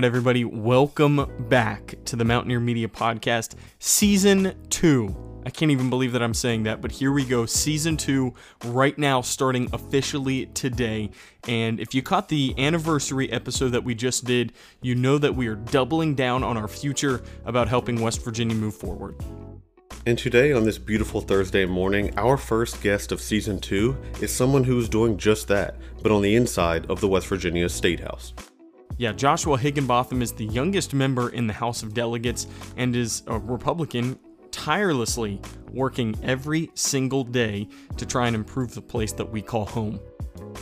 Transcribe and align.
right, 0.00 0.06
everybody, 0.06 0.46
welcome 0.46 1.30
back 1.50 1.94
to 2.06 2.16
the 2.16 2.24
Mountaineer 2.24 2.58
Media 2.58 2.88
Podcast, 2.88 3.54
Season 3.80 4.54
2. 4.70 5.42
I 5.44 5.50
can't 5.50 5.70
even 5.70 5.90
believe 5.90 6.12
that 6.12 6.22
I'm 6.22 6.32
saying 6.32 6.62
that, 6.62 6.80
but 6.80 6.90
here 6.90 7.12
we 7.12 7.22
go. 7.22 7.44
Season 7.44 7.98
2, 7.98 8.32
right 8.64 8.96
now, 8.96 9.20
starting 9.20 9.68
officially 9.74 10.46
today. 10.46 11.10
And 11.46 11.78
if 11.78 11.94
you 11.94 12.00
caught 12.00 12.30
the 12.30 12.54
anniversary 12.56 13.30
episode 13.30 13.70
that 13.70 13.84
we 13.84 13.94
just 13.94 14.24
did, 14.24 14.54
you 14.80 14.94
know 14.94 15.18
that 15.18 15.34
we 15.34 15.48
are 15.48 15.56
doubling 15.56 16.14
down 16.14 16.42
on 16.44 16.56
our 16.56 16.68
future 16.68 17.22
about 17.44 17.68
helping 17.68 18.00
West 18.00 18.24
Virginia 18.24 18.56
move 18.56 18.74
forward. 18.74 19.22
And 20.06 20.16
today, 20.16 20.54
on 20.54 20.64
this 20.64 20.78
beautiful 20.78 21.20
Thursday 21.20 21.66
morning, 21.66 22.16
our 22.16 22.38
first 22.38 22.80
guest 22.80 23.12
of 23.12 23.20
season 23.20 23.60
two 23.60 23.98
is 24.22 24.32
someone 24.32 24.64
who 24.64 24.78
is 24.78 24.88
doing 24.88 25.18
just 25.18 25.46
that, 25.48 25.76
but 26.02 26.10
on 26.10 26.22
the 26.22 26.36
inside 26.36 26.90
of 26.90 27.02
the 27.02 27.08
West 27.08 27.26
Virginia 27.26 27.68
State 27.68 28.00
House. 28.00 28.32
Yeah, 29.00 29.12
Joshua 29.12 29.56
Higginbotham 29.56 30.20
is 30.20 30.32
the 30.32 30.44
youngest 30.44 30.92
member 30.92 31.30
in 31.30 31.46
the 31.46 31.54
House 31.54 31.82
of 31.82 31.94
Delegates 31.94 32.46
and 32.76 32.94
is 32.94 33.22
a 33.28 33.38
Republican 33.38 34.18
tirelessly 34.50 35.40
working 35.72 36.14
every 36.22 36.70
single 36.74 37.24
day 37.24 37.66
to 37.96 38.04
try 38.04 38.26
and 38.26 38.36
improve 38.36 38.74
the 38.74 38.82
place 38.82 39.12
that 39.12 39.24
we 39.24 39.40
call 39.40 39.64
home. 39.64 39.98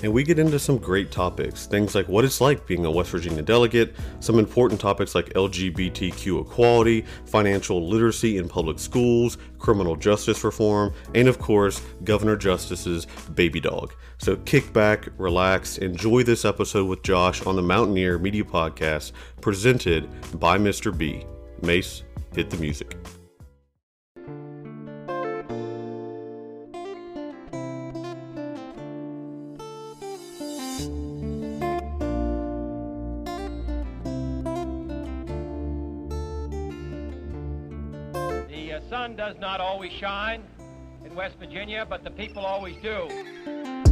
And 0.05 0.12
we 0.12 0.23
get 0.23 0.38
into 0.38 0.60
some 0.60 0.79
great 0.79 1.10
topics, 1.10 1.66
things 1.66 1.96
like 1.96 2.06
what 2.06 2.24
it's 2.24 2.41
like 2.41 2.65
being 2.65 2.84
a 2.84 2.91
West 2.93 3.10
Virginia 3.10 3.43
delegate, 3.43 3.96
some 4.20 4.38
important 4.38 4.80
topics 4.80 5.16
like 5.16 5.30
LGBTQ 5.30 6.43
equality, 6.43 7.05
financial 7.24 7.88
literacy 7.88 8.37
in 8.37 8.48
public 8.48 8.79
schools, 8.79 9.38
criminal 9.59 9.96
justice 9.96 10.45
reform, 10.45 10.95
and 11.16 11.27
of 11.27 11.41
course, 11.41 11.82
Governor 12.04 12.37
Justice's 12.37 13.09
baby 13.35 13.59
dog. 13.59 13.95
So 14.21 14.35
kick 14.35 14.73
back, 14.73 15.09
relax, 15.16 15.79
enjoy 15.79 16.24
this 16.24 16.45
episode 16.45 16.87
with 16.88 17.05
Josh 17.05 17.47
on 17.47 17.55
the 17.55 17.63
Mountaineer 17.63 18.19
Media 18.19 18.43
Podcast 18.43 19.13
presented 19.41 20.09
by 20.41 20.59
Mr. 20.59 20.97
B. 20.97 21.25
Mace, 21.63 22.02
hit 22.35 22.51
the 22.51 22.57
music. 22.57 22.97
The 38.49 38.73
uh, 38.73 38.80
sun 38.91 39.15
does 39.15 39.37
not 39.38 39.60
always 39.60 39.93
shine 39.93 40.43
in 41.05 41.15
West 41.15 41.37
Virginia, 41.38 41.87
but 41.88 42.03
the 42.03 42.10
people 42.10 42.45
always 42.45 42.75
do. 42.82 43.87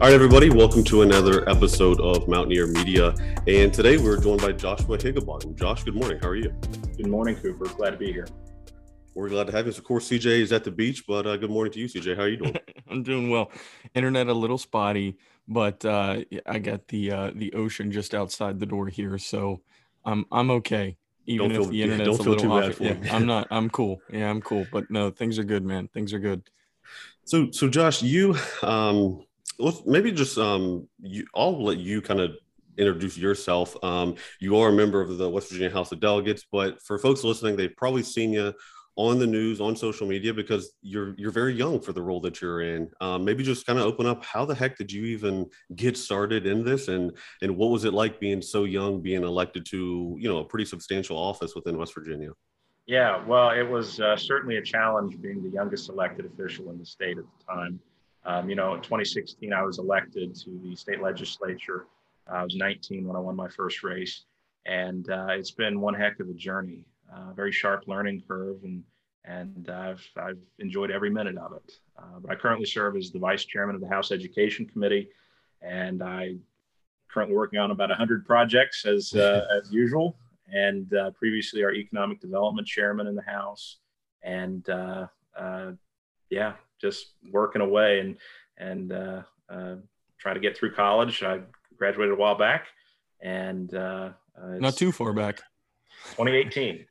All 0.00 0.06
right, 0.06 0.14
everybody, 0.14 0.48
welcome 0.48 0.82
to 0.84 1.02
another 1.02 1.46
episode 1.46 2.00
of 2.00 2.26
Mountaineer 2.26 2.66
Media. 2.66 3.14
And 3.46 3.70
today 3.70 3.98
we're 3.98 4.18
joined 4.18 4.40
by 4.40 4.52
Joshua 4.52 4.96
Higginbotham. 4.96 5.54
Josh, 5.56 5.84
good 5.84 5.94
morning. 5.94 6.18
How 6.22 6.28
are 6.28 6.36
you? 6.36 6.54
Good 6.96 7.08
morning, 7.08 7.36
Cooper. 7.36 7.66
Glad 7.66 7.90
to 7.90 7.96
be 7.98 8.10
here. 8.10 8.26
We're 9.14 9.28
glad 9.28 9.48
to 9.48 9.52
have 9.52 9.66
you. 9.66 9.72
Of 9.72 9.84
course, 9.84 10.08
CJ 10.08 10.40
is 10.40 10.52
at 10.52 10.64
the 10.64 10.70
beach, 10.70 11.06
but 11.06 11.26
uh, 11.26 11.36
good 11.36 11.50
morning 11.50 11.70
to 11.74 11.80
you, 11.80 11.86
CJ. 11.86 12.16
How 12.16 12.22
are 12.22 12.28
you 12.28 12.38
doing? 12.38 12.56
I'm 12.90 13.02
doing 13.02 13.28
well. 13.28 13.52
Internet 13.94 14.28
a 14.28 14.32
little 14.32 14.56
spotty, 14.56 15.18
but 15.46 15.84
uh, 15.84 16.20
I 16.46 16.58
got 16.60 16.88
the 16.88 17.12
uh, 17.12 17.30
the 17.34 17.52
ocean 17.52 17.92
just 17.92 18.14
outside 18.14 18.58
the 18.58 18.64
door 18.64 18.86
here, 18.86 19.18
so 19.18 19.60
I'm 20.06 20.24
I'm 20.32 20.50
okay. 20.52 20.96
Even 21.26 21.50
Don't 21.50 21.56
if 21.60 21.62
feel- 21.64 21.70
the 21.72 21.76
yeah, 21.76 21.84
internet's 21.84 22.06
don't 22.06 22.20
a 22.20 22.24
feel 22.24 22.32
little 22.32 22.48
too 22.48 22.52
off. 22.54 22.62
bad 22.62 22.74
for 22.74 22.84
yeah, 22.84 22.94
me. 22.94 23.10
I'm 23.10 23.26
not. 23.34 23.48
I'm 23.50 23.68
cool. 23.68 24.00
Yeah, 24.10 24.30
I'm 24.30 24.40
cool. 24.40 24.66
But 24.72 24.90
no, 24.90 25.10
things 25.10 25.38
are 25.38 25.44
good, 25.44 25.62
man. 25.62 25.88
Things 25.92 26.14
are 26.14 26.18
good. 26.18 26.48
So, 27.26 27.50
so 27.50 27.68
Josh, 27.68 28.02
you 28.02 28.34
um, 28.62 29.24
let's 29.60 29.82
maybe 29.86 30.12
just 30.12 30.38
um, 30.38 30.88
you, 31.00 31.26
I'll 31.34 31.62
let 31.62 31.78
you 31.78 32.02
kind 32.02 32.20
of 32.20 32.32
introduce 32.78 33.16
yourself. 33.16 33.76
Um, 33.84 34.16
you 34.40 34.56
are 34.56 34.70
a 34.70 34.72
member 34.72 35.00
of 35.00 35.18
the 35.18 35.28
West 35.28 35.50
Virginia 35.50 35.70
House 35.70 35.92
of 35.92 36.00
Delegates, 36.00 36.46
but 36.50 36.82
for 36.82 36.98
folks 36.98 37.22
listening, 37.24 37.56
they've 37.56 37.76
probably 37.76 38.02
seen 38.02 38.32
you 38.32 38.54
on 38.96 39.18
the 39.18 39.26
news, 39.26 39.60
on 39.60 39.76
social 39.76 40.06
media, 40.06 40.34
because 40.34 40.72
you're 40.82 41.14
you're 41.16 41.30
very 41.30 41.54
young 41.54 41.80
for 41.80 41.92
the 41.92 42.02
role 42.02 42.20
that 42.20 42.40
you're 42.40 42.62
in. 42.62 42.90
Um, 43.00 43.24
maybe 43.24 43.42
just 43.42 43.66
kind 43.66 43.78
of 43.78 43.84
open 43.84 44.06
up. 44.06 44.24
How 44.24 44.44
the 44.44 44.54
heck 44.54 44.76
did 44.76 44.90
you 44.90 45.04
even 45.04 45.46
get 45.76 45.96
started 45.96 46.46
in 46.46 46.64
this, 46.64 46.88
and 46.88 47.16
and 47.42 47.56
what 47.56 47.70
was 47.70 47.84
it 47.84 47.94
like 47.94 48.20
being 48.20 48.42
so 48.42 48.64
young, 48.64 49.00
being 49.00 49.22
elected 49.22 49.64
to 49.66 50.16
you 50.18 50.28
know 50.28 50.38
a 50.38 50.44
pretty 50.44 50.64
substantial 50.64 51.16
office 51.16 51.54
within 51.54 51.78
West 51.78 51.94
Virginia? 51.94 52.30
Yeah, 52.86 53.24
well, 53.24 53.50
it 53.50 53.62
was 53.62 54.00
uh, 54.00 54.16
certainly 54.16 54.56
a 54.56 54.62
challenge 54.62 55.20
being 55.20 55.42
the 55.44 55.50
youngest 55.50 55.88
elected 55.88 56.26
official 56.26 56.70
in 56.70 56.78
the 56.78 56.84
state 56.84 57.18
at 57.18 57.24
the 57.24 57.44
time. 57.44 57.78
Um, 58.24 58.48
you 58.48 58.56
know, 58.56 58.74
in 58.74 58.82
2016, 58.82 59.52
I 59.52 59.62
was 59.62 59.78
elected 59.78 60.34
to 60.36 60.60
the 60.62 60.76
state 60.76 61.00
legislature. 61.00 61.86
I 62.30 62.42
was 62.42 62.54
19 62.54 63.06
when 63.06 63.16
I 63.16 63.20
won 63.20 63.34
my 63.34 63.48
first 63.48 63.82
race, 63.82 64.24
and 64.66 65.08
uh, 65.10 65.28
it's 65.30 65.50
been 65.50 65.80
one 65.80 65.94
heck 65.94 66.20
of 66.20 66.28
a 66.28 66.34
journey. 66.34 66.84
Uh, 67.12 67.32
very 67.32 67.50
sharp 67.50 67.84
learning 67.86 68.22
curve, 68.28 68.58
and 68.62 68.84
and 69.24 69.68
I've 69.68 70.06
I've 70.16 70.38
enjoyed 70.58 70.90
every 70.90 71.10
minute 71.10 71.36
of 71.38 71.52
it. 71.54 71.72
Uh, 71.98 72.20
but 72.20 72.30
I 72.30 72.34
currently 72.36 72.66
serve 72.66 72.96
as 72.96 73.10
the 73.10 73.18
vice 73.18 73.44
chairman 73.44 73.74
of 73.74 73.80
the 73.80 73.88
House 73.88 74.12
Education 74.12 74.66
Committee, 74.66 75.08
and 75.62 76.02
I 76.02 76.36
currently 77.08 77.34
working 77.34 77.58
on 77.58 77.72
about 77.72 77.88
100 77.88 78.24
projects 78.24 78.86
as 78.86 79.12
uh, 79.14 79.46
as 79.58 79.72
usual 79.72 80.16
and 80.52 80.92
uh, 80.94 81.10
previously 81.12 81.62
our 81.62 81.72
economic 81.72 82.20
development 82.20 82.66
chairman 82.66 83.06
in 83.06 83.14
the 83.14 83.22
House, 83.22 83.78
and 84.22 84.68
uh, 84.68 85.06
uh, 85.38 85.72
yeah, 86.28 86.54
just 86.80 87.14
working 87.30 87.62
away 87.62 88.00
and 88.00 88.16
and 88.58 88.92
uh, 88.92 89.22
uh, 89.48 89.76
try 90.18 90.34
to 90.34 90.40
get 90.40 90.56
through 90.56 90.72
college. 90.74 91.22
I 91.22 91.40
graduated 91.76 92.12
a 92.12 92.16
while 92.16 92.36
back, 92.36 92.66
and 93.22 93.72
uh, 93.74 94.10
uh, 94.40 94.46
Not 94.58 94.76
too 94.76 94.92
far 94.92 95.12
back. 95.12 95.40
2018. 96.16 96.86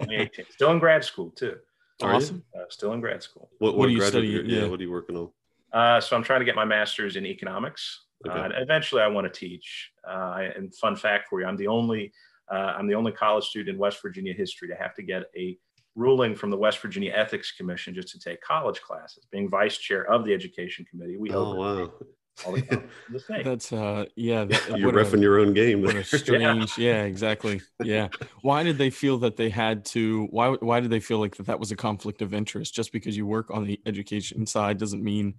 2018. 0.00 0.44
Still 0.50 0.70
in 0.72 0.78
grad 0.78 1.04
school 1.04 1.30
too. 1.30 1.56
Awesome. 2.02 2.42
Uh, 2.54 2.64
still 2.68 2.92
in 2.92 3.00
grad 3.00 3.22
school. 3.22 3.50
What, 3.58 3.76
What 3.76 3.88
are 3.88 3.92
you 3.92 3.98
graduate 3.98 4.24
studying? 4.24 4.46
year- 4.50 4.62
Yeah. 4.62 4.68
what 4.68 4.80
are 4.80 4.82
you 4.82 4.90
working 4.90 5.16
on? 5.16 5.30
Uh, 5.72 6.00
so 6.00 6.16
I'm 6.16 6.22
trying 6.22 6.40
to 6.40 6.44
get 6.44 6.54
my 6.54 6.64
master's 6.64 7.16
in 7.16 7.24
economics. 7.26 8.04
Okay. 8.26 8.38
Uh, 8.38 8.44
and 8.44 8.54
eventually, 8.56 9.02
I 9.02 9.06
want 9.08 9.32
to 9.32 9.38
teach. 9.40 9.90
Uh, 10.08 10.48
and 10.56 10.74
fun 10.74 10.96
fact 10.96 11.28
for 11.28 11.40
you, 11.40 11.46
I'm 11.46 11.56
the 11.56 11.66
only 11.68 12.12
uh, 12.50 12.74
I'm 12.76 12.86
the 12.86 12.94
only 12.94 13.12
college 13.12 13.44
student 13.44 13.74
in 13.74 13.78
West 13.78 14.02
Virginia 14.02 14.34
history 14.34 14.68
to 14.68 14.74
have 14.74 14.94
to 14.96 15.02
get 15.02 15.24
a 15.36 15.58
ruling 15.94 16.34
from 16.34 16.50
the 16.50 16.56
West 16.56 16.78
Virginia 16.80 17.12
Ethics 17.14 17.52
Commission 17.52 17.94
just 17.94 18.08
to 18.08 18.18
take 18.18 18.40
college 18.40 18.80
classes. 18.80 19.24
Being 19.30 19.48
vice 19.48 19.76
chair 19.78 20.04
of 20.10 20.24
the 20.24 20.32
Education 20.34 20.84
Committee, 20.90 21.16
we 21.16 21.30
Oh 21.30 21.54
wow! 21.54 21.90
all 22.44 22.52
the 22.52 22.62
colleges 22.62 22.78
the 23.12 23.20
state. 23.20 23.44
That's 23.44 23.72
uh, 23.72 24.06
yeah. 24.16 24.44
that- 24.44 24.70
You're 24.78 24.92
what 24.92 24.96
a- 25.00 25.04
refing 25.04 25.22
your 25.22 25.38
own 25.38 25.52
game. 25.54 25.82
What 25.82 25.94
a 25.94 26.02
strange, 26.18 26.76
yeah. 26.76 27.04
exactly, 27.04 27.60
yeah. 27.82 28.08
Why 28.42 28.62
did 28.64 28.76
they 28.78 28.90
feel 28.90 29.18
that 29.18 29.36
they 29.36 29.48
had 29.50 29.84
to? 29.86 30.26
Why 30.30 30.48
why 30.50 30.80
did 30.80 30.90
they 30.90 31.00
feel 31.00 31.18
like 31.18 31.36
that 31.36 31.46
that 31.46 31.60
was 31.60 31.70
a 31.70 31.76
conflict 31.76 32.22
of 32.22 32.34
interest? 32.34 32.74
Just 32.74 32.92
because 32.92 33.16
you 33.16 33.26
work 33.26 33.50
on 33.50 33.64
the 33.64 33.80
education 33.86 34.46
side 34.46 34.78
doesn't 34.78 35.02
mean, 35.02 35.34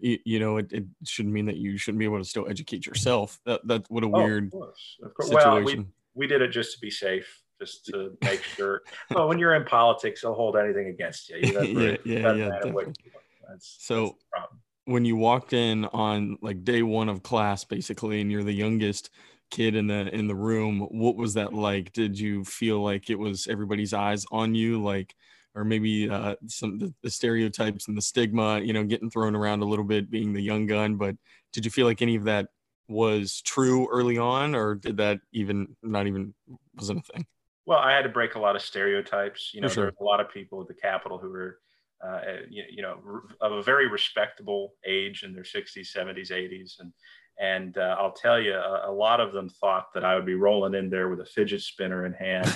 you, 0.00 0.18
you 0.24 0.40
know, 0.40 0.56
it, 0.56 0.72
it 0.72 0.84
shouldn't 1.04 1.34
mean 1.34 1.44
that 1.46 1.56
you 1.58 1.76
shouldn't 1.76 1.98
be 1.98 2.06
able 2.06 2.18
to 2.18 2.24
still 2.24 2.48
educate 2.48 2.86
yourself. 2.86 3.38
That 3.44 3.60
that's 3.66 3.90
what 3.90 4.02
a 4.04 4.06
Oh, 4.06 4.10
weird 4.24 4.44
of 4.46 4.52
course, 4.52 4.96
of 5.02 5.14
course. 5.14 5.28
Well, 5.30 5.56
we, 5.56 5.64
situation. 5.66 5.92
we 6.14 6.26
did 6.26 6.40
it 6.40 6.48
just 6.48 6.72
to 6.76 6.80
be 6.80 6.90
safe, 6.90 7.42
just 7.60 7.86
to 7.86 8.16
make 8.22 8.42
sure. 8.42 8.82
well, 9.14 9.28
when 9.28 9.38
you're 9.38 9.54
in 9.54 9.64
politics, 9.64 10.22
they'll 10.22 10.34
hold 10.34 10.56
anything 10.56 10.88
against 10.88 11.28
you. 11.28 11.36
You 11.42 11.52
know, 11.52 11.60
Yeah, 11.62 11.96
yeah, 12.04 12.34
yeah, 12.34 12.60
you. 12.64 12.92
That's, 13.48 13.76
So- 13.80 14.16
that's 14.32 14.46
when 14.88 15.04
you 15.04 15.16
walked 15.16 15.52
in 15.52 15.84
on 15.86 16.38
like 16.40 16.64
day 16.64 16.82
one 16.82 17.10
of 17.10 17.22
class, 17.22 17.62
basically, 17.62 18.22
and 18.22 18.32
you're 18.32 18.42
the 18.42 18.52
youngest 18.52 19.10
kid 19.50 19.74
in 19.74 19.86
the 19.86 20.08
in 20.14 20.26
the 20.26 20.34
room, 20.34 20.80
what 20.80 21.14
was 21.16 21.34
that 21.34 21.52
like? 21.52 21.92
Did 21.92 22.18
you 22.18 22.42
feel 22.44 22.82
like 22.82 23.10
it 23.10 23.18
was 23.18 23.46
everybody's 23.46 23.92
eyes 23.92 24.24
on 24.32 24.54
you, 24.54 24.82
like? 24.82 25.14
Or 25.54 25.64
maybe 25.64 26.08
uh, 26.08 26.36
some 26.46 26.78
the, 26.78 26.94
the 27.02 27.10
stereotypes 27.10 27.88
and 27.88 27.96
the 27.96 28.02
stigma, 28.02 28.60
you 28.60 28.72
know, 28.72 28.84
getting 28.84 29.10
thrown 29.10 29.34
around 29.34 29.60
a 29.60 29.64
little 29.66 29.84
bit, 29.84 30.10
being 30.10 30.32
the 30.32 30.42
young 30.42 30.66
gun. 30.66 30.96
But 30.96 31.16
did 31.52 31.64
you 31.64 31.70
feel 31.70 31.86
like 31.86 32.00
any 32.00 32.14
of 32.14 32.24
that 32.24 32.48
was 32.88 33.42
true 33.42 33.88
early 33.90 34.18
on, 34.18 34.54
or 34.54 34.74
did 34.74 34.98
that 34.98 35.18
even 35.32 35.76
not 35.82 36.06
even 36.06 36.32
wasn't 36.76 37.00
a 37.00 37.12
thing? 37.12 37.26
Well, 37.68 37.78
I 37.78 37.92
had 37.92 38.02
to 38.02 38.08
break 38.08 38.34
a 38.34 38.38
lot 38.38 38.56
of 38.56 38.62
stereotypes. 38.62 39.50
You 39.52 39.60
know, 39.60 39.68
sure. 39.68 39.84
there's 39.84 40.00
a 40.00 40.04
lot 40.04 40.20
of 40.20 40.30
people 40.30 40.62
at 40.62 40.68
the 40.68 40.74
Capitol 40.74 41.18
who 41.18 41.30
are, 41.34 41.58
uh, 42.02 42.20
you, 42.48 42.64
you 42.70 42.80
know, 42.80 42.98
of 43.42 43.52
a 43.52 43.62
very 43.62 43.88
respectable 43.88 44.72
age 44.86 45.22
in 45.22 45.34
their 45.34 45.42
60s, 45.42 45.94
70s, 45.94 46.30
80s, 46.30 46.80
and 46.80 46.94
and 47.38 47.76
uh, 47.76 47.94
I'll 47.98 48.12
tell 48.12 48.40
you, 48.40 48.54
a, 48.54 48.90
a 48.90 48.92
lot 48.92 49.20
of 49.20 49.34
them 49.34 49.50
thought 49.50 49.92
that 49.92 50.02
I 50.02 50.14
would 50.14 50.24
be 50.24 50.34
rolling 50.34 50.74
in 50.74 50.88
there 50.88 51.10
with 51.10 51.20
a 51.20 51.26
fidget 51.26 51.60
spinner 51.60 52.06
in 52.06 52.14
hand. 52.14 52.46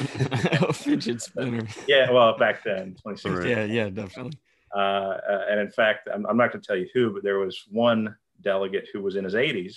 a 0.62 0.72
fidget 0.72 1.20
spinner. 1.20 1.66
yeah, 1.86 2.10
well, 2.10 2.36
back 2.38 2.64
then, 2.64 2.96
2016. 3.04 3.32
Right. 3.34 3.48
Yeah, 3.48 3.64
yeah, 3.64 3.90
definitely. 3.90 4.38
Uh, 4.74 4.78
uh, 4.78 5.44
and 5.50 5.60
in 5.60 5.70
fact, 5.70 6.08
I'm, 6.12 6.24
I'm 6.26 6.38
not 6.38 6.52
going 6.52 6.62
to 6.62 6.66
tell 6.66 6.76
you 6.76 6.88
who, 6.94 7.12
but 7.12 7.22
there 7.22 7.38
was 7.38 7.62
one 7.70 8.16
delegate 8.40 8.88
who 8.92 9.02
was 9.02 9.14
in 9.14 9.24
his 9.24 9.34
80s. 9.34 9.76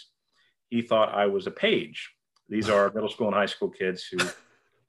He 0.70 0.82
thought 0.82 1.14
I 1.14 1.28
was 1.28 1.46
a 1.46 1.52
page. 1.52 2.10
These 2.48 2.70
are 2.70 2.92
middle 2.94 3.10
school 3.10 3.28
and 3.28 3.36
high 3.36 3.46
school 3.46 3.70
kids 3.70 4.06
who, 4.06 4.18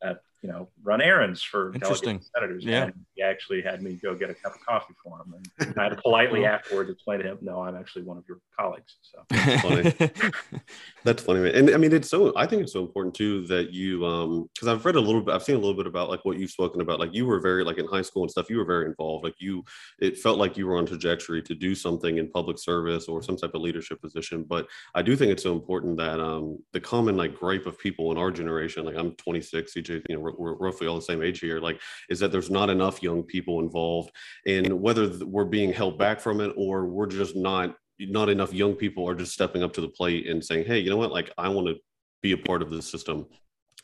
uh, 0.02 0.14
you 0.46 0.52
you 0.52 0.52
know, 0.52 0.68
run 0.84 1.00
errands 1.00 1.42
for 1.42 1.74
Interesting. 1.74 2.20
senators. 2.34 2.64
Yeah. 2.64 2.84
And 2.84 2.92
he 3.14 3.22
actually 3.22 3.62
had 3.62 3.82
me 3.82 3.98
go 4.00 4.14
get 4.14 4.30
a 4.30 4.34
cup 4.34 4.54
of 4.54 4.64
coffee 4.64 4.94
for 5.02 5.18
him. 5.18 5.34
And 5.58 5.74
I 5.78 5.84
had 5.84 5.88
to 5.90 5.96
politely 5.96 6.44
afterwards 6.44 6.88
explain 6.88 7.18
to 7.20 7.26
him, 7.26 7.38
no, 7.40 7.62
I'm 7.62 7.76
actually 7.76 8.04
one 8.04 8.16
of 8.16 8.24
your 8.28 8.38
colleagues. 8.58 8.96
So 9.02 9.24
funny. 9.60 9.92
That's 11.04 11.22
funny, 11.22 11.40
man. 11.40 11.54
And 11.56 11.70
I 11.70 11.78
mean, 11.78 11.92
it's 11.92 12.08
so, 12.08 12.32
I 12.36 12.46
think 12.46 12.62
it's 12.62 12.72
so 12.72 12.80
important 12.80 13.14
too 13.14 13.46
that 13.48 13.72
you, 13.72 14.06
um, 14.06 14.48
cause 14.58 14.68
I've 14.68 14.84
read 14.84 14.94
a 14.94 15.00
little 15.00 15.20
bit, 15.20 15.34
I've 15.34 15.42
seen 15.42 15.56
a 15.56 15.58
little 15.58 15.74
bit 15.74 15.86
about 15.88 16.10
like 16.10 16.24
what 16.24 16.38
you've 16.38 16.50
spoken 16.50 16.80
about. 16.80 17.00
Like 17.00 17.12
you 17.12 17.26
were 17.26 17.40
very, 17.40 17.64
like 17.64 17.78
in 17.78 17.88
high 17.88 18.02
school 18.02 18.22
and 18.22 18.30
stuff, 18.30 18.48
you 18.48 18.58
were 18.58 18.64
very 18.64 18.86
involved. 18.86 19.24
Like 19.24 19.34
you, 19.38 19.64
it 19.98 20.16
felt 20.16 20.38
like 20.38 20.56
you 20.56 20.68
were 20.68 20.76
on 20.76 20.86
trajectory 20.86 21.42
to 21.42 21.54
do 21.56 21.74
something 21.74 22.18
in 22.18 22.30
public 22.30 22.58
service 22.58 23.08
or 23.08 23.20
some 23.20 23.36
type 23.36 23.54
of 23.54 23.62
leadership 23.62 24.00
position. 24.00 24.44
But 24.48 24.68
I 24.94 25.02
do 25.02 25.16
think 25.16 25.32
it's 25.32 25.42
so 25.42 25.54
important 25.54 25.96
that, 25.96 26.20
um, 26.20 26.58
the 26.72 26.80
common 26.80 27.16
like 27.16 27.34
gripe 27.34 27.66
of 27.66 27.78
people 27.80 28.12
in 28.12 28.18
our 28.18 28.30
generation, 28.30 28.84
like 28.84 28.96
I'm 28.96 29.16
26, 29.16 29.74
CJ, 29.74 30.02
you 30.08 30.16
know, 30.16 30.35
we're, 30.38 30.54
roughly 30.54 30.86
all 30.86 30.96
the 30.96 31.02
same 31.02 31.22
age 31.22 31.40
here, 31.40 31.60
like, 31.60 31.80
is 32.08 32.18
that 32.20 32.32
there's 32.32 32.50
not 32.50 32.70
enough 32.70 33.02
young 33.02 33.22
people 33.22 33.60
involved. 33.60 34.10
And 34.46 34.80
whether 34.80 35.08
we're 35.24 35.44
being 35.44 35.72
held 35.72 35.98
back 35.98 36.20
from 36.20 36.40
it 36.40 36.52
or 36.56 36.86
we're 36.86 37.06
just 37.06 37.36
not 37.36 37.76
not 37.98 38.28
enough 38.28 38.52
young 38.52 38.74
people 38.74 39.08
are 39.08 39.14
just 39.14 39.32
stepping 39.32 39.62
up 39.62 39.72
to 39.72 39.80
the 39.80 39.88
plate 39.88 40.28
and 40.28 40.44
saying 40.44 40.66
hey 40.66 40.78
you 40.78 40.90
know 40.90 40.98
what? 40.98 41.12
Like 41.12 41.30
i 41.38 41.48
want 41.48 41.66
to 41.66 41.76
be 42.22 42.32
a 42.32 42.36
part 42.36 42.62
of 42.62 42.70
this 42.70 42.90
system. 42.90 43.26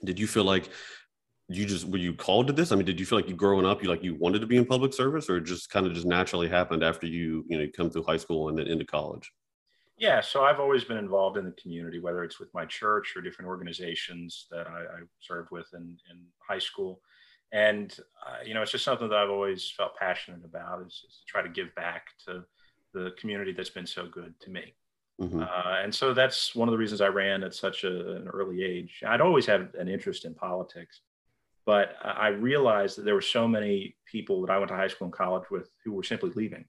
Did 0.04 0.19
you 0.19 0.26
feel 0.26 0.44
like 0.44 0.69
you 1.49 1.64
just 1.64 1.87
were 1.87 1.99
you 1.99 2.12
called 2.12 2.46
to 2.49 2.52
this? 2.52 2.72
I 2.72 2.76
mean 2.76 2.84
did 2.84 3.00
you 3.00 3.06
feel 3.06 3.19
like 3.19 3.28
you 3.28 3.34
growing 3.34 3.64
up 3.64 3.82
you 3.82 3.88
like 3.88 4.02
you 4.02 4.14
wanted 4.16 4.40
to 4.40 4.46
be 4.46 4.58
in 4.58 4.66
public 4.66 4.93
service 4.93 5.31
or 5.31 5.40
just 5.40 5.70
kind 5.70 5.87
of 5.87 5.94
just 5.94 6.06
naturally 6.06 6.49
happened 6.49 6.84
after 6.84 7.06
you 7.06 7.44
you 7.49 7.58
know 7.58 7.66
come 7.75 7.90
through 7.90 8.04
high 8.04 8.19
school 8.19 8.49
and 8.50 8.58
then 8.58 8.66
into 8.66 8.84
college 8.84 9.32
Yeah, 10.02 10.20
so 10.20 10.43
I've 10.43 10.58
always 10.58 10.82
been 10.82 10.99
involved 10.99 11.37
in 11.37 11.44
the 11.44 11.52
community, 11.52 12.00
whether 12.00 12.25
it's 12.25 12.40
with 12.40 12.52
my 12.52 12.64
church 12.64 13.12
or 13.14 13.22
different 13.22 13.49
organizations 13.49 14.49
that 14.50 14.66
I, 14.66 14.81
I 14.81 15.00
served 15.20 15.52
with 15.52 15.69
in, 15.75 15.96
in 16.10 16.25
high 16.40 16.58
school. 16.58 17.00
And, 17.52 17.96
uh, 18.26 18.38
you 18.44 18.52
know, 18.52 18.62
it's 18.62 18.72
just 18.72 18.84
something 18.84 19.08
that 19.08 19.16
I've 19.16 19.31
always 19.31 19.70
felt 19.70 19.94
passionate 19.96 20.44
about 20.44 20.84
is, 20.84 21.04
is 21.08 21.19
to 21.19 21.25
try 21.28 21.40
to 21.40 21.49
give 21.49 21.72
back 21.76 22.06
to 22.26 22.43
the 22.93 23.12
community 23.16 23.52
that's 23.52 23.70
been 23.70 23.87
so 23.87 24.08
good 24.08 24.34
to 24.40 24.50
me. 24.50 24.75
Mhm. 25.20 25.40
Uh, 25.40 25.82
and 25.84 25.94
so 25.94 26.12
that's 26.12 26.52
one 26.52 26.66
of 26.66 26.72
the 26.72 26.78
reasons 26.78 27.00
I 27.00 27.06
ran 27.06 27.44
at 27.44 27.54
such 27.54 27.84
a, 27.84 28.16
an 28.16 28.26
early 28.26 28.64
age. 28.64 29.04
I'd 29.06 29.20
always 29.20 29.46
had 29.46 29.69
an 29.78 29.87
interest 29.87 30.25
in 30.25 30.34
politics, 30.34 31.02
but 31.64 31.94
I 32.02 32.31
realized 32.31 32.99
that 32.99 33.04
there 33.04 33.14
were 33.14 33.20
so 33.20 33.46
many 33.46 33.94
people 34.06 34.40
that 34.40 34.50
I 34.50 34.58
went 34.58 34.70
to 34.70 34.75
high 34.75 34.88
school 34.88 35.04
and 35.04 35.14
college 35.14 35.49
with 35.49 35.70
who 35.84 35.93
were 35.93 36.02
simply 36.02 36.32
leaving. 36.34 36.64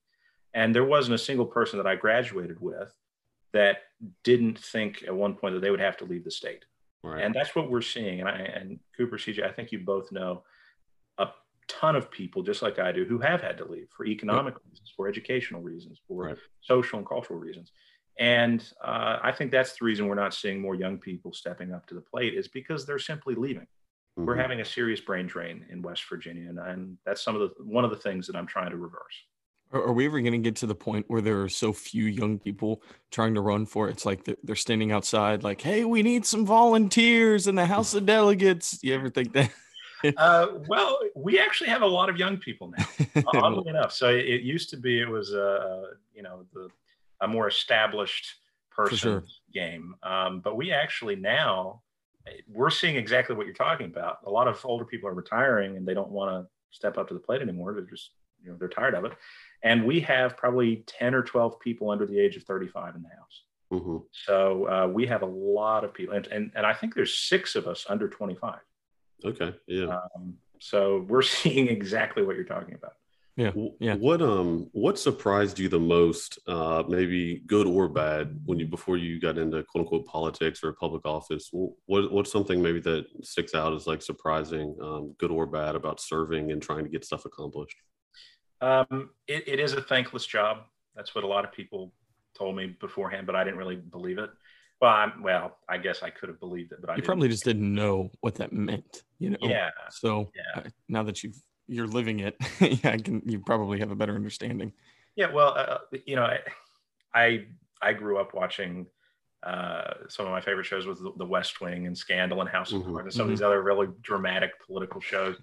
And 0.53 0.75
there 0.75 0.85
wasn't 0.85 1.15
a 1.15 1.25
single 1.29 1.47
person 1.47 1.77
that 1.79 1.87
I 1.87 1.95
graduated 1.95 2.61
with 2.61 2.93
that 3.53 3.77
didn't 4.23 4.59
think 4.59 5.03
at 5.07 5.15
one 5.15 5.35
point 5.35 5.53
that 5.53 5.61
they 5.61 5.71
would 5.71 5.79
have 5.79 5.97
to 5.97 6.05
leave 6.05 6.23
the 6.23 6.31
state. 6.31 6.65
right 7.03 7.23
And 7.23 7.33
that's 7.33 7.55
what 7.55 7.69
we're 7.69 7.81
seeing. 7.81 8.19
And 8.19 8.29
I 8.29 8.33
and 8.39 8.79
Cooper 8.97 9.17
CJ, 9.17 9.43
I 9.45 9.51
think 9.51 9.71
you 9.71 9.79
both 9.79 10.11
know 10.11 10.43
a 11.17 11.27
ton 11.67 11.95
of 11.95 12.11
people 12.11 12.41
just 12.43 12.61
like 12.61 12.79
I 12.79 12.91
do 12.91 13.05
who 13.05 13.19
have 13.19 13.41
had 13.41 13.57
to 13.59 13.65
leave 13.65 13.87
for 13.95 14.05
economic 14.05 14.55
reasons, 14.65 14.91
for 14.95 15.07
educational 15.07 15.61
reasons, 15.61 15.99
for 16.07 16.23
Right. 16.25 16.37
social 16.61 16.99
and 16.99 17.07
cultural 17.07 17.39
reasons. 17.39 17.71
And 18.19 18.63
uh, 18.83 19.17
I 19.23 19.31
think 19.31 19.51
that's 19.51 19.77
the 19.77 19.85
reason 19.85 20.07
we're 20.07 20.13
not 20.15 20.33
seeing 20.35 20.59
more 20.61 20.75
young 20.75 20.97
people 20.99 21.33
stepping 21.33 21.73
up 21.73 21.87
to 21.87 21.95
the 21.95 22.01
plate 22.01 22.33
is 22.35 22.47
because 22.47 22.85
they're 22.85 22.99
simply 22.99 23.33
leaving. 23.35 23.67
We're 24.15 24.35
Mhm. 24.35 24.41
having 24.41 24.61
a 24.61 24.65
serious 24.65 25.01
brain 25.01 25.25
drain 25.25 25.65
in 25.71 25.81
West 25.81 26.03
Virginia, 26.07 26.47
and, 26.49 26.59
and 26.59 26.97
that's 27.05 27.23
some 27.23 27.35
of 27.35 27.41
the 27.41 27.63
one 27.63 27.83
of 27.83 27.89
the 27.89 27.97
things 27.97 28.27
that 28.27 28.35
I'm 28.35 28.45
trying 28.45 28.69
to 28.69 28.77
reverse. 28.77 29.17
Are, 29.73 29.87
are 29.87 29.93
we 29.93 30.05
ever 30.05 30.21
going 30.21 30.33
to 30.33 30.37
get 30.37 30.55
to 30.57 30.67
the 30.67 30.75
point 30.75 31.05
where 31.09 31.21
there 31.21 31.41
are 31.41 31.49
so 31.49 31.73
few 31.73 32.05
young 32.05 32.39
people 32.39 32.81
trying 33.11 33.33
to 33.35 33.41
run 33.41 33.65
for 33.65 33.89
it? 33.89 33.93
It's 33.93 34.05
like 34.05 34.23
they're, 34.23 34.55
standing 34.55 34.91
outside, 34.91 35.43
like, 35.43 35.61
"Hey, 35.61 35.83
we 35.83 36.03
need 36.03 36.25
some 36.25 36.45
volunteers 36.45 37.47
in 37.47 37.55
the 37.55 37.65
House 37.65 37.93
of 37.93 38.05
Delegates." 38.05 38.81
You 38.83 38.93
ever 38.93 39.09
think 39.09 39.33
that? 39.33 39.49
Uh, 40.17 40.47
well, 40.67 40.99
we 41.15 41.39
actually 41.39 41.69
have 41.69 41.81
a 41.81 41.87
lot 41.87 42.09
of 42.09 42.17
young 42.17 42.35
people 42.35 42.73
now. 42.77 43.23
oddly 43.35 43.69
enough. 43.69 43.93
So 43.93 44.09
it 44.09 44.41
used 44.41 44.69
to 44.71 44.75
be 44.75 44.99
it 44.99 45.07
was 45.07 45.33
uh, 45.33 45.91
you 46.13 46.21
know 46.21 46.45
the 46.53 46.67
a 47.21 47.27
more 47.29 47.47
established 47.47 48.35
person 48.69 48.97
sure. 48.97 49.23
game, 49.53 49.95
um, 50.03 50.41
but 50.41 50.57
we 50.57 50.73
actually 50.73 51.15
now 51.15 51.83
we're 52.49 52.69
seeing 52.69 52.97
exactly 52.97 53.33
what 53.33 53.45
you're 53.45 53.55
talking 53.55 53.85
about. 53.85 54.17
A 54.25 54.29
lot 54.29 54.49
of 54.49 54.59
older 54.65 54.83
people 54.83 55.07
are 55.07 55.13
retiring 55.13 55.77
and 55.77 55.87
they 55.87 55.93
don't 55.93 56.11
want 56.11 56.31
to 56.31 56.49
step 56.71 56.97
up 56.97 57.07
to 57.07 57.13
the 57.13 57.19
plate 57.21 57.41
anymore. 57.41 57.73
They're 57.73 57.83
just 57.83 58.11
you 58.43 58.51
know 58.51 58.57
they're 58.57 58.67
tired 58.67 58.95
of 58.95 59.05
it, 59.05 59.13
and 59.63 59.85
we 59.85 60.01
have 60.01 60.35
probably 60.37 60.83
ten 60.87 61.15
or 61.15 61.23
twelve 61.23 61.59
people 61.59 61.89
under 61.89 62.05
the 62.05 62.19
age 62.19 62.35
of 62.37 62.43
35 62.43 62.95
in 62.95 63.01
the 63.03 63.09
house. 63.09 63.43
Mhm. 63.71 64.03
So 64.11 64.67
uh, 64.69 64.87
we 64.87 65.07
have 65.07 65.23
a 65.23 65.31
lot 65.53 65.83
of 65.83 65.93
people, 65.93 66.15
and, 66.15 66.27
and 66.27 66.51
and 66.55 66.65
I 66.65 66.73
think 66.73 66.93
there's 66.95 67.17
six 67.17 67.55
of 67.55 67.67
us 67.67 67.85
under 67.89 68.07
25. 68.07 68.59
okay 69.25 69.55
yeah 69.67 69.99
Um, 70.15 70.35
so 70.59 71.05
we're 71.09 71.21
seeing 71.39 71.67
exactly 71.67 72.23
what 72.23 72.35
you're 72.35 72.45
talking 72.45 72.75
about. 72.75 72.93
W- 73.37 73.73
yeah. 73.79 73.95
What 73.95 74.21
um 74.21 74.69
what 74.73 74.99
surprised 74.99 75.57
you 75.57 75.67
the 75.67 75.79
most, 75.79 76.37
uh, 76.47 76.83
maybe 76.87 77.41
good 77.47 77.65
or 77.65 77.89
bad, 77.89 78.39
when 78.45 78.59
you 78.59 78.67
before 78.67 78.95
you 78.97 79.19
got 79.19 79.39
into 79.39 79.63
quote 79.63 79.81
unquote 79.83 80.05
politics 80.05 80.63
or 80.63 80.71
public 80.73 81.03
office? 81.05 81.49
What 81.51 82.11
what's 82.11 82.31
something 82.31 82.61
maybe 82.61 82.79
that 82.81 83.05
sticks 83.23 83.55
out 83.55 83.73
as 83.73 83.87
like 83.87 84.03
surprising, 84.03 84.75
um, 84.87 85.15
good 85.17 85.31
or 85.31 85.47
bad, 85.47 85.73
about 85.75 85.99
serving 85.99 86.51
and 86.51 86.61
trying 86.61 86.83
to 86.83 86.91
get 86.91 87.03
stuff 87.05 87.25
accomplished? 87.25 87.77
Um, 88.63 89.09
it, 89.27 89.43
it 89.47 89.59
is 89.59 89.73
a 89.73 89.81
thankless 89.81 90.25
job. 90.25 90.59
That's 90.95 91.13
what 91.13 91.23
a 91.23 91.27
lot 91.27 91.43
of 91.43 91.51
people 91.51 91.91
told 92.37 92.55
me 92.55 92.75
beforehand, 92.79 93.27
but 93.27 93.35
I 93.35 93.43
didn't 93.43 93.59
really 93.59 93.75
believe 93.75 94.17
it. 94.17 94.29
Well, 94.81 94.91
I'm, 94.91 95.21
well, 95.21 95.57
I 95.69 95.77
guess 95.77 96.01
I 96.03 96.09
could 96.09 96.29
have 96.29 96.39
believed 96.39 96.71
it, 96.71 96.79
but 96.81 96.89
I 96.89 96.93
You 96.93 96.97
didn't. 96.97 97.05
probably 97.07 97.29
just 97.29 97.45
didn't 97.45 97.73
know 97.73 98.09
what 98.21 98.35
that 98.35 98.53
meant, 98.53 99.03
you 99.19 99.31
know. 99.31 99.37
yeah, 99.41 99.69
So 99.91 100.31
Yeah. 100.35 100.61
uh, 100.61 100.69
now 100.87 101.03
that 101.03 101.23
you've 101.23 101.35
you're 101.67 101.87
living 101.87 102.19
it, 102.19 102.35
yeah, 102.59 102.91
I 102.91 102.97
can. 102.97 103.21
You 103.25 103.39
probably 103.39 103.79
have 103.79 103.91
a 103.91 103.95
better 103.95 104.15
understanding. 104.15 104.73
yeah. 105.15 105.31
Well, 105.31 105.53
uh, 105.57 105.77
you 106.05 106.15
know, 106.17 106.23
I, 106.23 106.39
I 107.13 107.45
I 107.81 107.93
grew 107.93 108.17
up 108.17 108.33
watching 108.33 108.87
uh, 109.45 109.93
some 110.07 110.25
of 110.25 110.31
my 110.31 110.39
favorite 110.41 110.65
shows 110.65 110.85
was 110.85 110.99
The 111.17 111.25
West 111.25 111.59
Wing 111.61 111.85
and 111.87 111.97
Scandal 111.97 112.41
and 112.41 112.49
House 112.49 112.71
of 112.71 112.81
Mhm. 112.83 112.93
Cards 112.93 113.05
and 113.05 113.13
some 113.13 113.23
of 113.25 113.29
these 113.29 113.41
other 113.41 113.61
really 113.61 113.87
dramatic 114.01 114.51
political 114.65 115.01
shows. 115.01 115.35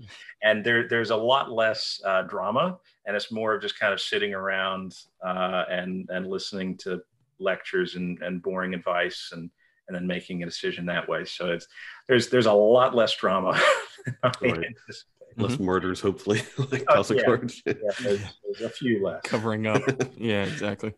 And 0.43 0.65
there 0.65 0.89
there's 0.89 1.11
a 1.11 1.17
lot 1.17 1.51
less 1.53 2.01
uh, 2.05 2.23
drama, 2.23 2.79
and 3.07 3.15
it's 3.17 3.31
more 3.31 3.55
of 3.55 3.61
just 3.63 3.79
kind 3.79 3.93
of 3.93 4.01
sitting 4.01 4.33
around 4.35 4.97
uh, 5.25 5.65
and 5.69 6.09
and 6.11 6.27
listening 6.27 6.77
to 6.79 7.03
lectures 7.39 7.95
and, 7.97 8.21
and 8.23 8.43
boring 8.43 8.75
advice 8.75 9.31
and 9.33 9.51
and 9.89 9.97
then 9.97 10.07
making 10.07 10.43
a 10.43 10.47
decision 10.47 10.87
that 10.87 11.09
way. 11.09 11.25
So 11.25 11.51
it's 11.53 11.67
there's 12.09 12.29
there's 12.29 12.47
a 12.47 12.53
lot 12.53 12.95
less 12.95 13.15
drama. 13.17 13.53
than 14.07 14.15
I 14.23 14.29
Right. 14.41 14.53
anticipated. 14.65 15.05
Less 15.37 15.59
murders, 15.61 16.01
hopefully, 16.01 16.43
like 16.73 16.85
Oh, 16.89 16.95
House 16.97 17.11
of 17.11 17.17
yeah. 17.19 17.25
Cards. 17.25 17.63
Yeah, 17.65 17.73
there's, 18.03 18.21
there's 18.45 18.61
a 18.63 18.71
few 18.71 19.03
less. 19.05 19.21
Covering 19.25 19.67
up. 19.67 19.83
yeah, 20.17 20.45
exactly. 20.45 20.93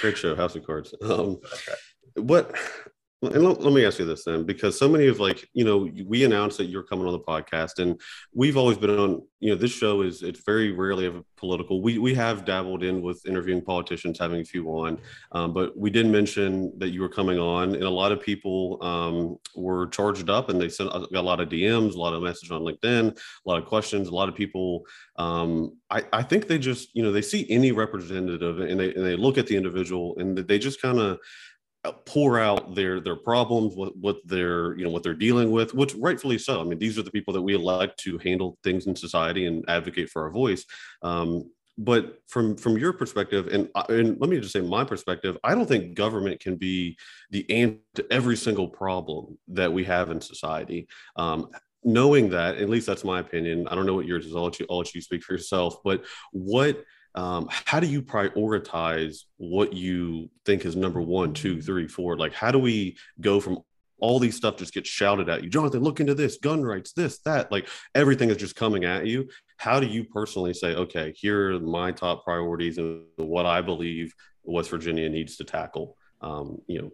Great 0.00 0.16
show, 0.18 0.34
House 0.34 0.54
of 0.56 0.66
Cards. 0.66 0.92
Um, 1.02 1.38
That's 1.42 1.68
right. 1.68 1.76
What 2.20 2.54
and 3.22 3.44
let, 3.44 3.60
let 3.60 3.72
me 3.74 3.84
ask 3.84 3.98
you 3.98 4.06
this 4.06 4.24
then 4.24 4.44
because 4.44 4.78
so 4.78 4.88
many 4.88 5.06
of 5.06 5.20
like 5.20 5.46
you 5.52 5.64
know 5.64 5.88
we 6.06 6.24
announced 6.24 6.56
that 6.56 6.66
you're 6.66 6.82
coming 6.82 7.06
on 7.06 7.12
the 7.12 7.18
podcast 7.18 7.78
and 7.78 8.00
we've 8.32 8.56
always 8.56 8.78
been 8.78 8.90
on 8.90 9.22
you 9.40 9.50
know 9.50 9.56
this 9.56 9.70
show 9.70 10.02
is 10.02 10.22
it's 10.22 10.42
very 10.44 10.72
rarely 10.72 11.06
of 11.06 11.16
a 11.16 11.24
political. 11.36 11.82
We 11.82 11.98
we 11.98 12.14
have 12.14 12.44
dabbled 12.44 12.82
in 12.82 13.02
with 13.02 13.24
interviewing 13.26 13.62
politicians 13.62 14.18
having 14.18 14.40
a 14.40 14.44
few 14.44 14.66
on 14.68 14.98
um, 15.32 15.52
but 15.52 15.76
we 15.76 15.90
did 15.90 16.06
mention 16.06 16.72
that 16.78 16.90
you 16.90 17.00
were 17.00 17.08
coming 17.08 17.38
on 17.38 17.74
and 17.74 17.84
a 17.84 17.90
lot 17.90 18.12
of 18.12 18.20
people 18.20 18.78
um, 18.82 19.36
were 19.54 19.86
charged 19.88 20.30
up 20.30 20.48
and 20.48 20.60
they 20.60 20.68
sent 20.68 20.90
got 20.90 21.12
a 21.12 21.20
lot 21.20 21.40
of 21.40 21.48
dms 21.48 21.94
a 21.94 21.98
lot 21.98 22.14
of 22.14 22.22
messages 22.22 22.50
on 22.50 22.62
linkedin 22.62 23.10
a 23.10 23.48
lot 23.48 23.60
of 23.60 23.66
questions 23.66 24.08
a 24.08 24.14
lot 24.14 24.28
of 24.28 24.34
people 24.34 24.84
um, 25.16 25.76
I, 25.90 26.04
I 26.12 26.22
think 26.22 26.46
they 26.46 26.58
just 26.58 26.94
you 26.94 27.02
know 27.02 27.12
they 27.12 27.22
see 27.22 27.46
any 27.50 27.72
representative 27.72 28.60
and 28.60 28.80
they, 28.80 28.94
and 28.94 29.04
they 29.04 29.16
look 29.16 29.36
at 29.36 29.46
the 29.46 29.56
individual 29.56 30.16
and 30.18 30.36
they 30.36 30.58
just 30.58 30.80
kind 30.80 30.98
of 30.98 31.12
uh, 31.12 31.16
pour 32.04 32.38
out 32.38 32.74
their 32.74 33.00
their 33.00 33.16
problems 33.16 33.74
what 33.74 33.96
what 33.96 34.16
they're 34.26 34.76
you 34.76 34.84
know 34.84 34.90
what 34.90 35.02
they're 35.02 35.14
dealing 35.14 35.50
with 35.50 35.74
which 35.74 35.94
rightfully 35.94 36.38
so. 36.38 36.60
I 36.60 36.64
mean 36.64 36.78
these 36.78 36.98
are 36.98 37.02
the 37.02 37.10
people 37.10 37.32
that 37.34 37.42
we 37.42 37.54
elect 37.54 37.98
to 38.00 38.18
handle 38.18 38.58
things 38.62 38.86
in 38.86 38.94
society 38.94 39.46
and 39.46 39.64
advocate 39.68 40.10
for 40.10 40.22
our 40.22 40.30
voice. 40.30 40.64
Um, 41.02 41.50
but 41.78 42.18
from 42.28 42.56
from 42.56 42.76
your 42.76 42.92
perspective 42.92 43.48
and 43.48 43.68
I- 43.74 43.86
and 43.88 44.20
let 44.20 44.28
me 44.28 44.38
just 44.38 44.52
say 44.52 44.60
my 44.60 44.84
perspective 44.84 45.38
i 45.42 45.54
don't 45.54 45.66
think 45.66 45.94
government 45.94 46.38
can 46.40 46.56
be 46.56 46.98
the 47.30 47.50
answer 47.50 47.78
to 47.94 48.06
every 48.12 48.36
single 48.36 48.68
problem 48.68 49.38
that 49.48 49.72
we 49.72 49.84
have 49.84 50.10
in 50.10 50.20
society. 50.20 50.88
Um, 51.16 51.48
knowing 51.82 52.28
that 52.30 52.56
at 52.58 52.68
least 52.68 52.86
that's 52.86 53.04
my 53.04 53.20
opinion 53.20 53.66
i 53.68 53.74
don't 53.74 53.86
know 53.86 53.94
what 53.94 54.04
yours 54.04 54.26
is 54.26 54.36
i'll 54.36 54.44
let 54.44 54.60
you, 54.60 54.66
I'll 54.68 54.78
let 54.78 54.94
you 54.94 55.00
speak 55.00 55.22
for 55.22 55.32
yourself 55.32 55.76
but 55.82 56.04
what 56.32 56.84
um, 57.14 57.48
how 57.50 57.80
do 57.80 57.86
you 57.86 58.02
prioritize 58.02 59.24
what 59.36 59.72
you 59.72 60.30
think 60.44 60.64
is 60.64 60.76
number 60.76 61.00
one, 61.00 61.32
two, 61.32 61.60
three, 61.60 61.88
four? 61.88 62.16
Like, 62.16 62.32
how 62.32 62.50
do 62.50 62.58
we 62.58 62.96
go 63.20 63.40
from 63.40 63.58
all 64.00 64.18
these 64.18 64.36
stuff 64.36 64.56
just 64.56 64.72
gets 64.72 64.88
shouted 64.88 65.28
at 65.28 65.42
you, 65.42 65.50
Jonathan? 65.50 65.82
Look 65.82 66.00
into 66.00 66.14
this, 66.14 66.38
gun 66.38 66.62
rights, 66.62 66.92
this, 66.92 67.18
that. 67.20 67.50
Like 67.50 67.68
everything 67.94 68.30
is 68.30 68.36
just 68.36 68.56
coming 68.56 68.84
at 68.84 69.06
you. 69.06 69.28
How 69.58 69.80
do 69.80 69.86
you 69.86 70.04
personally 70.04 70.54
say, 70.54 70.74
okay, 70.74 71.12
here 71.16 71.54
are 71.54 71.60
my 71.60 71.92
top 71.92 72.24
priorities 72.24 72.78
and 72.78 73.02
what 73.16 73.44
I 73.44 73.60
believe 73.60 74.14
West 74.42 74.70
Virginia 74.70 75.08
needs 75.08 75.36
to 75.36 75.44
tackle? 75.44 75.96
Um, 76.22 76.58
you 76.66 76.82
know, 76.82 76.90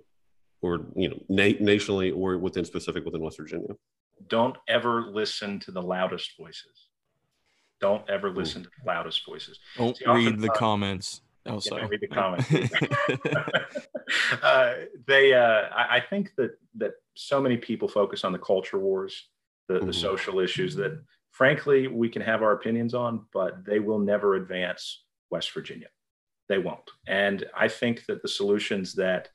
or 0.63 0.87
you 0.97 1.11
know, 1.11 1.19
na- 1.29 1.61
nationally 1.61 2.11
or 2.11 2.39
within 2.39 2.65
specific 2.65 3.05
within 3.05 3.21
West 3.21 3.37
Virginia. 3.37 3.75
don't 4.29 4.57
ever 4.69 5.03
listen 5.03 5.61
to 5.61 5.71
the 5.71 5.83
loudest 5.83 6.37
voices. 6.39 6.86
Don't 7.80 8.09
ever 8.09 8.30
listen 8.30 8.62
to 8.62 8.68
the 8.68 8.87
loudest 8.87 9.25
voices. 9.26 9.59
Don't 9.76 9.97
See, 9.97 10.06
read 10.06 10.40
the 10.40 10.49
comments. 10.49 11.23
Oh, 11.45 11.61
sorry. 11.61 11.87
read 11.87 12.00
the 12.00 12.09
comments. 12.09 12.50
uh, 14.42 14.75
they, 15.06 15.33
uh, 15.35 15.68
I, 15.75 15.97
I, 15.97 16.00
think 16.00 16.33
that 16.37 16.59
that 16.76 16.95
so 17.14 17.40
many 17.40 17.56
people 17.56 17.88
focus 17.88 18.25
on 18.25 18.33
the 18.33 18.38
culture 18.38 18.78
wars, 18.78 19.28
the, 19.68 19.75
mm-hmm. 19.75 19.87
the 19.87 19.92
social 19.92 20.40
issues 20.40 20.75
that, 20.76 21.00
frankly, 21.30 21.87
we 21.87 22.09
can 22.09 22.23
have 22.23 22.42
our 22.42 22.52
opinions 22.52 22.95
on, 22.95 23.26
but 23.33 23.64
they 23.64 23.78
will 23.78 23.99
never 23.99 24.35
advance 24.35 25.04
West 25.30 25.52
Virginia. 25.52 25.88
They 26.49 26.59
won't. 26.59 26.90
And 27.06 27.45
I 27.56 27.68
think 27.68 28.06
that 28.06 28.23
the 28.23 28.28
solutions 28.28 28.95
that 28.95 29.28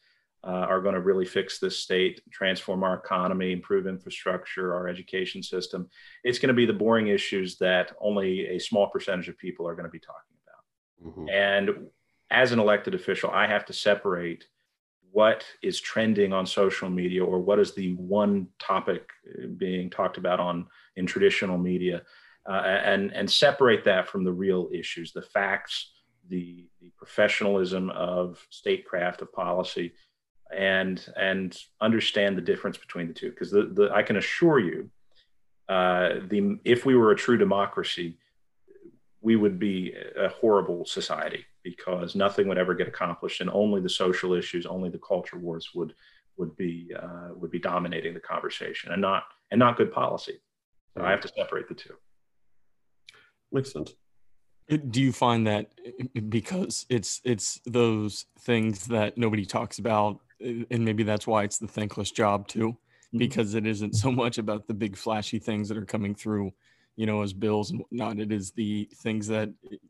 uh, 0.43 0.65
are 0.69 0.81
going 0.81 0.95
to 0.95 1.01
really 1.01 1.25
fix 1.25 1.59
this 1.59 1.77
state, 1.77 2.21
transform 2.31 2.83
our 2.83 2.95
economy, 2.95 3.51
improve 3.51 3.85
infrastructure, 3.85 4.73
our 4.73 4.87
education 4.87 5.43
system. 5.43 5.89
It's 6.23 6.39
going 6.39 6.47
to 6.47 6.53
be 6.53 6.65
the 6.65 6.73
boring 6.73 7.07
issues 7.07 7.57
that 7.57 7.93
only 8.01 8.47
a 8.47 8.59
small 8.59 8.87
percentage 8.87 9.29
of 9.29 9.37
people 9.37 9.67
are 9.67 9.75
going 9.75 9.85
to 9.85 9.91
be 9.91 9.99
talking 9.99 10.35
about. 10.43 11.11
Mm-hmm. 11.11 11.29
And 11.29 11.87
as 12.31 12.51
an 12.51 12.59
elected 12.59 12.95
official, 12.95 13.29
I 13.29 13.45
have 13.45 13.65
to 13.65 13.73
separate 13.73 14.45
what 15.11 15.45
is 15.61 15.79
trending 15.79 16.33
on 16.33 16.45
social 16.45 16.89
media 16.89 17.23
or 17.23 17.39
what 17.39 17.59
is 17.59 17.75
the 17.75 17.93
one 17.95 18.47
topic 18.59 19.09
uh, 19.27 19.47
being 19.57 19.89
talked 19.89 20.17
about 20.17 20.39
on 20.39 20.65
in 20.95 21.05
traditional 21.05 21.57
media 21.57 22.01
uh, 22.49 22.53
and 22.53 23.13
and 23.13 23.29
separate 23.29 23.83
that 23.83 24.07
from 24.07 24.23
the 24.23 24.31
real 24.31 24.69
issues 24.73 25.11
the 25.11 25.21
facts 25.21 25.91
the, 26.29 26.69
the 26.79 26.91
professionalism 26.97 27.89
of 27.89 28.45
statecraft 28.49 29.21
of 29.21 29.33
policy 29.33 29.91
and 30.55 31.05
and 31.17 31.57
understand 31.79 32.37
the 32.37 32.41
difference 32.41 32.77
between 32.77 33.07
the 33.07 33.13
two. 33.13 33.29
Because 33.29 33.51
the, 33.51 33.63
the 33.73 33.91
I 33.93 34.03
can 34.03 34.17
assure 34.17 34.59
you 34.59 34.89
uh, 35.69 36.19
the 36.27 36.59
if 36.65 36.85
we 36.85 36.95
were 36.95 37.11
a 37.11 37.15
true 37.15 37.37
democracy 37.37 38.17
we 39.21 39.35
would 39.35 39.59
be 39.59 39.93
a 40.17 40.27
horrible 40.29 40.83
society 40.83 41.45
because 41.63 42.15
nothing 42.15 42.47
would 42.47 42.57
ever 42.57 42.73
get 42.73 42.87
accomplished 42.87 43.39
and 43.39 43.49
only 43.51 43.79
the 43.79 43.89
social 43.89 44.33
issues 44.33 44.65
only 44.65 44.89
the 44.89 44.97
culture 44.97 45.37
wars 45.37 45.69
would 45.75 45.93
would 46.37 46.55
be 46.57 46.89
uh, 46.99 47.29
would 47.35 47.51
be 47.51 47.59
dominating 47.59 48.13
the 48.13 48.19
conversation 48.19 48.91
and 48.91 49.01
not 49.01 49.23
and 49.51 49.59
not 49.59 49.77
good 49.77 49.91
policy. 49.91 50.41
So 50.97 51.03
I 51.03 51.11
have 51.11 51.21
to 51.21 51.31
separate 51.37 51.69
the 51.69 51.75
two. 51.75 51.93
Makes 53.51 53.71
sense. 53.71 53.93
Do 54.89 55.01
you 55.01 55.11
find 55.11 55.45
that 55.47 55.71
because 56.29 56.85
it's 56.89 57.21
it's 57.23 57.61
those 57.65 58.25
things 58.39 58.87
that 58.87 59.17
nobody 59.17 59.45
talks 59.45 59.79
about 59.79 60.19
and 60.41 60.85
maybe 60.85 61.03
that's 61.03 61.27
why 61.27 61.43
it's 61.43 61.57
the 61.57 61.67
thankless 61.67 62.11
job 62.11 62.47
too 62.47 62.69
mm-hmm. 62.69 63.17
because 63.17 63.55
it 63.55 63.65
isn't 63.65 63.93
so 63.95 64.11
much 64.11 64.37
about 64.37 64.67
the 64.67 64.73
big 64.73 64.95
flashy 64.97 65.39
things 65.39 65.69
that 65.69 65.77
are 65.77 65.85
coming 65.85 66.15
through 66.15 66.51
you 66.95 67.05
know 67.05 67.21
as 67.21 67.33
bills 67.33 67.71
and 67.71 67.79
whatnot. 67.79 68.19
It 68.19 68.31
is 68.31 68.51
the 68.51 68.89
things 68.95 69.27
that 69.27 69.49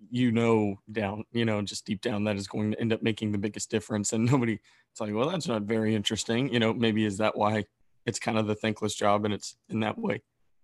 you 0.10 0.32
know 0.32 0.80
down 0.92 1.24
you 1.32 1.46
know 1.46 1.62
just 1.62 1.86
deep 1.86 2.02
down 2.02 2.24
that 2.26 2.36
is 2.36 2.48
going 2.48 2.72
to 2.72 2.80
end 2.80 2.94
up 2.94 3.02
making 3.02 3.32
the 3.32 3.38
biggest 3.38 3.70
difference. 3.70 4.14
And 4.14 4.26
nobody 4.32 4.60
it's 4.92 5.02
like 5.02 5.14
well 5.14 5.30
that's 5.30 5.48
not 5.48 5.64
very 5.64 5.96
interesting. 5.96 6.54
You 6.54 6.60
know 6.60 6.74
maybe 6.74 7.06
is 7.06 7.18
that 7.18 7.38
why 7.38 7.66
it's 8.06 8.20
kind 8.20 8.38
of 8.38 8.48
the 8.48 8.56
thankless 8.56 8.96
job 8.96 9.26
and 9.26 9.34
it's 9.34 9.56
in 9.70 9.80
that 9.82 9.98
way. 9.98 10.22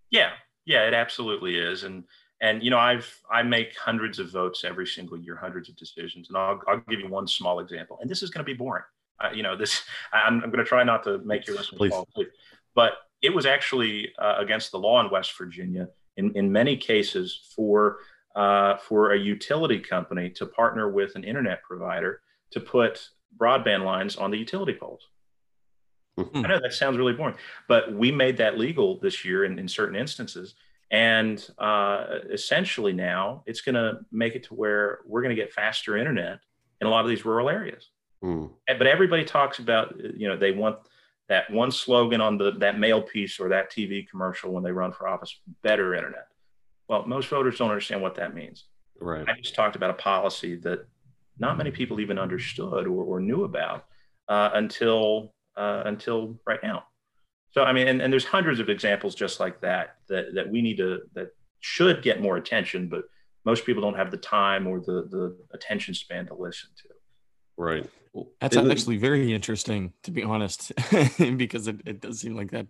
Yeah. 0.09 0.31
Yeah 0.65 0.87
it 0.87 0.93
absolutely 0.93 1.55
is. 1.55 1.83
And 1.83 2.03
and 2.39 2.61
you 2.61 2.69
know 2.69 2.77
i've 2.77 3.19
i 3.31 3.41
make 3.41 3.75
hundreds 3.75 4.19
of 4.19 4.29
votes 4.29 4.63
every 4.63 4.85
single 4.85 5.17
year 5.17 5.35
hundreds 5.35 5.69
of 5.69 5.75
decisions. 5.75 6.29
And 6.29 6.37
i'll, 6.37 6.61
I'll 6.67 6.83
give 6.87 6.99
you 6.99 7.09
one 7.09 7.27
small 7.27 7.59
example. 7.59 7.97
And 7.99 8.09
this 8.09 8.21
is 8.21 8.29
going 8.29 8.45
to 8.45 8.51
be 8.51 8.53
boring 8.53 8.83
uh, 9.19 9.29
you 9.33 9.43
know, 9.43 9.55
this 9.55 9.83
I'm, 10.13 10.43
I'm 10.43 10.51
going 10.51 10.63
to 10.63 10.65
try 10.65 10.83
not 10.83 11.03
to 11.03 11.19
make 11.19 11.47
your 11.47 11.55
listeners 11.55 11.91
fall 11.91 12.07
asleep, 12.09 12.29
but 12.75 12.93
it 13.21 13.33
was 13.33 13.45
actually 13.45 14.13
uh, 14.19 14.35
against 14.37 14.71
the 14.71 14.79
law 14.79 15.01
in 15.01 15.09
West 15.09 15.37
Virginia 15.37 15.87
in, 16.17 16.31
in 16.35 16.51
many 16.51 16.77
cases 16.77 17.51
for 17.55 17.97
uh, 18.35 18.77
for 18.77 19.13
a 19.13 19.17
utility 19.17 19.79
company 19.79 20.29
to 20.29 20.45
partner 20.45 20.89
with 20.91 21.15
an 21.15 21.23
internet 21.23 21.63
provider 21.63 22.21
to 22.51 22.59
put 22.59 23.09
broadband 23.35 23.83
lines 23.83 24.15
on 24.15 24.29
the 24.29 24.37
utility 24.37 24.73
poles. 24.73 25.07
Mm-hmm. 26.19 26.45
I 26.45 26.47
know 26.49 26.59
that 26.59 26.73
sounds 26.73 26.97
really 26.97 27.13
boring, 27.13 27.35
but 27.67 27.93
we 27.93 28.11
made 28.11 28.37
that 28.37 28.57
legal 28.57 28.99
this 28.99 29.25
year 29.25 29.45
in, 29.45 29.59
in 29.59 29.67
certain 29.67 29.95
instances. 29.95 30.55
And 30.89 31.45
uh, 31.57 32.19
essentially 32.31 32.93
now 32.93 33.43
it's 33.45 33.61
going 33.61 33.75
to 33.75 33.99
make 34.11 34.35
it 34.35 34.43
to 34.45 34.53
where 34.53 34.99
we're 35.05 35.21
going 35.21 35.35
to 35.35 35.41
get 35.41 35.51
faster 35.51 35.97
internet 35.97 36.39
in 36.79 36.87
a 36.87 36.89
lot 36.89 37.03
of 37.03 37.09
these 37.09 37.25
rural 37.25 37.49
areas. 37.49 37.89
Mm. 38.23 38.51
But 38.67 38.87
everybody 38.87 39.23
talks 39.23 39.59
about, 39.59 39.95
you 40.15 40.27
know, 40.27 40.37
they 40.37 40.51
want 40.51 40.77
that 41.29 41.49
one 41.51 41.71
slogan 41.71 42.21
on 42.21 42.37
the 42.37 42.51
that 42.53 42.79
mail 42.79 43.01
piece 43.01 43.39
or 43.39 43.49
that 43.49 43.71
TV 43.71 44.07
commercial 44.07 44.51
when 44.51 44.63
they 44.63 44.71
run 44.71 44.91
for 44.91 45.07
office, 45.07 45.39
better 45.61 45.93
internet. 45.93 46.27
Well, 46.87 47.05
most 47.05 47.27
voters 47.27 47.57
don't 47.57 47.69
understand 47.69 48.01
what 48.01 48.15
that 48.15 48.33
means. 48.33 48.65
Right. 48.99 49.27
I 49.27 49.33
just 49.41 49.55
talked 49.55 49.75
about 49.75 49.89
a 49.89 49.95
policy 49.95 50.55
that 50.57 50.87
not 51.37 51.57
many 51.57 51.69
people 51.69 51.99
even 51.99 52.17
understood 52.17 52.87
or, 52.87 53.03
or 53.03 53.19
knew 53.19 53.43
about 53.43 53.85
uh, 54.27 54.51
until 54.53 55.33
uh, 55.55 55.83
until 55.85 56.39
right 56.45 56.59
now. 56.63 56.85
So 57.51 57.63
I 57.63 57.73
mean, 57.73 57.87
and, 57.87 58.01
and 58.01 58.11
there's 58.11 58.25
hundreds 58.25 58.59
of 58.59 58.69
examples 58.69 59.15
just 59.15 59.39
like 59.39 59.61
that 59.61 59.97
that 60.09 60.33
that 60.35 60.49
we 60.49 60.61
need 60.61 60.77
to 60.77 61.01
that 61.13 61.29
should 61.59 62.01
get 62.01 62.21
more 62.21 62.37
attention, 62.37 62.87
but 62.87 63.03
most 63.45 63.65
people 63.65 63.81
don't 63.81 63.95
have 63.95 64.11
the 64.11 64.17
time 64.17 64.67
or 64.67 64.79
the 64.79 65.07
the 65.09 65.37
attention 65.53 65.93
span 65.93 66.25
to 66.27 66.35
listen 66.35 66.69
to. 66.83 66.86
Right. 67.57 67.89
That's 68.41 68.55
Isn't 68.55 68.71
actually 68.71 68.97
very 68.97 69.33
interesting, 69.33 69.93
to 70.03 70.11
be 70.11 70.23
honest, 70.23 70.71
because 71.37 71.67
it, 71.67 71.81
it 71.85 72.01
does 72.01 72.19
seem 72.19 72.35
like 72.35 72.51
that. 72.51 72.67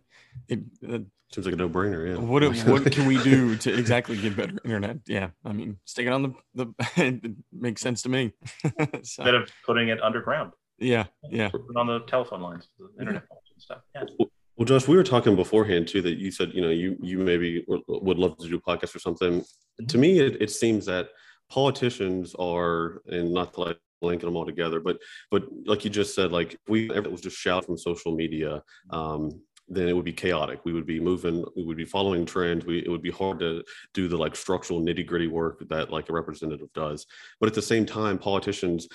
It, 0.48 0.60
it 0.82 1.06
seems 1.32 1.46
like 1.46 1.54
a 1.54 1.58
no 1.58 1.70
brainer. 1.70 2.10
Yeah. 2.10 2.18
What 2.18 2.44
what 2.66 2.92
can 2.92 3.06
we 3.06 3.22
do 3.24 3.56
to 3.64 3.78
exactly 3.78 4.18
get 4.18 4.36
better 4.36 4.58
internet? 4.64 5.00
Yeah, 5.08 5.30
I 5.46 5.54
mean, 5.54 5.78
stick 5.86 6.08
it 6.08 6.12
on 6.12 6.24
the 6.24 6.34
the. 6.54 6.74
it 6.98 7.32
makes 7.54 7.82
sense 7.82 8.02
to 8.04 8.10
me. 8.10 8.34
so, 8.64 8.72
Instead 8.94 9.36
of 9.36 9.50
putting 9.66 9.90
it 9.90 10.02
underground. 10.02 10.52
Yeah, 10.80 11.06
yeah. 11.30 11.50
Put 11.50 11.62
it 11.62 11.78
on 11.78 11.88
the 11.88 12.00
telephone 12.02 12.42
lines, 12.42 12.68
the 12.78 12.90
internet 13.00 13.24
yeah. 13.30 13.38
and 13.54 13.62
stuff. 13.62 13.82
Yeah. 13.96 14.26
Well, 14.58 14.66
Josh, 14.66 14.88
we 14.88 14.98
were 14.98 15.04
talking 15.04 15.36
beforehand 15.36 15.88
too 15.88 16.02
that 16.02 16.18
you 16.18 16.32
said 16.32 16.52
you 16.54 16.62
know 16.62 16.70
you 16.70 16.98
you 17.02 17.20
maybe 17.20 17.64
would 17.68 18.18
love 18.18 18.38
to 18.38 18.50
do 18.50 18.56
a 18.56 18.62
podcast 18.62 18.96
or 18.96 19.00
something. 19.00 19.42
Mm-hmm. 19.42 19.86
To 19.86 19.98
me, 19.98 20.20
it, 20.20 20.42
it 20.42 20.52
seems 20.52 20.86
that 20.88 21.10
politicians 21.50 22.36
are, 22.40 23.02
and 23.08 23.34
not 23.34 23.54
to 23.54 23.62
like 23.62 23.78
linking 24.02 24.28
them 24.28 24.36
all 24.36 24.46
together. 24.46 24.80
But 24.80 24.98
but 25.32 25.44
like 25.66 25.84
you 25.84 25.90
just 25.90 26.16
said, 26.16 26.32
like 26.32 26.58
we 26.68 26.90
it 26.92 27.12
was 27.12 27.22
just 27.22 27.38
shout 27.38 27.66
from 27.66 27.78
social 27.78 28.16
media, 28.16 28.64
um, 28.90 29.42
then 29.68 29.88
it 29.88 29.96
would 29.96 30.06
be 30.06 30.14
chaotic. 30.14 30.62
We 30.64 30.74
would 30.74 30.86
be 30.86 31.00
moving, 31.00 31.44
we 31.56 31.64
would 31.64 31.78
be 31.78 31.86
following 31.86 32.26
trends. 32.26 32.66
We 32.66 32.80
it 32.80 32.90
would 32.90 33.02
be 33.02 33.12
hard 33.12 33.40
to 33.40 33.64
do 33.94 34.08
the 34.08 34.18
like 34.18 34.36
structural 34.36 34.82
nitty 34.82 35.06
gritty 35.06 35.28
work 35.28 35.64
that 35.70 35.92
like 35.92 36.10
a 36.10 36.14
representative 36.14 36.72
does. 36.74 37.06
But 37.40 37.48
at 37.48 37.56
the 37.56 37.62
same 37.62 37.86
time, 37.86 38.18
politicians 38.18 38.88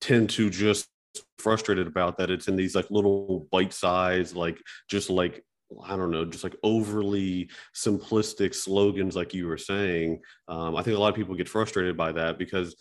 tend 0.00 0.30
to 0.30 0.50
just 0.50 0.88
frustrated 1.38 1.88
about 1.88 2.18
that 2.18 2.30
it's 2.30 2.46
in 2.46 2.54
these 2.54 2.76
like 2.76 2.88
little 2.88 3.48
bite 3.50 3.72
size 3.72 4.36
like 4.36 4.62
just 4.88 5.10
like 5.10 5.42
I 5.84 5.96
don't 5.96 6.10
know, 6.10 6.24
just 6.24 6.42
like 6.42 6.56
overly 6.62 7.48
simplistic 7.74 8.54
slogans, 8.54 9.14
like 9.14 9.32
you 9.32 9.46
were 9.46 9.58
saying. 9.58 10.20
Um, 10.48 10.74
I 10.74 10.82
think 10.82 10.96
a 10.96 11.00
lot 11.00 11.10
of 11.10 11.14
people 11.14 11.36
get 11.36 11.48
frustrated 11.48 11.96
by 11.96 12.12
that 12.12 12.38
because 12.38 12.74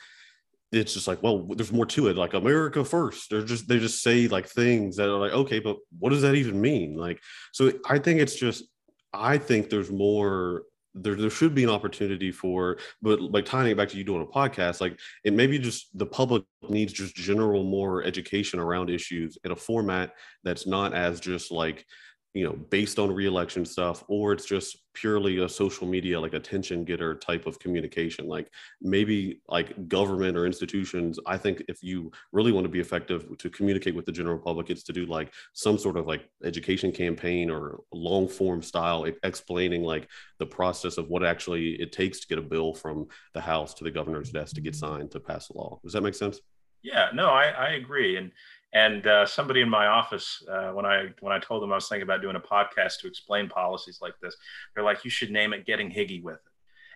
it's 0.72 0.94
just 0.94 1.08
like, 1.08 1.24
well, 1.24 1.48
there's 1.56 1.72
more 1.72 1.86
to 1.88 2.08
it. 2.10 2.18
Like 2.18 2.34
America 2.34 2.86
first. 2.86 3.30
They're 3.30 3.44
just 3.44 3.68
they 3.68 3.80
just 3.80 4.04
say 4.04 4.28
like 4.28 4.48
things 4.48 4.98
that 4.98 5.10
are 5.10 5.20
like, 5.20 5.32
okay, 5.32 5.60
but 5.60 5.78
what 5.98 6.12
does 6.12 6.22
that 6.22 6.36
even 6.36 6.62
mean? 6.62 6.96
Like, 6.96 7.20
so 7.52 7.72
I 7.88 8.00
think 8.00 8.20
it's 8.20 8.36
just 8.36 8.66
I 9.14 9.38
think 9.38 9.70
there's 9.70 9.92
more 9.92 10.64
there, 10.96 11.16
there 11.16 11.30
should 11.30 11.54
be 11.54 11.64
an 11.64 11.70
opportunity 11.70 12.32
for 12.32 12.78
but 13.02 13.22
like 13.22 13.46
tying 13.46 13.72
it 13.72 13.78
back 13.78 13.90
to 13.90 13.98
you 13.98 14.04
doing 14.04 14.24
a 14.24 14.26
podcast 14.26 14.82
like 14.82 15.00
it 15.24 15.34
maybe 15.34 15.60
just 15.60 15.96
the 15.98 16.06
public 16.06 16.44
needs 16.68 16.92
just 16.92 17.16
general 17.16 17.64
more 17.64 18.04
education 18.04 18.60
around 18.60 18.90
issues 18.90 19.38
in 19.44 19.52
a 19.52 19.56
format 19.56 20.14
that's 20.44 20.66
not 20.66 20.94
as 20.94 21.20
just 21.20 21.52
like 21.52 21.86
you 22.34 22.44
know 22.44 22.54
based 22.70 23.00
on 23.00 23.12
reelection 23.12 23.66
stuff 23.66 24.04
or 24.08 24.34
it's 24.34 24.46
just 24.46 24.78
purely 24.94 25.44
a 25.44 25.50
social 25.50 25.88
media 25.88 26.20
like 26.20 26.34
attention 26.34 26.84
getter 26.84 27.16
type 27.16 27.46
of 27.46 27.58
communication. 27.60 28.28
Like 28.28 28.50
maybe 28.82 29.42
like 29.48 29.88
government 29.88 30.38
or 30.38 30.46
institutions 30.46 31.20
i 31.26 31.38
think 31.38 31.62
if 31.68 31.84
you 31.84 32.12
really 32.32 32.52
want 32.52 32.66
to 32.66 32.70
be 32.70 32.80
effective 32.80 33.26
to 33.38 33.50
communicate 33.50 33.96
with 33.96 34.06
the 34.06 34.12
general 34.12 34.38
public 34.38 34.70
it's 34.70 34.84
to 34.84 34.94
do 34.94 35.06
like 35.06 35.34
some 35.54 35.78
sort 35.78 35.98
of 35.98 36.08
like 36.08 36.30
education 36.44 36.92
campaign 36.92 37.50
or 37.50 37.80
long 37.92 38.28
form 38.28 38.62
style 38.62 39.06
explaining 39.24 39.84
like 39.84 40.08
the 40.40 40.46
process 40.46 40.98
of 40.98 41.08
what 41.10 41.24
actually 41.24 41.72
it 41.82 41.92
takes 41.92 42.20
to 42.20 42.28
get 42.28 42.38
a 42.38 42.42
bill 42.42 42.74
from 42.74 43.08
the 43.34 43.42
house 43.42 43.74
to 43.74 43.84
the 43.84 43.92
governor's 43.92 44.32
desk 44.32 44.56
to 44.56 44.62
get 44.62 44.76
signed 44.76 45.12
to 45.12 45.20
pass 45.20 45.50
a 45.50 45.58
law. 45.58 45.80
Does 45.84 45.94
that 45.94 46.02
make 46.02 46.16
sense? 46.16 46.40
Yeah 46.82 47.10
no 47.14 47.28
i, 47.28 47.46
I 47.46 47.70
agree. 47.72 48.18
And 48.18 48.32
and 48.74 49.06
uh, 49.08 49.26
somebody 49.26 49.62
in 49.62 49.70
my 49.70 49.88
office, 49.88 50.44
uh, 50.52 50.72
when 50.72 50.86
I 50.86 51.08
when 51.22 51.34
I 51.34 51.40
told 51.40 51.64
them 51.64 51.72
I 51.72 51.76
was 51.76 51.88
thinking 51.88 52.04
about 52.04 52.22
doing 52.22 52.36
a 52.36 52.40
podcast 52.40 53.00
to 53.00 53.08
explain 53.08 53.50
policies 53.50 54.00
like 54.02 54.14
this, 54.22 54.36
they're 54.74 54.84
like, 54.84 55.04
"You 55.04 55.10
should 55.10 55.32
name 55.32 55.54
it 55.54 55.66
Getting 55.66 55.90
Higgy 55.90 56.22
with 56.22 56.36
it." 56.36 56.42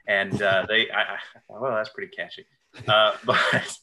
And 0.07 0.41
uh, 0.41 0.65
they, 0.67 0.89
I, 0.91 1.01
I, 1.01 1.17
well, 1.47 1.71
that's 1.71 1.89
pretty 1.89 2.15
catchy. 2.15 2.45
Uh, 2.87 3.13
but 3.25 3.77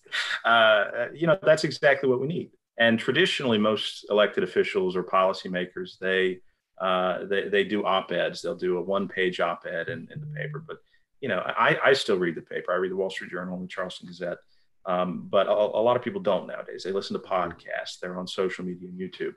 uh, 0.44 1.06
you 1.12 1.26
know, 1.26 1.38
that's 1.42 1.64
exactly 1.64 2.09
what 2.09 2.20
we 2.20 2.28
need. 2.28 2.50
And 2.78 2.99
traditionally, 2.99 3.59
most 3.59 4.06
elected 4.09 4.44
officials 4.44 4.97
or 4.97 5.02
policymakers, 5.02 5.99
they 6.00 6.40
uh, 6.80 7.25
they, 7.26 7.49
they 7.49 7.64
do 7.64 7.85
op-eds. 7.85 8.40
They'll 8.40 8.54
do 8.54 8.78
a 8.78 8.82
one-page 8.82 9.38
op-ed 9.40 9.88
in, 9.88 10.09
in 10.12 10.20
the 10.20 10.26
paper. 10.28 10.64
But 10.66 10.78
you 11.20 11.28
know, 11.28 11.40
I, 11.44 11.76
I 11.85 11.92
still 11.92 12.18
read 12.18 12.37
the 12.37 12.42
paper. 12.42 12.73
I 12.73 12.76
read 12.76 12.92
the 12.92 12.97
Wall 12.97 13.11
Street 13.11 13.30
Journal 13.30 13.54
and 13.54 13.64
the 13.64 13.68
Charleston 13.68 14.06
Gazette. 14.06 14.38
Um, 14.87 15.26
but 15.28 15.46
a, 15.46 15.52
a, 15.52 15.82
lot 15.82 15.96
of 15.96 16.02
people 16.02 16.20
don't 16.20 16.46
nowadays. 16.46 16.82
They 16.82 16.92
listen 16.92 17.20
to 17.20 17.26
podcasts. 17.26 17.99
They're 18.00 18.18
on 18.18 18.26
social 18.26 18.64
media 18.64 18.88
and 18.88 18.99
YouTube, 18.99 19.34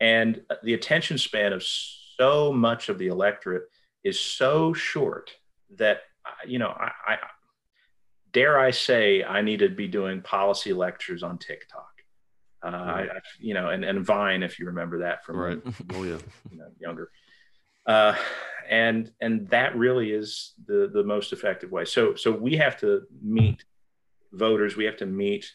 and 0.00 0.42
the 0.64 0.74
attention 0.74 1.16
span 1.16 1.52
of 1.52 1.62
so 1.62 2.52
much 2.52 2.88
of 2.88 2.98
the 2.98 3.06
electorate 3.06 3.64
is 4.02 4.18
so 4.18 4.72
short 4.72 5.30
that 5.76 6.00
you 6.46 6.58
know 6.58 6.68
I, 6.68 6.90
I 7.06 7.16
dare 8.32 8.58
I 8.58 8.72
say 8.72 9.22
I 9.22 9.42
need 9.42 9.60
to 9.60 9.68
be 9.68 9.86
doing 9.86 10.22
policy 10.22 10.72
lectures 10.72 11.22
on 11.22 11.38
TikTok. 11.38 11.86
Uh. 12.62 12.68
I, 12.68 13.08
you 13.38 13.54
know, 13.54 13.70
and, 13.70 13.84
and 13.84 14.04
Vine, 14.04 14.42
if 14.42 14.58
you 14.58 14.66
remember 14.66 14.98
that 14.98 15.24
from 15.24 15.36
right. 15.36 15.60
oh 15.94 16.02
yeah, 16.02 16.18
you 16.50 16.58
know, 16.58 16.66
younger. 16.78 17.10
Uh, 17.86 18.14
and 18.68 19.10
and 19.20 19.48
that 19.48 19.76
really 19.76 20.12
is 20.12 20.52
the 20.66 20.90
the 20.92 21.02
most 21.02 21.32
effective 21.32 21.70
way. 21.70 21.84
So 21.84 22.14
so 22.14 22.30
we 22.30 22.56
have 22.56 22.78
to 22.80 23.02
meet 23.22 23.64
voters. 24.32 24.76
We 24.76 24.84
have 24.84 24.96
to 24.98 25.06
meet 25.06 25.50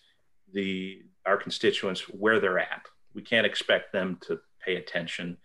the 0.53 1.01
our 1.25 1.37
constituents 1.37 2.01
where 2.01 2.39
they're 2.39 2.59
at. 2.59 2.85
We 3.13 3.21
can't 3.21 3.45
expect 3.45 3.91
them 3.91 4.19
to 4.27 4.39
pay 4.63 4.75
attention 4.75 5.37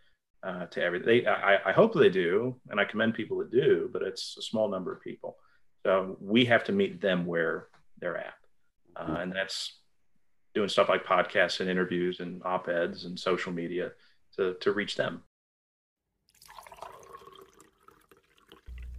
uh, 0.42 0.66
to 0.66 0.82
everything. 0.82 1.06
They, 1.06 1.26
I, 1.26 1.70
I 1.70 1.72
hope 1.72 1.94
they 1.94 2.10
do, 2.10 2.56
and 2.68 2.78
I 2.78 2.84
commend 2.84 3.14
people 3.14 3.38
that 3.38 3.50
do, 3.50 3.88
but 3.92 4.02
it's 4.02 4.36
a 4.38 4.42
small 4.42 4.68
number 4.68 4.92
of 4.92 5.00
people. 5.00 5.36
So 5.82 6.18
we 6.20 6.44
have 6.46 6.64
to 6.64 6.72
meet 6.72 7.00
them 7.00 7.24
where 7.26 7.68
they're 7.98 8.18
at, 8.18 8.34
uh, 8.96 9.16
and 9.20 9.32
that's 9.32 9.78
doing 10.54 10.68
stuff 10.68 10.88
like 10.88 11.04
podcasts 11.04 11.60
and 11.60 11.70
interviews 11.70 12.20
and 12.20 12.42
op-eds 12.44 13.04
and 13.04 13.18
social 13.18 13.52
media 13.52 13.92
to, 14.36 14.54
to 14.60 14.72
reach 14.72 14.96
them. 14.96 15.22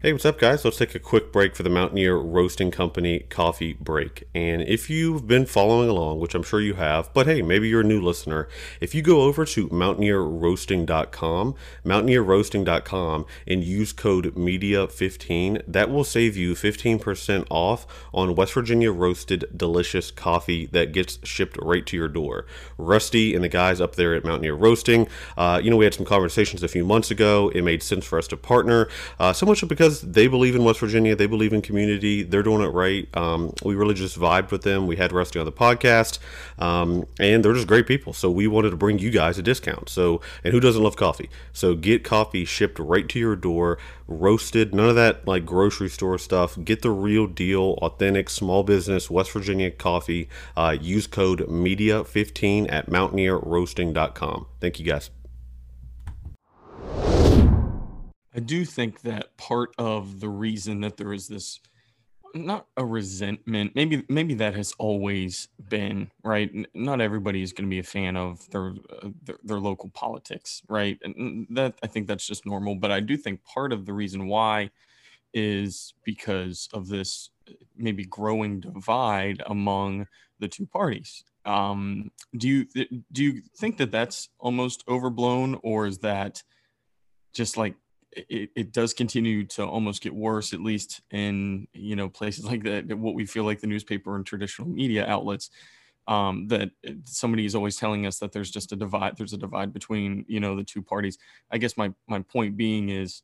Hey, 0.04 0.14
what's 0.14 0.26
up, 0.26 0.40
guys? 0.40 0.66
Let's 0.66 0.78
take 0.78 0.96
a 0.96 1.00
quick 1.00 1.32
break 1.32 1.56
for 1.56 1.62
the 1.62 1.70
Mountaineer 1.70 2.18
Roasting 2.18 2.72
Company 2.72 3.20
coffee 3.30 3.74
break. 3.74 4.28
And 4.34 4.64
if 4.64 4.90
you've 4.90 5.28
been 5.28 5.46
following 5.46 5.90
along, 5.90 6.20
which 6.20 6.34
I'm 6.34 6.42
sure 6.42 6.60
you 6.60 6.74
have, 6.74 7.14
but 7.14 7.28
hey, 7.28 7.44
maybe 7.44 7.70
you're 7.70 7.82
a 7.82 7.84
new 7.84 8.02
listener, 8.02 8.50
if 8.80 8.96
you 8.96 9.04
go 9.04 9.22
over 9.22 9.46
to 9.46 9.70
mountaineerroasting.com, 9.70 11.56
mountaineerroasting.com, 11.86 13.26
and 13.46 13.64
use 13.64 13.94
code 13.94 14.34
MEDIA15, 14.34 15.62
that 15.68 15.92
will 15.92 16.04
save 16.04 16.36
you 16.36 16.56
15% 16.56 17.46
off 17.52 17.86
on 18.12 18.34
West 18.34 18.54
Virginia 18.54 18.92
roasted 18.92 19.46
delicious 19.56 20.10
coffee 20.10 20.66
that 20.66 20.94
gets 20.94 21.20
shipped 21.24 21.60
right 21.62 21.86
to 21.86 21.96
your 21.96 22.08
door. 22.08 22.48
Rusty 22.80 23.36
and 23.36 23.44
the 23.44 23.50
guys 23.50 23.80
up 23.80 23.98
there 23.98 24.16
at 24.16 24.26
Mountaineer 24.26 24.56
Roasting, 24.56 25.08
uh, 25.38 25.62
you 25.64 25.70
know, 25.70 25.78
we 25.78 25.86
had 25.86 25.94
some 25.94 26.08
conversations 26.08 26.64
a 26.64 26.68
few 26.68 26.86
months 26.86 27.12
ago. 27.12 27.52
It 27.54 27.62
made 27.62 27.84
sense 27.84 28.04
for 28.04 28.18
us 28.18 28.28
to 28.30 28.38
partner, 28.38 28.90
uh, 29.20 29.32
so 29.34 29.46
much 29.46 29.64
because 29.68 29.91
because 29.92 30.14
they 30.14 30.28
believe 30.28 30.56
in 30.56 30.64
West 30.64 30.80
Virginia, 30.80 31.16
they 31.16 31.26
believe 31.26 31.54
in 31.54 31.62
community, 31.62 32.24
they're 32.24 32.44
doing 32.44 32.62
it 32.62 32.70
right. 32.70 33.08
Um, 33.16 33.54
we 33.64 33.76
really 33.76 33.94
just 33.94 34.18
vibed 34.18 34.52
with 34.52 34.62
them. 34.62 34.88
We 34.88 34.96
had 34.96 35.12
Rusty 35.12 35.40
on 35.40 35.46
the 35.46 35.52
podcast, 35.52 36.20
um, 36.60 37.06
and 37.20 37.44
they're 37.44 37.54
just 37.54 37.68
great 37.68 37.88
people. 37.88 38.14
So 38.14 38.32
we 38.32 38.48
wanted 38.48 38.70
to 38.72 38.78
bring 38.78 39.00
you 39.00 39.12
guys 39.12 39.38
a 39.38 39.42
discount. 39.42 39.90
So, 39.90 40.22
and 40.44 40.54
who 40.54 40.60
doesn't 40.60 40.82
love 40.82 40.96
coffee? 40.96 41.30
So 41.52 41.76
get 41.76 42.04
coffee 42.04 42.46
shipped 42.46 42.80
right 42.80 43.08
to 43.10 43.20
your 43.20 43.36
door, 43.36 43.78
roasted, 44.08 44.74
none 44.74 44.90
of 44.90 44.96
that 44.96 45.28
like 45.28 45.46
grocery 45.46 45.90
store 45.90 46.18
stuff. 46.18 46.58
Get 46.64 46.82
the 46.82 46.92
real 46.92 47.28
deal, 47.28 47.78
authentic 47.82 48.30
small 48.30 48.64
business 48.64 49.10
West 49.10 49.32
Virginia 49.32 49.72
coffee. 49.72 50.30
Uh, 50.56 50.78
use 50.80 51.08
code 51.08 51.42
MEDIA15 51.42 52.72
at 52.72 52.90
mountaineerroasting.com. 52.90 54.46
Thank 54.60 54.80
you 54.80 54.86
guys. 54.86 55.10
I 58.36 58.40
do 58.40 58.64
think 58.66 59.02
that 59.02 59.36
part 59.38 59.74
of 59.78 60.20
the 60.20 60.30
reason 60.30 60.82
that 60.82 60.98
there 60.98 61.14
is 61.14 61.28
this 61.28 61.60
not 62.34 62.66
a 62.78 62.86
resentment 62.86 63.76
maybe 63.76 64.06
maybe 64.08 64.34
that 64.36 64.56
has 64.56 64.74
always 64.80 65.50
been 65.70 66.10
right? 66.24 66.50
Not 66.74 67.02
everybody 67.02 67.42
is 67.42 67.52
going 67.52 67.68
to 67.68 67.70
be 67.70 67.80
a 67.80 67.84
fan 67.84 68.16
of 68.16 68.50
their, 68.52 68.68
uh, 68.70 69.10
their, 69.24 69.36
their 69.44 69.60
local 69.60 69.90
politics 69.90 70.62
right? 70.70 70.98
And 71.04 71.46
that 71.52 71.76
i 71.84 71.88
think 71.88 72.08
that's 72.08 72.26
just 72.26 72.46
normal 72.46 72.76
but 72.76 72.92
i 72.92 73.00
do 73.00 73.18
think 73.18 73.44
part 73.44 73.74
of 73.74 73.86
the 73.86 73.94
reason 73.94 74.28
why 74.28 74.72
is 75.34 75.94
because 76.04 76.70
of 76.74 76.88
this 76.88 77.30
maybe 77.76 78.06
growing 78.06 78.60
divide 78.60 79.42
among 79.48 80.08
the 80.40 80.48
two 80.48 80.66
parties. 80.66 81.24
Um 81.46 82.12
do 82.38 82.48
you 82.48 82.66
do 83.12 83.24
you 83.24 83.42
think 83.58 83.78
that 83.78 83.92
that's 83.92 84.30
almost 84.40 84.84
overblown 84.88 85.60
or 85.64 85.88
is 85.88 86.00
that 86.00 86.44
just 87.34 87.58
like 87.58 87.76
it, 88.12 88.50
it 88.56 88.72
does 88.72 88.94
continue 88.94 89.46
to 89.46 89.66
almost 89.66 90.02
get 90.02 90.14
worse, 90.14 90.54
at 90.54 90.62
least 90.62 91.02
in 91.12 91.68
you 91.74 91.96
know 91.96 92.10
places 92.10 92.46
like 92.52 92.64
that. 92.64 92.98
What 92.98 93.16
we 93.16 93.26
feel 93.26 93.44
like 93.44 93.60
the 93.62 93.68
newspaper 93.68 94.16
and 94.16 94.26
traditional 94.26 94.68
media 94.68 95.06
outlets. 95.08 95.50
Um, 96.08 96.48
that 96.48 96.72
somebody 97.06 97.46
is 97.46 97.54
always 97.54 97.78
telling 97.78 98.08
us 98.08 98.18
that 98.20 98.32
there's 98.32 98.50
just 98.50 98.72
a 98.72 98.76
divide. 98.76 99.18
There's 99.18 99.34
a 99.34 99.38
divide 99.38 99.72
between 99.72 100.26
you 100.28 100.40
know 100.40 100.56
the 100.56 100.64
two 100.64 100.82
parties. 100.82 101.18
I 101.52 101.58
guess 101.58 101.78
my 101.78 101.94
my 102.08 102.22
point 102.22 102.58
being 102.58 102.90
is, 102.90 103.22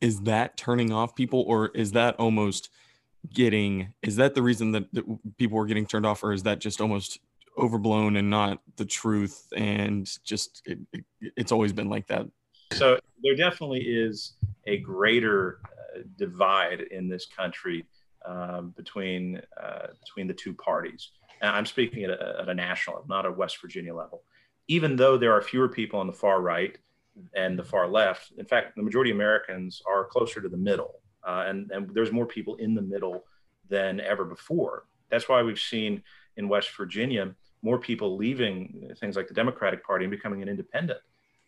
is 0.00 0.20
that 0.22 0.56
turning 0.56 0.92
off 0.92 1.16
people, 1.16 1.44
or 1.46 1.68
is 1.74 1.92
that 1.92 2.14
almost 2.16 2.70
getting? 3.34 3.92
Is 4.00 4.16
that 4.16 4.34
the 4.34 4.42
reason 4.42 4.70
that, 4.72 4.92
that 4.92 5.04
people 5.38 5.58
are 5.58 5.66
getting 5.66 5.84
turned 5.84 6.06
off, 6.06 6.22
or 6.22 6.32
is 6.32 6.44
that 6.44 6.60
just 6.60 6.80
almost 6.80 7.18
overblown 7.58 8.16
and 8.16 8.30
not 8.30 8.60
the 8.76 8.84
truth 8.84 9.46
and 9.54 10.08
just 10.24 10.62
it, 10.64 10.78
it, 10.92 11.04
it's 11.36 11.52
always 11.52 11.72
been 11.72 11.88
like 11.88 12.06
that 12.06 12.26
so 12.74 12.98
there 13.22 13.36
definitely 13.36 13.80
is 13.80 14.34
a 14.66 14.78
greater 14.78 15.60
uh, 15.64 16.00
divide 16.16 16.82
in 16.90 17.08
this 17.08 17.26
country 17.26 17.84
um, 18.24 18.72
between 18.76 19.40
uh, 19.60 19.88
between 20.00 20.26
the 20.26 20.34
two 20.34 20.54
parties. 20.54 21.10
And 21.40 21.50
I'm 21.50 21.66
speaking 21.66 22.04
at 22.04 22.10
a, 22.10 22.40
at 22.42 22.48
a 22.48 22.54
national 22.54 23.04
not 23.08 23.26
a 23.26 23.32
West 23.32 23.60
Virginia 23.60 23.94
level. 23.94 24.22
Even 24.68 24.96
though 24.96 25.18
there 25.18 25.32
are 25.32 25.42
fewer 25.42 25.68
people 25.68 25.98
on 25.98 26.06
the 26.06 26.12
far 26.12 26.40
right 26.40 26.78
and 27.34 27.58
the 27.58 27.64
far 27.64 27.88
left, 27.88 28.32
in 28.38 28.46
fact, 28.46 28.76
the 28.76 28.82
majority 28.82 29.10
of 29.10 29.16
Americans 29.16 29.82
are 29.86 30.04
closer 30.04 30.40
to 30.40 30.48
the 30.48 30.56
middle, 30.56 31.00
uh, 31.26 31.44
and, 31.46 31.70
and 31.72 31.90
there's 31.94 32.12
more 32.12 32.26
people 32.26 32.54
in 32.56 32.74
the 32.74 32.80
middle 32.80 33.24
than 33.68 34.00
ever 34.00 34.24
before. 34.24 34.84
That's 35.10 35.28
why 35.28 35.42
we've 35.42 35.58
seen 35.58 36.02
in 36.36 36.48
West 36.48 36.70
Virginia 36.76 37.34
more 37.62 37.78
people 37.78 38.16
leaving 38.16 38.92
things 38.98 39.16
like 39.16 39.28
the 39.28 39.34
Democratic 39.34 39.84
Party 39.84 40.04
and 40.04 40.10
becoming 40.10 40.42
an 40.42 40.48
independent 40.48 41.00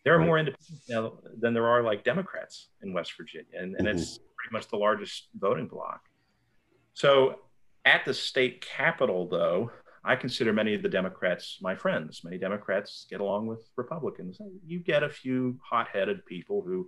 there 0.05 0.13
are 0.13 0.23
more 0.23 0.37
independents 0.37 0.87
now 0.87 1.13
than 1.39 1.53
there 1.53 1.65
are 1.65 1.81
like 1.81 2.03
Democrats 2.03 2.69
in 2.83 2.93
West 2.93 3.13
Virginia, 3.17 3.47
and, 3.57 3.75
and 3.75 3.87
mm-hmm. 3.87 3.97
it's 3.97 4.19
pretty 4.37 4.53
much 4.53 4.67
the 4.67 4.77
largest 4.77 5.29
voting 5.37 5.67
bloc. 5.67 5.99
So 6.93 7.39
at 7.85 8.05
the 8.05 8.13
state 8.13 8.61
capitol, 8.61 9.27
though, 9.27 9.71
I 10.03 10.15
consider 10.15 10.53
many 10.53 10.75
of 10.75 10.83
the 10.83 10.89
Democrats 10.89 11.57
my 11.59 11.75
friends. 11.75 12.21
Many 12.23 12.37
Democrats 12.37 13.07
get 13.09 13.19
along 13.19 13.47
with 13.47 13.67
Republicans. 13.75 14.39
You 14.63 14.79
get 14.79 15.01
a 15.01 15.09
few 15.09 15.59
hot-headed 15.67 16.23
people 16.27 16.61
who 16.61 16.87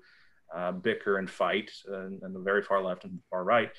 uh, 0.55 0.73
bicker 0.73 1.17
and 1.17 1.29
fight, 1.29 1.71
and, 1.87 2.21
and 2.21 2.35
the 2.35 2.39
very 2.39 2.61
far 2.61 2.83
left 2.83 3.03
and 3.03 3.19
far 3.31 3.43
right, 3.43 3.71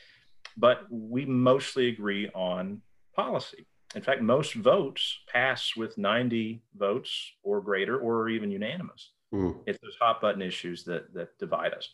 but 0.57 0.81
we 0.91 1.25
mostly 1.25 1.89
agree 1.89 2.29
on 2.35 2.83
policy. 3.15 3.67
In 3.95 4.03
fact, 4.03 4.21
most 4.21 4.55
votes 4.55 5.21
pass 5.33 5.77
with 5.77 5.97
90 5.97 6.61
votes 6.77 7.33
or 7.45 7.61
greater, 7.61 7.99
or 7.99 8.29
even 8.29 8.51
unanimous. 8.51 9.13
Mm. 9.33 9.57
It's 9.67 9.79
those 9.83 9.97
hot 10.01 10.21
button 10.21 10.43
issues 10.43 10.85
that 10.85 11.13
that 11.15 11.39
divide 11.39 11.75
us. 11.75 11.89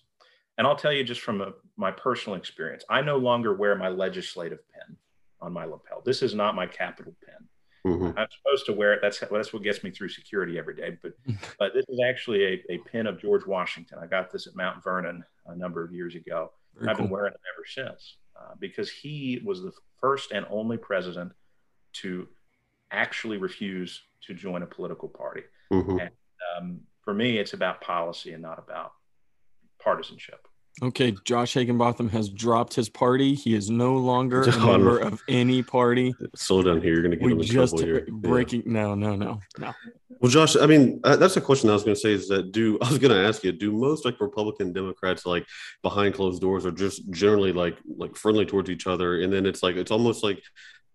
And 0.56 0.66
I'll 0.66 0.76
tell 0.76 0.92
you 0.92 1.02
just 1.02 1.20
from 1.20 1.40
a, 1.40 1.52
my 1.76 1.90
personal 1.90 2.38
experience, 2.38 2.84
I 2.88 3.00
no 3.00 3.16
longer 3.16 3.54
wear 3.54 3.74
my 3.74 3.88
legislative 3.88 4.60
pen 4.72 4.96
on 5.40 5.52
my 5.52 5.64
lapel. 5.64 6.00
This 6.04 6.22
is 6.22 6.34
not 6.34 6.54
my 6.54 6.66
capital 6.66 7.14
pen. 7.26 7.48
Mm-hmm. 7.86 8.18
I'm 8.18 8.28
supposed 8.30 8.66
to 8.66 8.72
wear 8.72 8.94
it. 8.94 9.00
That's 9.02 9.18
that's 9.18 9.52
what 9.52 9.62
gets 9.62 9.82
me 9.84 9.90
through 9.90 10.08
security 10.08 10.58
every 10.58 10.74
day. 10.74 10.96
But 11.02 11.12
but 11.58 11.74
this 11.74 11.84
is 11.88 12.00
actually 12.08 12.44
a, 12.44 12.62
a 12.74 12.78
pin 12.78 13.06
of 13.06 13.20
George 13.20 13.46
Washington. 13.46 13.98
I 14.00 14.06
got 14.06 14.30
this 14.30 14.46
at 14.46 14.56
Mount 14.56 14.82
Vernon 14.82 15.24
a 15.46 15.56
number 15.56 15.84
of 15.84 15.92
years 15.92 16.14
ago. 16.14 16.52
I've 16.80 16.96
cool. 16.96 17.06
been 17.06 17.10
wearing 17.10 17.34
it 17.34 17.40
ever 17.54 17.66
since 17.66 18.16
uh, 18.36 18.54
because 18.58 18.90
he 18.90 19.40
was 19.44 19.62
the 19.62 19.72
first 20.00 20.32
and 20.32 20.46
only 20.50 20.76
president 20.76 21.32
to 21.94 22.26
actually 22.90 23.36
refuse 23.36 24.02
to 24.22 24.34
join 24.34 24.62
a 24.62 24.66
political 24.66 25.08
party. 25.08 25.42
Mm-hmm. 25.72 25.98
And 25.98 26.10
um, 26.56 26.80
for 27.04 27.14
me, 27.14 27.38
it's 27.38 27.52
about 27.52 27.80
policy 27.80 28.32
and 28.32 28.42
not 28.42 28.58
about 28.58 28.92
partisanship. 29.80 30.46
Okay, 30.82 31.14
Josh 31.24 31.54
Higginbotham 31.54 32.08
has 32.08 32.28
dropped 32.28 32.74
his 32.74 32.88
party. 32.88 33.34
He 33.34 33.54
is 33.54 33.70
no 33.70 33.96
longer 33.96 34.42
a 34.42 34.58
member 34.66 34.98
of 34.98 35.22
any 35.28 35.62
party. 35.62 36.16
Slow 36.34 36.62
down 36.64 36.80
here. 36.80 36.94
You're 36.94 37.02
going 37.02 37.12
to 37.12 37.16
get 37.16 37.26
we 37.26 37.32
him 37.32 37.40
in 37.40 37.46
just 37.46 37.76
trouble 37.76 37.86
here. 37.86 38.06
Breaking. 38.10 38.62
Yeah. 38.66 38.72
No, 38.72 38.94
no, 38.96 39.14
no, 39.14 39.40
no. 39.58 39.72
Well, 40.20 40.32
Josh, 40.32 40.56
I 40.56 40.66
mean, 40.66 41.00
uh, 41.04 41.14
that's 41.14 41.36
a 41.36 41.40
question 41.40 41.70
I 41.70 41.74
was 41.74 41.84
going 41.84 41.94
to 41.94 42.00
say 42.00 42.12
is 42.12 42.26
that 42.28 42.50
do 42.50 42.76
I 42.82 42.88
was 42.88 42.98
going 42.98 43.12
to 43.12 43.24
ask 43.24 43.44
you, 43.44 43.52
do 43.52 43.70
most 43.70 44.04
like 44.04 44.20
Republican 44.20 44.72
Democrats 44.72 45.24
like 45.24 45.46
behind 45.82 46.14
closed 46.14 46.40
doors 46.40 46.66
are 46.66 46.72
just 46.72 47.08
generally 47.10 47.52
like 47.52 47.78
like 47.96 48.16
friendly 48.16 48.44
towards 48.44 48.68
each 48.68 48.88
other, 48.88 49.22
and 49.22 49.32
then 49.32 49.46
it's 49.46 49.62
like 49.62 49.76
it's 49.76 49.92
almost 49.92 50.24
like 50.24 50.42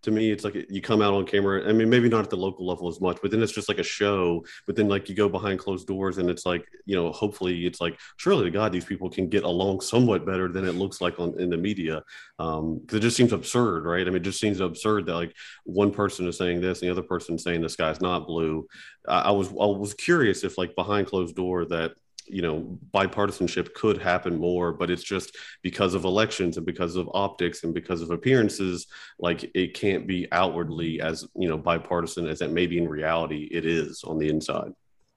to 0.02 0.12
me 0.12 0.32
it's 0.32 0.44
like 0.44 0.56
you 0.70 0.82
come 0.82 1.02
out 1.02 1.14
on 1.14 1.26
camera 1.26 1.68
i 1.68 1.74
mean 1.74 1.90
maybe 1.90 2.10
not 2.10 2.24
at 2.24 2.30
the 2.30 2.38
local 2.38 2.66
level 2.66 2.88
as 2.88 3.02
much 3.02 3.18
but 3.22 3.32
then 3.32 3.42
it's 3.42 3.52
just 3.52 3.70
like 3.70 3.80
a 3.80 3.84
show 3.84 4.44
but 4.66 4.76
then 4.76 4.88
like 4.88 5.10
you 5.10 5.16
go 5.16 5.28
behind 5.28 5.60
closed 5.60 5.88
doors 5.88 6.18
and 6.18 6.30
it's 6.30 6.46
like 6.46 6.66
you 6.86 6.96
know 6.96 7.12
hopefully 7.12 7.66
it's 7.66 7.82
like 7.82 8.00
surely 8.18 8.46
to 8.46 8.52
god 8.52 8.72
these 8.72 8.86
people 8.86 9.10
can 9.10 9.28
get 9.28 9.44
along 9.44 9.82
somewhat 9.82 10.26
better 10.26 10.48
than 10.48 10.66
it 10.66 10.76
looks 10.76 11.02
like 11.02 11.20
on 11.20 11.40
in 11.40 11.50
the 11.50 11.58
media. 11.58 12.04
Um 12.38 12.82
it 12.92 13.00
just 13.00 13.18
seems 13.18 13.34
absurd 13.34 13.86
right? 13.86 14.06
I 14.06 14.06
mean 14.06 14.18
it 14.18 14.22
just 14.22 14.40
seems 14.40 14.60
absurd 14.60 15.06
that 15.06 15.16
like 15.16 15.36
one 15.64 15.92
person 15.92 16.28
is 16.28 16.38
saying 16.38 16.62
this 16.62 16.82
and 16.82 16.90
the 16.90 16.92
other 16.92 17.08
person 17.08 17.38
saying 17.38 17.62
the 17.62 17.70
sky's 17.70 18.02
not 18.02 18.28
blue. 18.28 18.68
I, 19.08 19.20
I 19.22 19.32
was 19.32 19.50
i 19.50 19.66
was 19.66 19.94
curious 19.94 20.44
if 20.44 20.58
like 20.58 20.76
behind 20.76 21.08
closed 21.08 21.36
door 21.36 21.66
that 21.66 21.94
you 22.30 22.42
know 22.42 22.78
bipartisanship 22.92 23.74
could 23.74 24.02
happen 24.02 24.38
more 24.38 24.72
but 24.72 24.90
it's 24.90 25.04
just 25.04 25.36
because 25.64 25.94
of 25.94 26.06
elections 26.06 26.58
and 26.58 26.66
because 26.66 26.96
of 26.96 27.10
optics 27.14 27.64
and 27.64 27.74
because 27.74 28.02
of 28.02 28.12
appearances 28.12 28.88
like 29.20 29.50
it 29.56 29.74
can't 29.74 30.08
be 30.08 30.28
outwardly 30.32 31.02
as 31.02 31.28
you 31.36 31.48
know 31.48 31.58
bipartisan 31.58 32.28
as 32.28 32.42
it 32.42 32.52
maybe 32.52 32.78
in 32.78 32.88
reality 32.88 33.48
it 33.52 33.66
is 33.66 34.04
on 34.04 34.18
the 34.18 34.30
inside. 34.30 34.72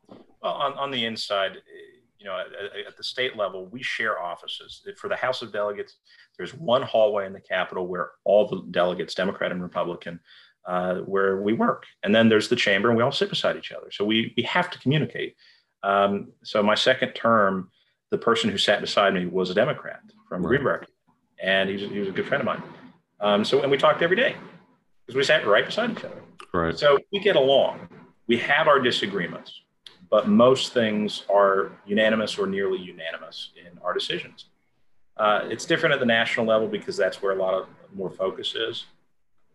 Well 0.09 0.53
on, 0.53 0.73
on 0.75 0.91
the 0.91 1.05
inside 1.05 1.59
you 2.19 2.27
know 2.27 2.39
at, 2.39 2.87
at 2.87 2.97
the 2.97 3.05
state 3.05 3.37
level 3.37 3.67
we 3.67 3.83
share 3.83 4.21
offices. 4.21 4.83
For 4.97 5.09
the 5.09 5.17
house 5.17 5.43
of 5.43 5.53
delegates 5.53 5.97
there's 6.37 6.55
one 6.55 6.83
hallway 6.83 7.27
in 7.27 7.33
the 7.33 7.41
capitol 7.41 7.87
where 7.87 8.13
all 8.25 8.49
the 8.49 8.63
delegates 8.71 9.15
democrat 9.15 9.53
and 9.53 9.63
republican 9.63 10.21
uh, 10.67 10.97
where 10.99 11.41
we 11.41 11.53
work. 11.53 11.87
And 12.03 12.15
then 12.15 12.29
there's 12.29 12.49
the 12.49 12.57
chamber 12.57 12.89
and 12.89 12.97
we 12.97 13.03
all 13.03 13.13
sit 13.13 13.31
beside 13.31 13.57
each 13.57 13.73
other. 13.73 13.91
So 13.91 14.05
we, 14.05 14.33
we 14.37 14.43
have 14.45 14.71
to 14.71 14.79
communicate 14.79 15.37
um, 15.83 16.33
so 16.43 16.63
my 16.63 16.75
second 16.75 17.13
term, 17.13 17.71
the 18.11 18.19
person 18.19 18.51
who 18.51 18.59
sat 18.59 18.81
beside 18.81 19.15
me 19.15 19.27
was 19.27 19.51
a 19.51 19.55
Democrat 19.55 20.01
from 20.29 20.43
right. 20.43 20.49
Greenbrier, 20.49 20.87
and 21.43 21.69
he 21.69 21.75
was, 21.77 21.83
he 21.91 21.99
was 21.99 22.09
a 22.09 22.13
good 22.13 22.27
friend 22.27 22.41
of 22.41 22.47
mine. 22.47 22.63
Um, 23.21 23.45
so 23.45 23.63
and 23.63 23.71
we 23.71 23.77
talked 23.77 24.03
every 24.03 24.17
day 24.17 24.37
because 25.07 25.17
we 25.17 25.25
sat 25.25 25.47
right 25.47 25.65
beside 25.65 25.91
each 25.91 26.05
other. 26.05 26.23
Right. 26.53 26.79
So 26.79 26.99
we 27.13 27.21
get 27.21 27.37
along. 27.37 27.89
We 28.27 28.39
have 28.39 28.69
our 28.69 28.81
disagreements, 28.81 29.63
but 30.11 30.29
most 30.29 30.73
things 30.73 31.25
are 31.33 31.73
unanimous 31.87 32.39
or 32.39 32.47
nearly 32.47 32.79
unanimous 32.79 33.51
in 33.57 33.79
our 33.83 33.95
decisions. 33.95 34.47
Uh, 35.17 35.43
it's 35.45 35.65
different 35.65 35.93
at 35.93 36.01
the 36.01 36.07
national 36.07 36.47
level 36.47 36.69
because 36.69 36.97
that's 36.97 37.21
where 37.23 37.33
a 37.33 37.37
lot 37.37 37.55
of 37.55 37.67
more 37.95 38.11
focus 38.11 38.55
is. 38.55 38.87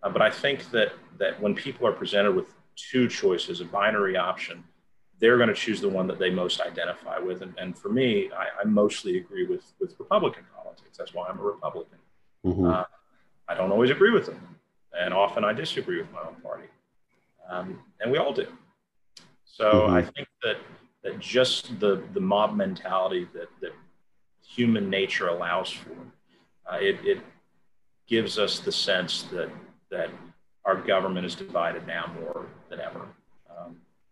Uh, 0.04 0.10
but 0.10 0.22
I 0.22 0.30
think 0.30 0.70
that 0.72 0.94
that 1.18 1.42
when 1.42 1.56
people 1.56 1.88
are 1.88 1.92
presented 1.92 2.36
with 2.36 2.54
two 2.76 3.08
choices, 3.08 3.60
a 3.62 3.66
binary 3.66 4.18
option, 4.18 4.64
they're 5.20 5.38
going 5.38 5.50
to 5.50 5.56
choose 5.56 5.82
the 5.82 5.90
one 5.90 6.08
that 6.08 6.20
they 6.20 6.30
most 6.30 6.62
identify 6.62 7.20
with. 7.20 7.42
And, 7.42 7.54
and 7.58 7.78
for 7.78 7.90
me, 7.90 8.30
I, 8.36 8.62
I, 8.62 8.66
mostly 8.66 9.18
agree 9.18 9.46
with, 9.48 9.74
with 9.80 9.96
Republican 9.98 10.44
politics. 10.56 10.98
That's 10.98 11.14
why 11.14 11.28
I'm 11.28 11.40
a 11.40 11.44
Republican. 11.44 11.98
Mm-hmm. 12.46 12.68
Uh, 12.68 12.84
I 13.48 13.56
don't 13.56 13.72
always 13.72 13.90
agree 13.90 14.12
with 14.12 14.28
them. 14.28 14.40
And 14.98 15.14
often 15.14 15.44
I 15.44 15.54
disagree 15.54 15.98
with 15.98 16.12
my 16.12 16.22
own 16.22 16.36
party. 16.42 16.68
Um, 17.50 17.80
and 18.00 18.12
we 18.12 18.18
all 18.18 18.34
do. 18.34 18.48
So 19.46 19.72
mm-hmm. 19.72 19.94
I 19.96 20.02
think 20.04 20.28
that, 20.44 20.58
that 21.04 21.20
just 21.20 21.80
the, 21.80 22.04
the 22.14 22.20
mob 22.20 22.56
mentality 22.56 23.28
that, 23.34 23.48
that 23.62 23.72
human 24.46 24.90
nature 24.90 25.28
allows 25.28 25.72
for, 25.72 25.94
uh, 26.72 26.78
it, 26.78 27.00
it 27.04 27.20
gives 28.08 28.38
us 28.38 28.60
the 28.60 28.72
sense 28.72 29.24
that, 29.32 29.50
that 29.90 30.10
our 30.66 30.76
government 30.76 31.26
is 31.26 31.34
divided 31.34 31.88
now 31.88 32.12
more 32.22 32.46
than 32.70 32.80
ever. 32.80 33.08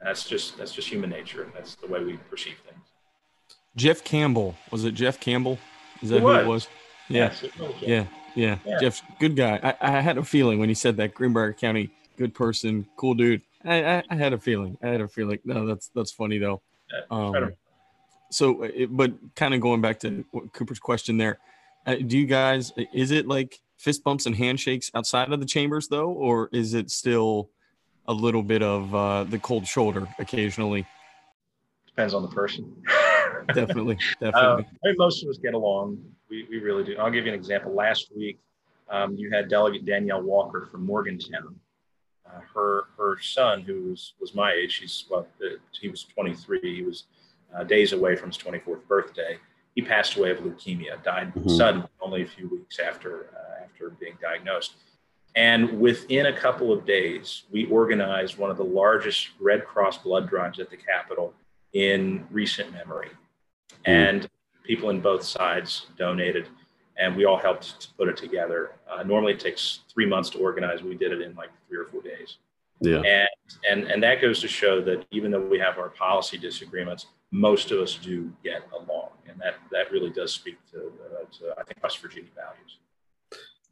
That's 0.05 0.23
just 0.29 0.55
that's 0.57 0.71
just 0.71 0.87
human 0.87 1.09
nature. 1.09 1.43
And 1.43 1.51
that's 1.53 1.75
the 1.75 1.87
way 1.87 2.03
we 2.03 2.17
perceive 2.17 2.57
things. 2.63 2.85
Jeff 3.75 4.03
Campbell 4.03 4.55
was 4.71 4.85
it? 4.85 4.93
Jeff 4.93 5.19
Campbell 5.19 5.57
is 6.01 6.09
that 6.09 6.17
it 6.17 6.21
who 6.21 6.31
it 6.31 6.45
was? 6.45 6.67
Yeah, 7.09 7.33
yes, 7.41 7.43
yeah, 7.81 8.05
yeah, 8.35 8.57
yeah. 8.65 8.79
Jeff's 8.79 9.01
good 9.19 9.35
guy. 9.35 9.59
I, 9.63 9.97
I, 9.97 10.01
had 10.01 10.17
a 10.17 10.23
feeling 10.23 10.59
when 10.59 10.69
he 10.69 10.75
said 10.75 10.97
that 10.97 11.13
Greenbrier 11.13 11.53
County, 11.53 11.89
good 12.17 12.33
person, 12.33 12.87
cool 12.97 13.15
dude. 13.15 13.41
I, 13.63 13.97
I, 13.97 14.03
I, 14.09 14.15
had 14.15 14.33
a 14.33 14.37
feeling. 14.37 14.77
I 14.81 14.87
had 14.87 15.01
a 15.01 15.07
feeling. 15.07 15.39
No, 15.43 15.65
that's 15.65 15.89
that's 15.89 16.11
funny 16.11 16.37
though. 16.37 16.61
Um, 17.09 17.53
so, 18.29 18.63
it, 18.63 18.95
but 18.95 19.13
kind 19.35 19.53
of 19.53 19.61
going 19.61 19.81
back 19.81 19.99
to 20.01 20.23
Cooper's 20.53 20.79
question 20.79 21.17
there, 21.17 21.39
uh, 21.87 21.95
do 21.95 22.17
you 22.17 22.27
guys? 22.27 22.73
Is 22.93 23.11
it 23.11 23.27
like 23.27 23.59
fist 23.77 24.03
bumps 24.03 24.27
and 24.27 24.35
handshakes 24.35 24.91
outside 24.93 25.31
of 25.31 25.39
the 25.39 25.45
chambers 25.45 25.87
though, 25.87 26.11
or 26.11 26.49
is 26.51 26.75
it 26.75 26.91
still? 26.91 27.49
A 28.07 28.13
little 28.13 28.43
bit 28.43 28.61
of 28.61 28.93
uh, 28.93 29.23
the 29.23 29.39
cold 29.39 29.67
shoulder 29.67 30.07
occasionally. 30.19 30.85
Depends 31.87 32.13
on 32.13 32.21
the 32.21 32.29
person. 32.29 32.75
definitely, 33.47 33.97
definitely. 34.19 34.33
Uh, 34.33 34.57
I 34.83 34.87
mean, 34.87 34.95
most 34.97 35.23
of 35.23 35.29
us 35.29 35.37
get 35.37 35.53
along. 35.53 36.03
We, 36.29 36.45
we 36.49 36.59
really 36.59 36.83
do. 36.83 36.97
I'll 36.97 37.11
give 37.11 37.25
you 37.25 37.31
an 37.31 37.37
example. 37.37 37.73
Last 37.73 38.11
week, 38.15 38.39
um, 38.89 39.15
you 39.15 39.31
had 39.31 39.49
Delegate 39.49 39.85
Danielle 39.85 40.21
Walker 40.21 40.67
from 40.71 40.85
Morgantown. 40.85 41.55
Uh, 42.25 42.39
her 42.53 42.85
her 42.97 43.19
son, 43.21 43.61
who 43.61 43.89
was, 43.89 44.13
was 44.19 44.33
my 44.33 44.51
age, 44.51 44.75
he's 44.75 45.05
well, 45.09 45.27
he 45.79 45.89
was 45.89 46.03
23. 46.03 46.59
He 46.61 46.81
was 46.81 47.05
uh, 47.55 47.63
days 47.63 47.93
away 47.93 48.15
from 48.15 48.29
his 48.29 48.37
24th 48.37 48.87
birthday. 48.87 49.37
He 49.75 49.81
passed 49.81 50.17
away 50.17 50.31
of 50.31 50.39
leukemia. 50.39 51.03
Died 51.03 51.33
mm-hmm. 51.33 51.49
suddenly, 51.49 51.87
only 52.01 52.23
a 52.23 52.27
few 52.27 52.49
weeks 52.49 52.79
after 52.79 53.29
uh, 53.35 53.63
after 53.63 53.91
being 53.91 54.17
diagnosed. 54.21 54.75
And 55.36 55.80
within 55.82 56.28
a 56.28 56.34
couple 56.34 56.71
of 56.71 56.86
days, 56.86 57.43
we 57.52 57.65
organized 57.65 58.38
one 58.38 58.50
of 58.50 58.58
the 58.58 58.63
largest 58.63 59.30
Red 59.39 59.65
Cross 59.65 60.00
blood 60.00 60.30
drives 60.30 60.60
at 60.60 60.69
the 60.69 60.78
Capitol 60.78 61.34
in 61.74 62.26
recent 62.32 62.71
memory. 62.71 63.10
Hmm. 63.86 63.91
And 63.91 64.30
people 64.63 64.89
in 64.89 65.02
both 65.02 65.24
sides 65.24 65.88
donated, 65.98 66.48
and 66.98 67.15
we 67.15 67.26
all 67.26 67.38
helped 67.38 67.82
to 67.82 67.88
put 67.98 68.08
it 68.08 68.17
together. 68.17 68.71
Uh, 68.89 69.04
normally, 69.04 69.34
it 69.34 69.39
takes 69.39 69.82
three 69.93 70.06
months 70.06 70.30
to 70.32 70.39
organize. 70.39 70.82
We 70.82 70.95
did 70.95 71.12
it 71.12 71.21
in 71.21 71.36
like 71.36 71.50
three 71.67 71.78
or 71.78 71.86
four 71.86 72.02
days. 72.02 72.38
Yeah. 72.80 73.02
And, 73.02 73.30
and, 73.69 73.91
and 73.91 74.04
that 74.04 74.21
goes 74.21 74.39
to 74.41 74.48
show 74.48 74.82
that 74.82 75.06
even 75.12 75.32
though 75.32 75.45
we 75.45 75.60
have 75.60 75.78
our 75.78 75.89
policy 75.89 76.38
disagreements, 76.38 77.08
most 77.32 77.71
of 77.71 77.80
us 77.80 77.95
do 77.95 78.32
get 78.43 78.67
along. 78.74 79.10
And 79.28 79.39
that, 79.39 79.56
that 79.71 79.91
really 79.91 80.10
does 80.10 80.34
speak 80.34 80.58
to, 80.71 80.78
uh, 80.80 81.26
to 81.39 81.54
I 81.60 81.63
think, 81.63 81.82
West 81.84 82.00
Virginia 82.00 82.30
values. 82.36 82.80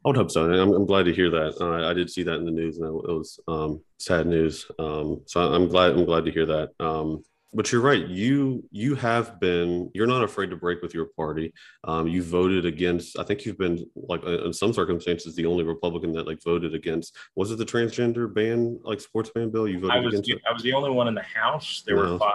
I 0.04 0.08
would 0.08 0.16
hope 0.16 0.30
so. 0.30 0.52
I'm, 0.52 0.72
I'm 0.72 0.86
glad 0.86 1.04
to 1.04 1.14
hear 1.14 1.30
that. 1.30 1.54
Uh, 1.60 1.88
I 1.88 1.94
did 1.94 2.10
see 2.10 2.22
that 2.24 2.34
in 2.34 2.44
the 2.44 2.50
news, 2.50 2.78
and 2.78 2.86
it 2.86 2.92
was 2.92 3.40
um, 3.48 3.80
sad 3.98 4.26
news. 4.26 4.66
Um, 4.78 5.22
so 5.26 5.40
I'm 5.40 5.68
glad. 5.68 5.92
I'm 5.92 6.04
glad 6.04 6.26
to 6.26 6.30
hear 6.30 6.44
that. 6.46 6.70
Um, 6.78 7.24
but 7.54 7.70
you're 7.72 7.80
right. 7.80 8.06
You 8.06 8.64
you 8.70 8.96
have 8.96 9.40
been. 9.40 9.90
You're 9.94 10.06
not 10.06 10.22
afraid 10.22 10.50
to 10.50 10.56
break 10.56 10.82
with 10.82 10.92
your 10.92 11.06
party. 11.16 11.54
Um, 11.84 12.06
you 12.06 12.22
voted 12.22 12.66
against. 12.66 13.18
I 13.18 13.22
think 13.22 13.46
you've 13.46 13.56
been 13.56 13.86
like 13.94 14.22
in 14.24 14.52
some 14.52 14.74
circumstances 14.74 15.34
the 15.36 15.46
only 15.46 15.64
Republican 15.64 16.12
that 16.12 16.26
like 16.26 16.42
voted 16.42 16.74
against. 16.74 17.16
Was 17.36 17.50
it 17.50 17.56
the 17.56 17.64
transgender 17.64 18.32
ban, 18.32 18.78
like 18.82 19.00
sports 19.00 19.30
ban 19.34 19.50
bill? 19.50 19.66
You 19.66 19.80
voted 19.80 19.96
I 19.96 20.00
was 20.00 20.14
against. 20.14 20.28
The. 20.28 20.50
I 20.50 20.52
was 20.52 20.62
the 20.62 20.74
only 20.74 20.90
one 20.90 21.08
in 21.08 21.14
the 21.14 21.22
House. 21.22 21.82
There 21.86 21.96
were 21.96 22.18
five 22.18 22.34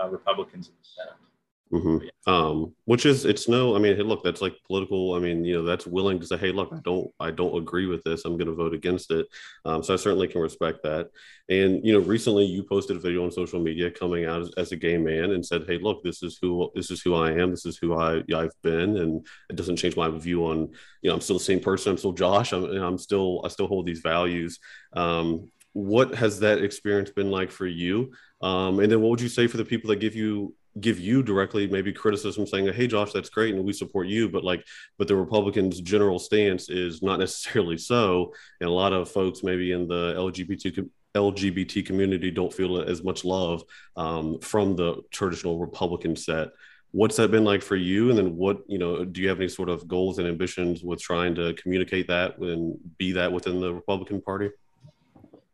uh, 0.00 0.08
Republicans 0.08 0.68
in 0.68 0.74
the 0.80 0.88
Senate. 0.88 1.29
Mm-hmm. 1.72 2.30
Um, 2.30 2.74
which 2.86 3.06
is 3.06 3.24
it's 3.24 3.48
no, 3.48 3.76
I 3.76 3.78
mean, 3.78 3.96
hey, 3.96 4.02
look, 4.02 4.24
that's 4.24 4.42
like 4.42 4.56
political. 4.66 5.14
I 5.14 5.20
mean, 5.20 5.44
you 5.44 5.54
know, 5.54 5.62
that's 5.62 5.86
willing 5.86 6.18
to 6.18 6.26
say, 6.26 6.36
hey, 6.36 6.50
look, 6.50 6.70
I 6.72 6.80
don't, 6.82 7.08
I 7.20 7.30
don't 7.30 7.56
agree 7.56 7.86
with 7.86 8.02
this. 8.02 8.24
I'm 8.24 8.36
going 8.36 8.48
to 8.48 8.54
vote 8.54 8.74
against 8.74 9.12
it. 9.12 9.28
Um, 9.64 9.82
so 9.82 9.94
I 9.94 9.96
certainly 9.96 10.26
can 10.26 10.40
respect 10.40 10.82
that. 10.82 11.10
And 11.48 11.84
you 11.84 11.92
know, 11.92 12.00
recently 12.00 12.44
you 12.44 12.64
posted 12.64 12.96
a 12.96 13.00
video 13.00 13.24
on 13.24 13.30
social 13.30 13.60
media 13.60 13.88
coming 13.88 14.24
out 14.24 14.42
as, 14.42 14.50
as, 14.56 14.72
a 14.72 14.76
gay 14.76 14.98
man 14.98 15.30
and 15.30 15.46
said, 15.46 15.64
hey, 15.68 15.78
look, 15.78 16.02
this 16.02 16.24
is 16.24 16.38
who, 16.42 16.70
this 16.74 16.90
is 16.90 17.02
who 17.02 17.14
I 17.14 17.32
am. 17.32 17.50
This 17.50 17.66
is 17.66 17.76
who 17.76 17.94
I, 17.94 18.22
I've 18.34 18.62
been, 18.62 18.96
and 18.96 19.24
it 19.48 19.54
doesn't 19.54 19.76
change 19.76 19.96
my 19.96 20.08
view 20.08 20.46
on, 20.46 20.70
you 21.02 21.08
know, 21.08 21.14
I'm 21.14 21.20
still 21.20 21.38
the 21.38 21.44
same 21.44 21.60
person. 21.60 21.92
I'm 21.92 21.98
still 21.98 22.12
Josh. 22.12 22.52
I'm, 22.52 22.64
I'm 22.64 22.98
still, 22.98 23.42
I 23.44 23.48
still 23.48 23.68
hold 23.68 23.86
these 23.86 24.00
values. 24.00 24.58
Um, 24.92 25.50
what 25.72 26.16
has 26.16 26.40
that 26.40 26.62
experience 26.62 27.10
been 27.10 27.30
like 27.30 27.52
for 27.52 27.66
you? 27.66 28.12
Um, 28.42 28.80
and 28.80 28.90
then 28.90 29.00
what 29.00 29.10
would 29.10 29.20
you 29.20 29.28
say 29.28 29.46
for 29.46 29.56
the 29.56 29.64
people 29.64 29.88
that 29.90 30.00
give 30.00 30.16
you 30.16 30.54
give 30.78 31.00
you 31.00 31.22
directly 31.22 31.66
maybe 31.66 31.92
criticism 31.92 32.46
saying 32.46 32.72
hey 32.72 32.86
josh 32.86 33.12
that's 33.12 33.28
great 33.28 33.54
and 33.54 33.64
we 33.64 33.72
support 33.72 34.06
you 34.06 34.28
but 34.28 34.44
like 34.44 34.64
but 34.98 35.08
the 35.08 35.16
republicans 35.16 35.80
general 35.80 36.18
stance 36.18 36.70
is 36.70 37.02
not 37.02 37.18
necessarily 37.18 37.76
so 37.76 38.32
and 38.60 38.68
a 38.68 38.72
lot 38.72 38.92
of 38.92 39.10
folks 39.10 39.42
maybe 39.42 39.72
in 39.72 39.88
the 39.88 40.14
lgbt 40.14 40.88
lgbt 41.14 41.84
community 41.84 42.30
don't 42.30 42.52
feel 42.52 42.80
as 42.80 43.02
much 43.02 43.24
love 43.24 43.64
um, 43.96 44.38
from 44.40 44.76
the 44.76 45.02
traditional 45.10 45.58
republican 45.58 46.14
set. 46.14 46.48
What's 46.92 47.16
that 47.16 47.30
been 47.30 47.44
like 47.44 47.62
for 47.62 47.76
you? 47.76 48.10
And 48.10 48.18
then 48.18 48.36
what 48.36 48.58
you 48.68 48.78
know 48.78 49.04
do 49.04 49.20
you 49.20 49.28
have 49.28 49.38
any 49.38 49.48
sort 49.48 49.68
of 49.68 49.86
goals 49.88 50.18
and 50.18 50.26
ambitions 50.26 50.82
with 50.82 51.00
trying 51.00 51.34
to 51.36 51.54
communicate 51.54 52.08
that 52.08 52.38
and 52.38 52.76
be 52.98 53.12
that 53.12 53.32
within 53.32 53.60
the 53.60 53.74
republican 53.74 54.20
party? 54.20 54.50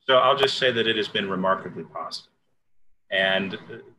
So 0.07 0.17
i'll 0.17 0.37
just 0.37 0.59
say 0.59 0.71
that 0.71 0.87
it 0.87 0.97
has 0.97 1.09
been 1.09 1.29
remarkably 1.29 1.85
positive. 1.85 2.33
And 3.11 3.59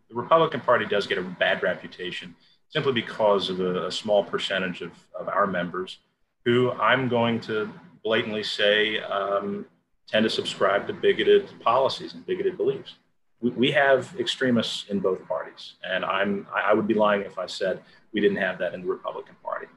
the 0.09 0.15
Republican 0.15 0.61
Party 0.61 0.85
does 0.85 1.07
get 1.07 1.17
a 1.17 1.21
bad 1.21 1.63
reputation 1.63 2.35
simply 2.69 2.93
because 2.93 3.49
of 3.49 3.59
a, 3.59 3.87
a 3.87 3.91
small 3.91 4.23
percentage 4.23 4.81
of, 4.81 4.91
of 5.17 5.27
our 5.27 5.47
members 5.47 5.99
who 6.45 6.71
I'm 6.71 7.07
going 7.07 7.39
to 7.41 7.69
blatantly 8.03 8.43
say 8.43 8.99
um, 8.99 9.65
tend 10.07 10.23
to 10.23 10.29
subscribe 10.29 10.87
to 10.87 10.93
bigoted 10.93 11.49
policies 11.59 12.13
and 12.13 12.25
bigoted 12.25 12.57
beliefs. 12.57 12.95
We, 13.41 13.49
we 13.51 13.71
have 13.71 14.15
extremists 14.19 14.85
in 14.89 14.99
both 14.99 15.25
parties, 15.27 15.73
and 15.83 16.05
I'm 16.05 16.47
I 16.53 16.73
would 16.73 16.87
be 16.87 16.93
lying 16.93 17.21
if 17.21 17.37
I 17.37 17.45
said 17.45 17.81
we 18.13 18.21
didn't 18.21 18.37
have 18.37 18.57
that 18.59 18.73
in 18.73 18.81
the 18.81 18.87
Republican 18.87 19.35
Party. 19.43 19.67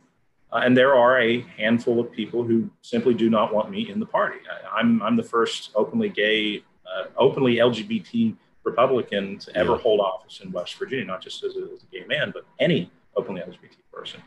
Uh, 0.53 0.63
and 0.65 0.77
there 0.77 0.95
are 0.95 1.21
a 1.21 1.41
handful 1.57 2.01
of 2.01 2.11
people 2.11 2.43
who 2.43 2.71
simply 2.83 3.15
do 3.15 3.31
not 3.31 3.53
want 3.55 3.71
me 3.71 3.91
in 3.91 4.01
the 4.01 4.07
party. 4.07 4.39
I, 4.51 4.81
am 4.81 5.03
I'm, 5.03 5.03
I'm 5.03 5.17
the 5.17 5.23
first 5.23 5.71
openly 5.75 6.09
gay, 6.09 6.63
uh, 6.87 7.05
openly 7.17 7.57
LGBT 7.57 8.37
Republican 8.71 9.39
to 9.39 9.57
ever 9.57 9.73
yeah. 9.73 9.79
hold 9.79 10.01
office 10.01 10.41
in 10.43 10.53
West 10.53 10.79
Virginia, 10.79 11.05
not 11.05 11.21
just 11.21 11.43
as 11.45 11.57
a, 11.57 11.63
as 11.75 11.83
a 11.83 11.87
gay 11.93 12.05
man, 12.07 12.31
but 12.33 12.45
any 12.59 12.91
openly 13.17 13.43
LGBT 13.43 13.77
person 13.93 14.21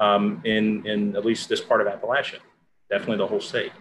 um, 0.00 0.40
in, 0.44 0.84
in 0.86 1.14
at 1.14 1.24
least 1.24 1.48
this 1.48 1.60
part 1.60 1.80
of 1.80 1.86
Appalachia, 1.86 2.38
definitely 2.88 3.18
the 3.18 3.26
whole 3.26 3.40
state. 3.40 3.72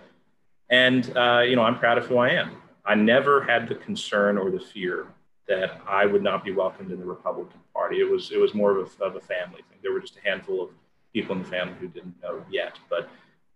And, 0.69 1.17
uh, 1.17 1.39
you 1.39 1.55
know, 1.55 1.63
I'm 1.63 1.79
proud 1.79 1.97
of 1.97 2.05
who 2.05 2.17
I 2.17 2.29
am. 2.29 2.57
I 2.85 2.93
never 2.93 3.41
had 3.43 3.67
the 3.67 3.75
concern 3.75 4.37
or 4.37 4.51
the 4.51 4.59
fear 4.59 5.07
that 5.47 5.81
I 5.87 6.05
would 6.05 6.21
not 6.21 6.43
be 6.43 6.51
welcomed 6.51 6.91
in 6.91 6.99
the 6.99 7.05
Republican 7.05 7.59
Party. 7.73 7.99
It 8.01 8.09
was, 8.09 8.31
it 8.31 8.37
was 8.37 8.53
more 8.53 8.77
of 8.77 8.91
a, 8.99 9.03
of 9.03 9.15
a 9.15 9.19
family 9.19 9.63
thing. 9.69 9.79
There 9.81 9.93
were 9.93 9.99
just 9.99 10.17
a 10.17 10.29
handful 10.29 10.61
of 10.61 10.69
people 11.11 11.35
in 11.35 11.41
the 11.41 11.49
family 11.49 11.73
who 11.79 11.87
didn't 11.87 12.15
know 12.21 12.43
yet. 12.51 12.77
But 12.89 13.09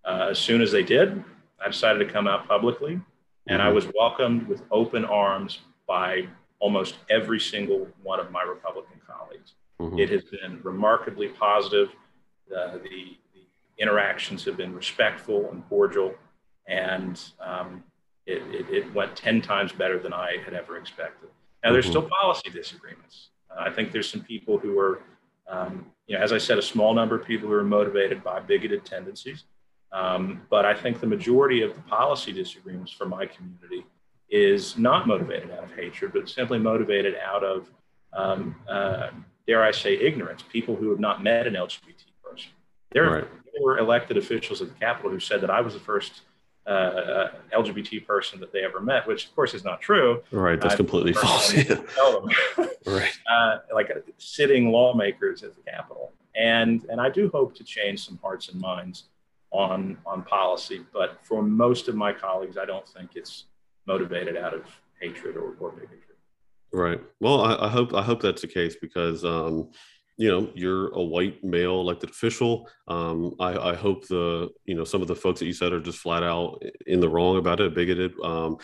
uh, 0.05 0.29
as 0.31 0.39
soon 0.39 0.61
as 0.61 0.71
they 0.71 0.81
did, 0.81 1.23
I 1.63 1.67
decided 1.67 1.99
to 1.99 2.11
come 2.11 2.27
out 2.27 2.47
publicly. 2.47 2.99
And 3.47 3.61
I 3.61 3.65
mm-hmm. 3.65 3.75
was 3.75 3.87
welcomed 3.97 4.47
with 4.47 4.63
open 4.71 5.05
arms 5.05 5.59
by 5.85 6.27
almost 6.63 6.95
every 7.09 7.41
single 7.41 7.89
one 8.03 8.21
of 8.21 8.31
my 8.31 8.41
Republican 8.41 9.01
colleagues. 9.05 9.55
Mm-hmm. 9.81 9.99
It 9.99 10.09
has 10.11 10.23
been 10.23 10.61
remarkably 10.63 11.27
positive. 11.27 11.89
The, 12.47 12.79
the, 12.81 12.89
the, 13.33 13.41
interactions 13.79 14.45
have 14.45 14.55
been 14.55 14.73
respectful 14.73 15.49
and 15.51 15.67
cordial, 15.67 16.13
and 16.67 17.19
um, 17.41 17.83
it, 18.27 18.43
it, 18.53 18.69
it, 18.69 18.93
went 18.93 19.15
10 19.15 19.41
times 19.41 19.71
better 19.71 19.97
than 19.97 20.13
I 20.13 20.37
had 20.45 20.53
ever 20.53 20.77
expected. 20.77 21.29
Now, 21.63 21.73
there's 21.73 21.85
mm-hmm. 21.85 22.05
still 22.05 22.09
policy 22.21 22.51
disagreements. 22.51 23.29
Uh, 23.49 23.61
I 23.61 23.71
think 23.71 23.91
there's 23.91 24.07
some 24.07 24.21
people 24.21 24.59
who 24.59 24.77
are, 24.77 25.01
um, 25.49 25.87
you 26.05 26.15
know, 26.15 26.23
as 26.23 26.31
I 26.31 26.37
said, 26.37 26.59
a 26.59 26.61
small 26.61 26.93
number 26.93 27.15
of 27.15 27.25
people 27.25 27.49
who 27.49 27.55
are 27.55 27.63
motivated 27.63 28.23
by 28.23 28.39
bigoted 28.39 28.85
tendencies. 28.85 29.43
Um, 29.91 30.43
but 30.51 30.65
I 30.65 30.75
think 30.75 31.01
the 31.01 31.07
majority 31.07 31.63
of 31.63 31.73
the 31.73 31.81
policy 31.81 32.31
disagreements 32.31 32.91
for 32.91 33.05
my 33.05 33.25
community 33.25 33.85
is 34.29 34.77
not 34.77 35.07
motivated 35.07 35.51
out 35.51 35.63
of 35.63 35.71
hatred, 35.73 36.11
but 36.13 36.27
simply 36.27 36.59
motivated 36.59 37.15
out 37.23 37.43
of, 37.43 37.69
um, 38.13 38.55
uh, 38.67 39.09
dare 39.47 39.63
I 39.63 39.71
say, 39.71 39.95
ignorance. 39.95 40.43
People 40.51 40.75
who 40.75 40.89
have 40.89 40.99
not 40.99 41.23
met 41.23 41.47
an 41.47 41.53
LGBT 41.53 42.03
person. 42.23 42.51
There, 42.91 43.09
right. 43.09 43.27
were 43.61 43.77
elected 43.77 44.17
officials 44.17 44.61
at 44.61 44.69
the 44.69 44.75
Capitol 44.75 45.11
who 45.11 45.19
said 45.19 45.41
that 45.41 45.49
I 45.49 45.61
was 45.61 45.73
the 45.73 45.79
first 45.79 46.21
uh, 46.65 46.69
uh 46.69 47.31
LGBT 47.53 48.07
person 48.07 48.39
that 48.39 48.53
they 48.53 48.63
ever 48.63 48.79
met, 48.79 49.05
which 49.05 49.25
of 49.25 49.35
course 49.35 49.53
is 49.53 49.65
not 49.65 49.81
true. 49.81 50.23
Right, 50.31 50.59
that's 50.59 50.75
completely 50.75 51.11
false. 51.11 51.53
right, 52.85 53.11
uh, 53.31 53.57
like 53.73 53.91
uh, 53.91 53.99
sitting 54.17 54.69
lawmakers 54.69 55.43
at 55.43 55.55
the 55.55 55.61
Capitol, 55.69 56.13
and 56.35 56.85
and 56.89 57.01
I 57.01 57.09
do 57.09 57.29
hope 57.33 57.53
to 57.55 57.63
change 57.65 58.05
some 58.05 58.17
hearts 58.23 58.47
and 58.47 58.61
minds 58.61 59.09
on 59.51 59.97
on 60.05 60.23
policy. 60.23 60.85
But 60.93 61.19
for 61.23 61.43
most 61.43 61.89
of 61.89 61.95
my 61.95 62.13
colleagues, 62.13 62.57
I 62.57 62.65
don't 62.65 62.87
think 62.87 63.11
it's 63.15 63.45
motivated 63.85 64.37
out 64.37 64.53
of 64.53 64.65
hatred 65.01 65.35
or, 65.35 65.55
or 65.59 65.71
bigotry. 65.71 65.99
Right. 66.71 66.99
Well, 67.19 67.41
I, 67.41 67.67
I, 67.67 67.69
hope 67.69 67.93
I 67.93 68.01
hope 68.01 68.21
that's 68.21 68.41
the 68.41 68.47
case 68.47 68.75
because 68.81 69.23
um, 69.23 69.69
you 70.17 70.29
know 70.29 70.49
you're 70.53 70.89
a 70.89 71.01
white 71.01 71.43
male 71.43 71.79
elected 71.79 72.09
official. 72.09 72.69
Um, 72.87 73.35
I, 73.39 73.71
I, 73.71 73.75
hope 73.75 74.07
the 74.07 74.49
you 74.65 74.75
know 74.75 74.83
some 74.83 75.01
of 75.01 75.07
the 75.07 75.15
folks 75.15 75.39
that 75.39 75.47
you 75.47 75.53
said 75.53 75.73
are 75.73 75.79
just 75.79 75.99
flat 75.99 76.21
out 76.21 76.61
in 76.85 76.99
the 76.99 77.09
wrong 77.09 77.37
about 77.37 77.59
it, 77.59 77.73
bigoted. 77.73 78.13
Um, 78.23 78.57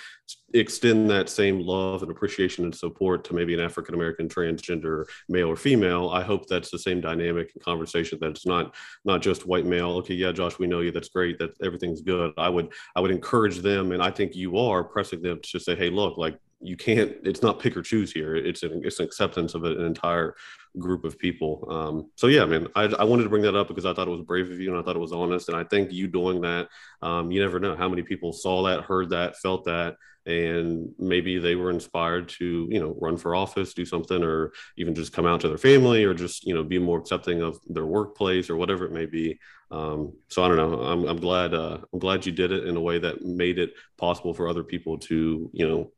extend 0.53 1.09
that 1.09 1.29
same 1.29 1.59
love 1.59 2.01
and 2.01 2.11
appreciation 2.11 2.65
and 2.65 2.75
support 2.75 3.23
to 3.23 3.33
maybe 3.33 3.53
an 3.53 3.59
African 3.59 3.95
American 3.95 4.27
transgender 4.27 5.05
male 5.27 5.47
or 5.47 5.55
female. 5.55 6.09
I 6.09 6.21
hope 6.21 6.47
that's 6.47 6.69
the 6.69 6.79
same 6.79 7.01
dynamic 7.01 7.51
and 7.55 7.63
conversation. 7.63 8.19
That 8.21 8.31
it's 8.31 8.45
not 8.45 8.75
not 9.03 9.21
just 9.21 9.47
white 9.47 9.65
male. 9.65 9.91
Okay, 9.97 10.13
yeah, 10.13 10.31
Josh, 10.31 10.59
we 10.59 10.67
know 10.67 10.81
you. 10.81 10.91
That's 10.91 11.09
great. 11.09 11.39
That 11.39 11.51
everything's 11.63 12.01
good. 12.01 12.31
I 12.37 12.49
would 12.49 12.71
I 12.95 13.01
would 13.01 13.11
encourage 13.11 13.57
them, 13.57 13.91
and 13.91 14.03
I 14.03 14.11
think 14.11 14.35
you 14.35 14.57
are 14.57 14.83
pressing 14.83 15.21
them 15.21 15.39
to 15.41 15.59
say, 15.59 15.75
hey, 15.75 15.89
look, 15.89 16.17
like 16.17 16.37
you 16.61 16.75
can't 16.75 17.15
it's 17.23 17.41
not 17.41 17.59
pick 17.59 17.77
or 17.77 17.81
choose 17.81 18.11
here. 18.11 18.35
It's 18.35 18.63
an, 18.63 18.81
it's 18.83 18.99
an 18.99 19.05
acceptance 19.05 19.53
of 19.53 19.63
an 19.63 19.81
entire 19.85 20.35
group 20.77 21.03
of 21.05 21.17
people. 21.17 21.65
Um, 21.69 22.11
so 22.15 22.27
yeah 22.27 22.45
man 22.45 22.67
I, 22.75 22.83
I 22.83 23.03
wanted 23.03 23.23
to 23.23 23.29
bring 23.29 23.41
that 23.43 23.55
up 23.55 23.67
because 23.67 23.85
i 23.85 23.93
thought 23.93 24.07
it 24.07 24.11
was 24.11 24.21
brave 24.21 24.51
of 24.51 24.59
you 24.59 24.69
and 24.69 24.79
i 24.79 24.83
thought 24.83 24.95
it 24.95 24.99
was 24.99 25.11
honest. 25.11 25.49
And 25.49 25.57
i 25.57 25.63
think 25.63 25.91
you 25.91 26.07
doing 26.07 26.41
that 26.41 26.67
um, 27.01 27.31
you 27.31 27.41
never 27.41 27.59
know 27.59 27.75
how 27.75 27.89
many 27.89 28.03
people 28.03 28.33
saw 28.33 28.63
that 28.63 28.83
heard 28.83 29.09
that 29.09 29.37
felt 29.37 29.65
that 29.65 29.95
and 30.25 30.93
maybe 30.99 31.39
they 31.39 31.55
were 31.55 31.71
inspired 31.71 32.29
to 32.29 32.67
you 32.69 32.79
know 32.79 32.95
run 32.99 33.17
for 33.17 33.35
office 33.35 33.73
do 33.73 33.85
something 33.85 34.23
or 34.23 34.51
even 34.77 34.93
just 34.93 35.13
come 35.13 35.25
out 35.25 35.41
to 35.41 35.47
their 35.47 35.57
family 35.57 36.03
or 36.03 36.13
just 36.13 36.45
you 36.45 36.53
know 36.53 36.63
be 36.63 36.77
more 36.77 36.99
accepting 36.99 37.41
of 37.41 37.59
their 37.67 37.85
workplace 37.85 38.49
or 38.49 38.55
whatever 38.55 38.85
it 38.85 38.91
may 38.91 39.05
be. 39.05 39.39
Um, 39.71 40.13
so 40.27 40.43
i 40.43 40.47
don't 40.47 40.57
know. 40.57 40.81
I'm, 40.81 41.05
I'm 41.05 41.19
glad 41.19 41.53
uh, 41.53 41.77
i'm 41.93 41.99
glad 41.99 42.25
you 42.25 42.31
did 42.31 42.51
it 42.51 42.65
in 42.65 42.75
a 42.75 42.81
way 42.81 42.99
that 42.99 43.23
made 43.23 43.59
it 43.59 43.73
possible 43.97 44.33
for 44.33 44.47
other 44.47 44.63
people 44.63 44.97
to 44.99 45.49
you 45.53 45.67
know 45.67 45.91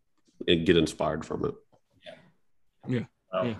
get 0.45 0.77
inspired 0.77 1.25
from 1.25 1.45
it. 1.45 1.55
Yeah. 2.05 2.13
Yeah. 2.87 3.05
Well, 3.31 3.47
yeah. 3.47 3.55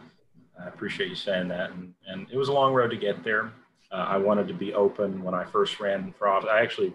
I 0.64 0.68
appreciate 0.68 1.10
you 1.10 1.16
saying 1.16 1.48
that. 1.50 1.72
And, 1.72 1.94
and 2.08 2.28
it 2.32 2.38
was 2.38 2.50
a 2.50 2.54
long 2.54 2.74
road 2.74 2.90
to 2.90 2.98
get 2.98 3.24
there. 3.24 3.52
Uh, 3.92 4.06
I 4.08 4.18
wanted 4.18 4.48
to 4.48 4.54
be 4.54 4.74
open 4.74 5.24
when 5.24 5.34
I 5.34 5.44
first 5.44 5.80
ran 5.80 6.14
for 6.18 6.28
office. 6.28 6.50
I 6.52 6.62
actually 6.62 6.94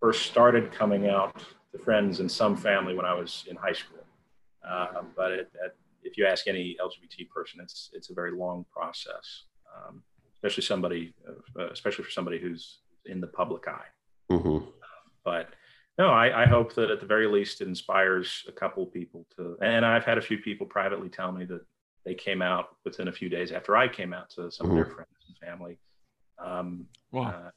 first 0.00 0.26
started 0.26 0.72
coming 0.72 1.08
out 1.08 1.44
to 1.72 1.78
friends 1.78 2.20
and 2.20 2.30
some 2.30 2.56
family 2.56 2.94
when 2.94 3.06
I 3.06 3.14
was 3.14 3.44
in 3.48 3.56
high 3.56 3.72
school. 3.72 4.04
Uh, 4.68 5.02
but 5.16 5.32
it, 5.32 5.50
it, 5.64 5.76
if 6.02 6.16
you 6.16 6.26
ask 6.26 6.46
any 6.48 6.76
LGBT 6.80 7.28
person, 7.30 7.60
it's 7.60 7.90
it's 7.92 8.10
a 8.10 8.14
very 8.14 8.32
long 8.32 8.64
process, 8.72 9.44
um, 9.74 10.02
especially 10.34 10.62
somebody, 10.62 11.14
uh, 11.58 11.68
especially 11.70 12.04
for 12.04 12.10
somebody 12.10 12.38
who's 12.38 12.78
in 13.06 13.20
the 13.20 13.26
public 13.26 13.66
eye. 13.68 13.86
Mm-hmm. 14.30 14.64
but 15.24 15.50
no, 15.98 16.08
I, 16.08 16.44
I, 16.44 16.46
hope 16.46 16.74
that 16.74 16.90
at 16.90 17.00
the 17.00 17.06
very 17.06 17.26
least 17.26 17.60
it 17.60 17.68
inspires 17.68 18.44
a 18.48 18.52
couple 18.52 18.86
people 18.86 19.26
to. 19.36 19.56
And 19.60 19.84
I've 19.84 20.04
had 20.04 20.16
a 20.16 20.22
few 20.22 20.38
people 20.38 20.66
privately 20.66 21.08
tell 21.08 21.32
me 21.32 21.44
that 21.46 21.60
they 22.04 22.14
came 22.14 22.40
out 22.40 22.76
within 22.84 23.08
a 23.08 23.12
few 23.12 23.28
days 23.28 23.52
after 23.52 23.76
I 23.76 23.88
came 23.88 24.12
out 24.12 24.30
to 24.30 24.50
some 24.50 24.68
mm-hmm. 24.68 24.70
of 24.70 24.74
their 24.76 24.84
mm-hmm. 24.86 24.94
friends 24.94 25.10
and 25.28 25.36
family. 25.38 25.78
Um, 26.38 26.86
wow. 27.10 27.28
Uh, 27.28 27.50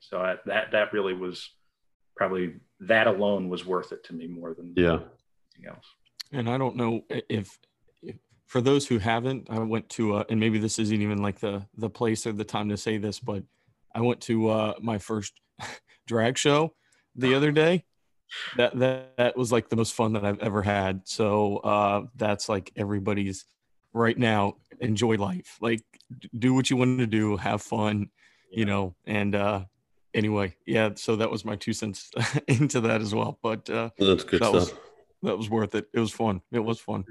so 0.00 0.18
I, 0.18 0.36
that 0.46 0.72
that 0.72 0.92
really 0.92 1.14
was 1.14 1.50
probably 2.16 2.54
that 2.80 3.06
alone 3.06 3.48
was 3.48 3.64
worth 3.64 3.92
it 3.92 4.04
to 4.04 4.12
me 4.12 4.26
more 4.26 4.54
than 4.54 4.72
yeah 4.76 4.98
anything 5.56 5.68
else. 5.68 5.86
And 6.32 6.48
I 6.48 6.58
don't 6.58 6.76
know 6.76 7.02
if, 7.08 7.58
if 8.02 8.14
for 8.46 8.60
those 8.60 8.86
who 8.86 8.98
haven't, 8.98 9.48
I 9.50 9.58
went 9.58 9.88
to 9.90 10.16
uh, 10.16 10.24
and 10.28 10.40
maybe 10.40 10.58
this 10.58 10.78
isn't 10.78 11.02
even 11.02 11.22
like 11.22 11.38
the 11.38 11.66
the 11.76 11.90
place 11.90 12.26
or 12.26 12.32
the 12.32 12.44
time 12.44 12.68
to 12.70 12.76
say 12.76 12.98
this, 12.98 13.20
but 13.20 13.42
I 13.94 14.00
went 14.00 14.20
to 14.22 14.48
uh, 14.48 14.74
my 14.80 14.98
first 14.98 15.34
drag 16.06 16.36
show 16.36 16.74
the 17.16 17.34
other 17.34 17.52
day. 17.52 17.84
That 18.56 18.76
that 18.78 19.16
that 19.16 19.36
was 19.36 19.52
like 19.52 19.68
the 19.68 19.76
most 19.76 19.94
fun 19.94 20.14
that 20.14 20.24
I've 20.24 20.40
ever 20.40 20.62
had. 20.62 21.02
So 21.04 21.58
uh, 21.58 22.06
that's 22.16 22.48
like 22.48 22.72
everybody's 22.76 23.44
right 23.92 24.18
now. 24.18 24.54
Enjoy 24.80 25.16
life. 25.16 25.56
Like 25.60 25.82
do 26.36 26.54
what 26.54 26.70
you 26.70 26.76
want 26.76 26.98
to 26.98 27.06
do. 27.06 27.36
Have 27.36 27.62
fun. 27.62 28.10
Yeah. 28.50 28.58
You 28.58 28.64
know. 28.64 28.94
And 29.04 29.34
uh, 29.34 29.64
anyway, 30.14 30.56
yeah. 30.66 30.90
So 30.96 31.16
that 31.16 31.30
was 31.30 31.44
my 31.44 31.56
two 31.56 31.72
cents 31.72 32.10
into 32.48 32.80
that 32.80 33.00
as 33.02 33.14
well. 33.14 33.38
But 33.42 33.68
uh, 33.70 33.90
that's 33.98 34.24
good 34.24 34.40
that 34.40 34.48
stuff. 34.48 34.54
Was, 34.54 34.74
that 35.22 35.36
was 35.36 35.50
worth 35.50 35.74
it. 35.74 35.86
It 35.92 36.00
was 36.00 36.12
fun. 36.12 36.40
It 36.50 36.60
was 36.60 36.80
fun. 36.80 37.04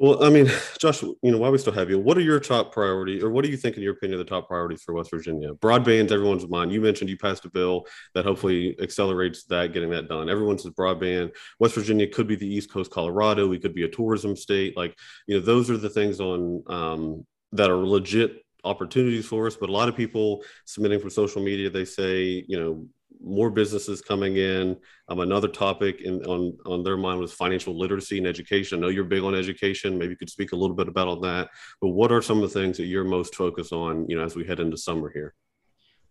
Well, 0.00 0.22
I 0.22 0.30
mean, 0.30 0.50
Josh, 0.78 1.02
you 1.02 1.16
know, 1.22 1.38
while 1.38 1.50
we 1.50 1.58
still 1.58 1.72
have 1.72 1.90
you, 1.90 1.98
what 1.98 2.16
are 2.16 2.22
your 2.22 2.40
top 2.40 2.72
priority, 2.72 3.22
or 3.22 3.30
what 3.30 3.44
do 3.44 3.50
you 3.50 3.56
think, 3.56 3.76
in 3.76 3.82
your 3.82 3.94
opinion, 3.94 4.18
the 4.18 4.24
top 4.24 4.48
priorities 4.48 4.82
for 4.82 4.94
West 4.94 5.10
Virginia? 5.10 5.52
Broadband's 5.54 6.12
everyone's 6.12 6.48
mind. 6.48 6.72
You 6.72 6.80
mentioned 6.80 7.10
you 7.10 7.16
passed 7.18 7.44
a 7.44 7.50
bill 7.50 7.86
that 8.14 8.24
hopefully 8.24 8.76
accelerates 8.80 9.44
that, 9.44 9.72
getting 9.72 9.90
that 9.90 10.08
done. 10.08 10.28
Everyone 10.28 10.58
says 10.58 10.72
broadband. 10.72 11.34
West 11.58 11.74
Virginia 11.74 12.06
could 12.06 12.26
be 12.26 12.36
the 12.36 12.46
East 12.46 12.70
Coast 12.70 12.90
Colorado. 12.90 13.48
We 13.48 13.58
could 13.58 13.74
be 13.74 13.84
a 13.84 13.88
tourism 13.88 14.36
state. 14.36 14.76
Like, 14.76 14.96
you 15.26 15.38
know, 15.38 15.44
those 15.44 15.70
are 15.70 15.76
the 15.76 15.90
things 15.90 16.20
on 16.20 16.62
um, 16.68 17.26
that 17.52 17.70
are 17.70 17.76
legit 17.76 18.42
opportunities 18.64 19.26
for 19.26 19.46
us. 19.46 19.56
But 19.56 19.68
a 19.68 19.72
lot 19.72 19.88
of 19.88 19.96
people 19.96 20.44
submitting 20.64 21.00
from 21.00 21.10
social 21.10 21.42
media, 21.42 21.70
they 21.70 21.84
say, 21.84 22.44
you 22.46 22.58
know, 22.58 22.86
more 23.22 23.50
businesses 23.50 24.00
coming 24.00 24.36
in. 24.36 24.76
Um, 25.08 25.20
another 25.20 25.48
topic 25.48 26.00
in, 26.00 26.24
on 26.24 26.56
on 26.66 26.82
their 26.82 26.96
mind 26.96 27.20
was 27.20 27.32
financial 27.32 27.76
literacy 27.78 28.18
and 28.18 28.26
education. 28.26 28.78
I 28.78 28.80
know 28.82 28.88
you're 28.88 29.04
big 29.04 29.22
on 29.22 29.34
education. 29.34 29.98
Maybe 29.98 30.10
you 30.10 30.16
could 30.16 30.30
speak 30.30 30.52
a 30.52 30.56
little 30.56 30.76
bit 30.76 30.88
about 30.88 31.20
that. 31.22 31.48
But 31.80 31.88
what 31.88 32.12
are 32.12 32.22
some 32.22 32.42
of 32.42 32.52
the 32.52 32.60
things 32.60 32.76
that 32.76 32.86
you're 32.86 33.04
most 33.04 33.34
focused 33.34 33.72
on? 33.72 34.08
You 34.08 34.18
know, 34.18 34.24
as 34.24 34.36
we 34.36 34.46
head 34.46 34.60
into 34.60 34.76
summer 34.76 35.10
here. 35.10 35.34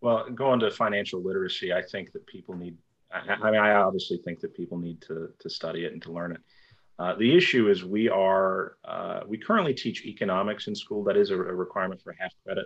Well, 0.01 0.29
going 0.29 0.59
to 0.59 0.69
financial 0.69 1.23
literacy, 1.23 1.73
I 1.73 1.81
think 1.81 2.11
that 2.11 2.25
people 2.27 2.55
need. 2.55 2.77
I, 3.11 3.33
I 3.33 3.51
mean, 3.51 3.59
I 3.59 3.73
obviously 3.73 4.17
think 4.17 4.39
that 4.41 4.53
people 4.53 4.77
need 4.77 5.01
to 5.03 5.29
to 5.39 5.49
study 5.49 5.85
it 5.85 5.93
and 5.93 6.01
to 6.03 6.11
learn 6.11 6.33
it. 6.33 6.41
Uh, 6.99 7.15
the 7.15 7.35
issue 7.35 7.69
is 7.69 7.83
we 7.83 8.09
are 8.09 8.77
uh, 8.85 9.21
we 9.27 9.37
currently 9.37 9.73
teach 9.73 10.05
economics 10.05 10.67
in 10.67 10.75
school. 10.75 11.03
That 11.03 11.17
is 11.17 11.29
a, 11.29 11.35
a 11.35 11.55
requirement 11.55 12.01
for 12.01 12.15
half 12.19 12.31
credit. 12.43 12.65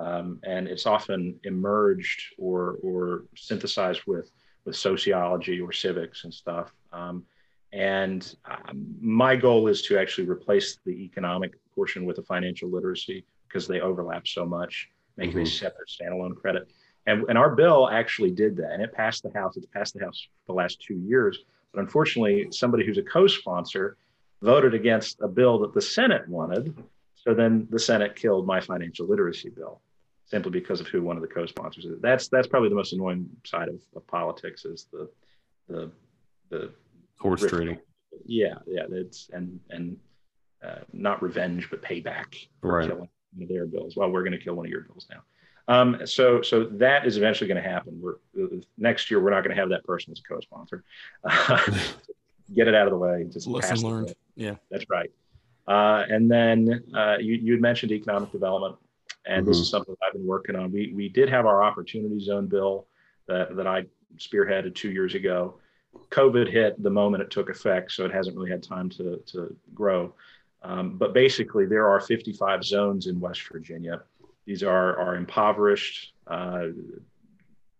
Um, 0.00 0.40
and 0.44 0.66
it's 0.66 0.86
often 0.86 1.38
emerged 1.44 2.34
or, 2.38 2.78
or 2.82 3.24
synthesized 3.36 4.02
with, 4.06 4.30
with 4.64 4.74
sociology 4.74 5.60
or 5.60 5.72
civics 5.72 6.24
and 6.24 6.32
stuff. 6.32 6.72
Um, 6.92 7.24
and 7.72 8.34
um, 8.46 8.86
my 9.00 9.36
goal 9.36 9.68
is 9.68 9.82
to 9.82 9.98
actually 9.98 10.26
replace 10.26 10.78
the 10.86 10.92
economic 10.92 11.52
portion 11.74 12.06
with 12.06 12.16
a 12.18 12.22
financial 12.22 12.70
literacy 12.70 13.24
because 13.46 13.68
they 13.68 13.80
overlap 13.80 14.26
so 14.26 14.46
much, 14.46 14.88
making 15.18 15.34
mm-hmm. 15.34 15.42
a 15.42 15.46
separate 15.46 15.88
standalone 15.88 16.34
credit. 16.34 16.70
And, 17.06 17.24
and 17.28 17.36
our 17.36 17.54
bill 17.54 17.88
actually 17.90 18.30
did 18.30 18.56
that, 18.56 18.72
and 18.72 18.82
it 18.82 18.92
passed 18.92 19.22
the 19.22 19.30
House. 19.38 19.56
It's 19.56 19.66
passed 19.66 19.94
the 19.94 20.04
House 20.04 20.26
for 20.46 20.52
the 20.52 20.56
last 20.56 20.80
two 20.80 20.94
years. 20.94 21.44
But 21.72 21.80
unfortunately, 21.80 22.48
somebody 22.52 22.86
who's 22.86 22.98
a 22.98 23.02
co-sponsor 23.02 23.98
voted 24.40 24.72
against 24.72 25.20
a 25.20 25.28
bill 25.28 25.58
that 25.58 25.74
the 25.74 25.82
Senate 25.82 26.26
wanted. 26.26 26.74
So 27.16 27.34
then 27.34 27.68
the 27.70 27.78
Senate 27.78 28.16
killed 28.16 28.46
my 28.46 28.60
financial 28.60 29.06
literacy 29.06 29.50
bill 29.50 29.82
simply 30.30 30.52
because 30.52 30.80
of 30.80 30.86
who 30.86 31.02
one 31.02 31.16
of 31.16 31.22
the 31.22 31.28
co-sponsors 31.28 31.84
is. 31.84 32.00
That's 32.00 32.28
that's 32.28 32.46
probably 32.46 32.68
the 32.68 32.74
most 32.74 32.92
annoying 32.92 33.28
side 33.44 33.68
of, 33.68 33.80
of 33.96 34.06
politics 34.06 34.64
is 34.64 34.86
the 34.92 35.10
the 35.68 35.90
the 36.50 36.72
horse 37.18 37.44
trading. 37.46 37.78
Yeah, 38.24 38.54
yeah, 38.66 38.84
it's 38.90 39.30
and 39.32 39.60
and 39.70 39.96
uh, 40.64 40.80
not 40.92 41.22
revenge 41.22 41.68
but 41.70 41.82
payback 41.82 42.36
for 42.60 42.78
right. 42.78 42.88
killing 42.88 43.08
their 43.36 43.66
bills. 43.66 43.96
Well, 43.96 44.10
we're 44.10 44.22
going 44.22 44.32
to 44.32 44.38
kill 44.38 44.54
one 44.54 44.66
of 44.66 44.70
your 44.70 44.82
bills 44.82 45.06
now. 45.10 45.22
Um, 45.68 46.00
so 46.04 46.42
so 46.42 46.64
that 46.64 47.06
is 47.06 47.16
eventually 47.16 47.48
going 47.48 47.62
to 47.62 47.68
happen. 47.68 48.00
We're 48.00 48.16
next 48.78 49.10
year 49.10 49.20
we're 49.20 49.30
not 49.30 49.44
going 49.44 49.54
to 49.54 49.60
have 49.60 49.70
that 49.70 49.84
person 49.84 50.12
as 50.12 50.20
a 50.20 50.22
co-sponsor. 50.22 50.84
get 52.54 52.68
it 52.68 52.74
out 52.74 52.86
of 52.86 52.92
the 52.92 52.98
way. 52.98 53.24
Just 53.30 53.46
lesson 53.46 53.80
learned. 53.80 54.14
Yeah, 54.36 54.56
that's 54.70 54.84
right. 54.90 55.10
Uh, 55.68 56.04
and 56.08 56.30
then 56.30 56.82
uh, 56.94 57.16
you 57.20 57.34
you 57.34 57.52
had 57.52 57.60
mentioned 57.60 57.92
economic 57.92 58.32
development, 58.32 58.76
and 59.26 59.42
mm-hmm. 59.42 59.50
this 59.50 59.58
is 59.58 59.68
something 59.68 59.94
I've 60.06 60.12
been 60.12 60.26
working 60.26 60.56
on. 60.56 60.72
We 60.72 60.92
we 60.94 61.08
did 61.08 61.28
have 61.28 61.46
our 61.46 61.62
opportunity 61.62 62.20
zone 62.20 62.46
bill 62.46 62.86
that 63.28 63.56
that 63.56 63.66
I 63.66 63.84
spearheaded 64.16 64.74
two 64.74 64.90
years 64.90 65.14
ago. 65.14 65.58
COVID 66.10 66.50
hit 66.50 66.80
the 66.82 66.90
moment 66.90 67.22
it 67.22 67.30
took 67.30 67.50
effect, 67.50 67.92
so 67.92 68.04
it 68.04 68.12
hasn't 68.12 68.36
really 68.36 68.50
had 68.50 68.62
time 68.62 68.88
to 68.90 69.22
to 69.26 69.56
grow. 69.74 70.14
Um, 70.62 70.98
but 70.98 71.14
basically, 71.14 71.64
there 71.64 71.88
are 71.88 72.00
55 72.00 72.64
zones 72.64 73.06
in 73.06 73.18
West 73.18 73.42
Virginia. 73.50 74.02
These 74.46 74.62
are 74.62 74.98
are 74.98 75.16
impoverished 75.16 76.12
uh, 76.26 76.66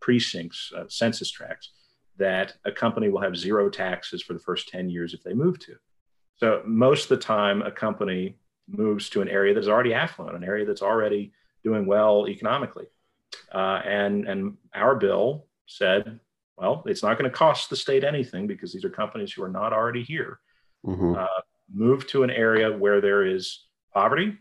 precincts, 0.00 0.72
uh, 0.76 0.84
census 0.88 1.30
tracts 1.30 1.70
that 2.16 2.54
a 2.64 2.72
company 2.72 3.08
will 3.08 3.20
have 3.20 3.36
zero 3.36 3.70
taxes 3.70 4.22
for 4.22 4.34
the 4.34 4.38
first 4.38 4.68
10 4.68 4.90
years 4.90 5.14
if 5.14 5.22
they 5.22 5.32
move 5.32 5.58
to. 5.58 5.74
So 6.36 6.62
most 6.66 7.04
of 7.04 7.08
the 7.10 7.24
time, 7.24 7.62
a 7.62 7.70
company 7.70 8.36
moves 8.70 9.08
to 9.10 9.20
an 9.20 9.28
area 9.28 9.54
that's 9.54 9.68
already 9.68 9.94
affluent, 9.94 10.36
an 10.36 10.44
area 10.44 10.64
that's 10.64 10.82
already 10.82 11.32
doing 11.64 11.86
well 11.86 12.28
economically. 12.28 12.86
Uh, 13.52 13.80
and, 13.84 14.26
and 14.26 14.56
our 14.74 14.96
bill 14.96 15.46
said, 15.66 16.20
well, 16.56 16.82
it's 16.86 17.02
not 17.02 17.18
going 17.18 17.30
to 17.30 17.36
cost 17.36 17.70
the 17.70 17.76
state 17.76 18.04
anything 18.04 18.46
because 18.46 18.72
these 18.72 18.84
are 18.84 18.90
companies 18.90 19.32
who 19.32 19.42
are 19.42 19.50
not 19.50 19.72
already 19.72 20.02
here. 20.02 20.40
Mm-hmm. 20.86 21.14
Uh, 21.14 21.40
move 21.72 22.06
to 22.08 22.22
an 22.22 22.30
area 22.30 22.76
where 22.76 23.00
there 23.00 23.24
is 23.24 23.66
poverty, 23.92 24.36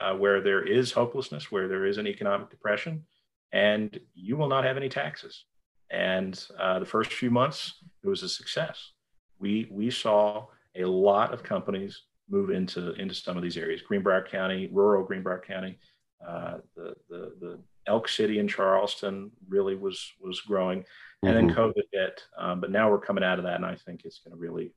uh, 0.00 0.14
where 0.14 0.40
there 0.40 0.66
is 0.66 0.92
hopelessness, 0.92 1.50
where 1.50 1.68
there 1.68 1.86
is 1.86 1.98
an 1.98 2.06
economic 2.06 2.50
depression, 2.50 3.04
and 3.52 3.98
you 4.14 4.36
will 4.36 4.48
not 4.48 4.64
have 4.64 4.76
any 4.76 4.88
taxes. 4.88 5.44
And 5.90 6.42
uh, 6.58 6.78
the 6.80 6.86
first 6.86 7.12
few 7.12 7.30
months, 7.30 7.74
it 8.02 8.08
was 8.08 8.22
a 8.22 8.28
success. 8.28 8.92
We 9.38 9.68
we 9.70 9.90
saw 9.90 10.46
a 10.74 10.84
lot 10.84 11.32
of 11.32 11.42
companies 11.42 12.02
move 12.28 12.50
into 12.50 12.92
into 12.94 13.14
some 13.14 13.36
of 13.36 13.42
these 13.42 13.56
areas. 13.56 13.82
Greenbrier 13.82 14.26
County, 14.28 14.68
rural 14.72 15.04
Greenbrier 15.04 15.42
County, 15.46 15.78
uh, 16.26 16.58
the, 16.74 16.94
the 17.08 17.32
the 17.40 17.58
Elk 17.86 18.08
City 18.08 18.38
in 18.38 18.48
Charleston 18.48 19.30
really 19.48 19.76
was 19.76 20.12
was 20.20 20.40
growing, 20.40 20.84
and 21.22 21.34
mm-hmm. 21.34 21.46
then 21.46 21.56
COVID 21.56 21.82
hit. 21.92 22.22
Um, 22.38 22.60
but 22.60 22.70
now 22.70 22.90
we're 22.90 22.98
coming 22.98 23.24
out 23.24 23.38
of 23.38 23.44
that, 23.44 23.56
and 23.56 23.66
I 23.66 23.76
think 23.76 24.02
it's 24.04 24.18
going 24.18 24.36
to 24.36 24.40
really 24.40 24.72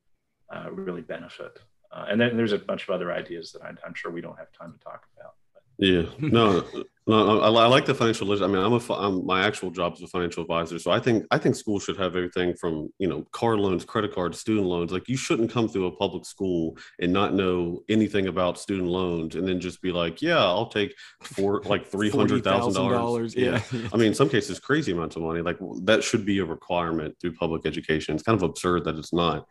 uh, 0.53 0.71
really 0.71 1.01
benefit. 1.01 1.59
Uh, 1.91 2.05
and 2.09 2.21
then 2.21 2.37
there's 2.37 2.53
a 2.53 2.59
bunch 2.59 2.83
of 2.83 2.93
other 2.93 3.11
ideas 3.11 3.51
that 3.51 3.63
I, 3.63 3.69
I'm 3.85 3.95
sure 3.95 4.11
we 4.11 4.21
don't 4.21 4.37
have 4.37 4.51
time 4.51 4.73
to 4.73 4.79
talk 4.79 5.05
about. 5.17 5.33
Yeah, 5.79 6.03
no, 6.19 6.65
no, 7.07 7.39
I, 7.39 7.47
I, 7.47 7.67
like 7.67 7.85
the 7.85 7.95
financial 7.95 8.27
literacy. 8.27 8.43
I 8.43 8.53
mean, 8.53 8.63
I'm 8.63 8.73
a, 8.73 8.93
I'm, 8.93 9.25
my 9.25 9.43
actual 9.43 9.71
job 9.71 9.95
is 9.95 10.01
a 10.01 10.07
financial 10.07 10.43
advisor, 10.43 10.77
so 10.77 10.91
I 10.91 10.99
think 10.99 11.25
I 11.31 11.37
think 11.37 11.55
schools 11.55 11.83
should 11.83 11.97
have 11.97 12.17
everything 12.17 12.53
from 12.53 12.89
you 12.99 13.07
know 13.07 13.25
car 13.31 13.57
loans, 13.57 13.85
credit 13.85 14.13
cards, 14.13 14.39
student 14.39 14.67
loans. 14.67 14.91
Like 14.91 15.07
you 15.07 15.15
shouldn't 15.15 15.49
come 15.49 15.69
through 15.69 15.87
a 15.87 15.95
public 15.95 16.25
school 16.25 16.77
and 16.99 17.11
not 17.11 17.33
know 17.33 17.81
anything 17.89 18.27
about 18.27 18.59
student 18.59 18.89
loans, 18.89 19.35
and 19.35 19.47
then 19.47 19.61
just 19.61 19.81
be 19.81 19.91
like, 19.91 20.21
yeah, 20.21 20.37
I'll 20.37 20.67
take 20.67 20.93
four 21.21 21.61
like 21.63 21.87
three 21.91 22.11
hundred 22.11 22.43
thousand 22.43 22.91
dollars. 22.91 23.33
Yeah, 23.33 23.61
I 23.93 23.97
mean, 23.97 24.09
in 24.09 24.13
some 24.13 24.29
cases, 24.29 24.59
crazy 24.59 24.91
amounts 24.91 25.15
of 25.15 25.23
money. 25.23 25.41
Like 25.41 25.57
that 25.83 26.03
should 26.03 26.25
be 26.25 26.39
a 26.39 26.45
requirement 26.45 27.15
through 27.21 27.33
public 27.33 27.65
education. 27.65 28.13
It's 28.13 28.23
kind 28.23 28.35
of 28.35 28.43
absurd 28.43 28.83
that 28.83 28.97
it's 28.97 29.13
not. 29.13 29.47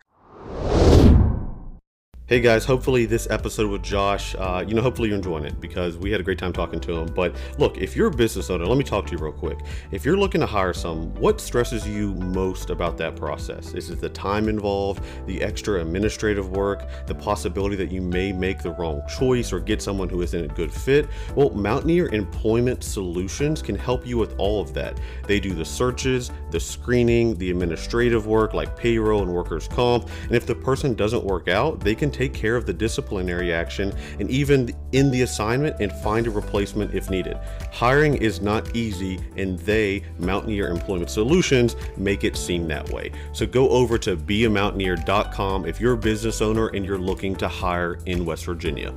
Hey 2.29 2.41
guys, 2.41 2.63
hopefully 2.63 3.07
this 3.07 3.27
episode 3.31 3.71
with 3.71 3.81
Josh, 3.81 4.35
uh, 4.37 4.63
you 4.67 4.75
know, 4.75 4.83
hopefully 4.83 5.07
you're 5.07 5.17
enjoying 5.17 5.45
it 5.45 5.59
because 5.59 5.97
we 5.97 6.11
had 6.11 6.21
a 6.21 6.23
great 6.23 6.37
time 6.37 6.53
talking 6.53 6.79
to 6.81 6.93
him. 6.95 7.07
But 7.07 7.35
look, 7.57 7.79
if 7.79 7.95
you're 7.95 8.09
a 8.09 8.11
business 8.11 8.51
owner, 8.51 8.67
let 8.67 8.77
me 8.77 8.83
talk 8.83 9.07
to 9.07 9.13
you 9.13 9.17
real 9.17 9.31
quick. 9.31 9.57
If 9.89 10.05
you're 10.05 10.15
looking 10.15 10.39
to 10.41 10.45
hire 10.45 10.71
some, 10.71 11.11
what 11.15 11.41
stresses 11.41 11.87
you 11.87 12.13
most 12.13 12.69
about 12.69 12.97
that 12.97 13.15
process? 13.15 13.73
Is 13.73 13.89
it 13.89 13.99
the 13.99 14.09
time 14.09 14.47
involved, 14.47 15.03
the 15.25 15.41
extra 15.41 15.81
administrative 15.81 16.51
work, 16.51 16.87
the 17.07 17.15
possibility 17.15 17.75
that 17.77 17.91
you 17.91 17.99
may 17.99 18.31
make 18.31 18.61
the 18.61 18.73
wrong 18.73 19.01
choice 19.17 19.51
or 19.51 19.59
get 19.59 19.81
someone 19.81 20.07
who 20.07 20.21
isn't 20.21 20.51
a 20.51 20.53
good 20.53 20.71
fit? 20.71 21.07
Well, 21.33 21.49
Mountaineer 21.49 22.09
Employment 22.13 22.83
Solutions 22.83 23.63
can 23.63 23.73
help 23.73 24.05
you 24.05 24.19
with 24.19 24.35
all 24.37 24.61
of 24.61 24.71
that. 24.75 24.99
They 25.25 25.39
do 25.39 25.55
the 25.55 25.65
searches, 25.65 26.29
the 26.51 26.59
screening, 26.59 27.39
the 27.39 27.49
administrative 27.49 28.27
work 28.27 28.53
like 28.53 28.77
payroll 28.77 29.23
and 29.23 29.33
workers' 29.33 29.67
comp. 29.67 30.07
And 30.25 30.35
if 30.35 30.45
the 30.45 30.53
person 30.53 30.93
doesn't 30.93 31.23
work 31.23 31.47
out, 31.47 31.79
they 31.79 31.95
can 31.95 32.11
take 32.19 32.33
care 32.33 32.57
of 32.57 32.65
the 32.65 32.73
disciplinary 32.73 33.53
action 33.53 33.93
and 34.19 34.29
even 34.29 34.75
in 34.91 35.09
the 35.09 35.21
assignment 35.21 35.79
and 35.79 35.89
find 36.03 36.27
a 36.27 36.29
replacement 36.29 36.93
if 36.93 37.09
needed. 37.09 37.37
Hiring 37.71 38.15
is 38.15 38.41
not 38.41 38.75
easy, 38.75 39.19
and 39.37 39.57
they, 39.59 40.03
Mountaineer 40.17 40.67
Employment 40.67 41.09
Solutions, 41.09 41.77
make 41.95 42.25
it 42.25 42.35
seem 42.35 42.67
that 42.67 42.89
way. 42.89 43.13
So 43.31 43.45
go 43.45 43.69
over 43.69 43.97
to 43.99 44.17
beamountaineer.com 44.17 45.65
if 45.65 45.79
you're 45.79 45.93
a 45.93 45.97
business 45.97 46.41
owner 46.41 46.67
and 46.67 46.85
you're 46.85 46.97
looking 46.97 47.37
to 47.37 47.47
hire 47.47 47.99
in 48.05 48.25
West 48.25 48.45
Virginia. 48.45 48.93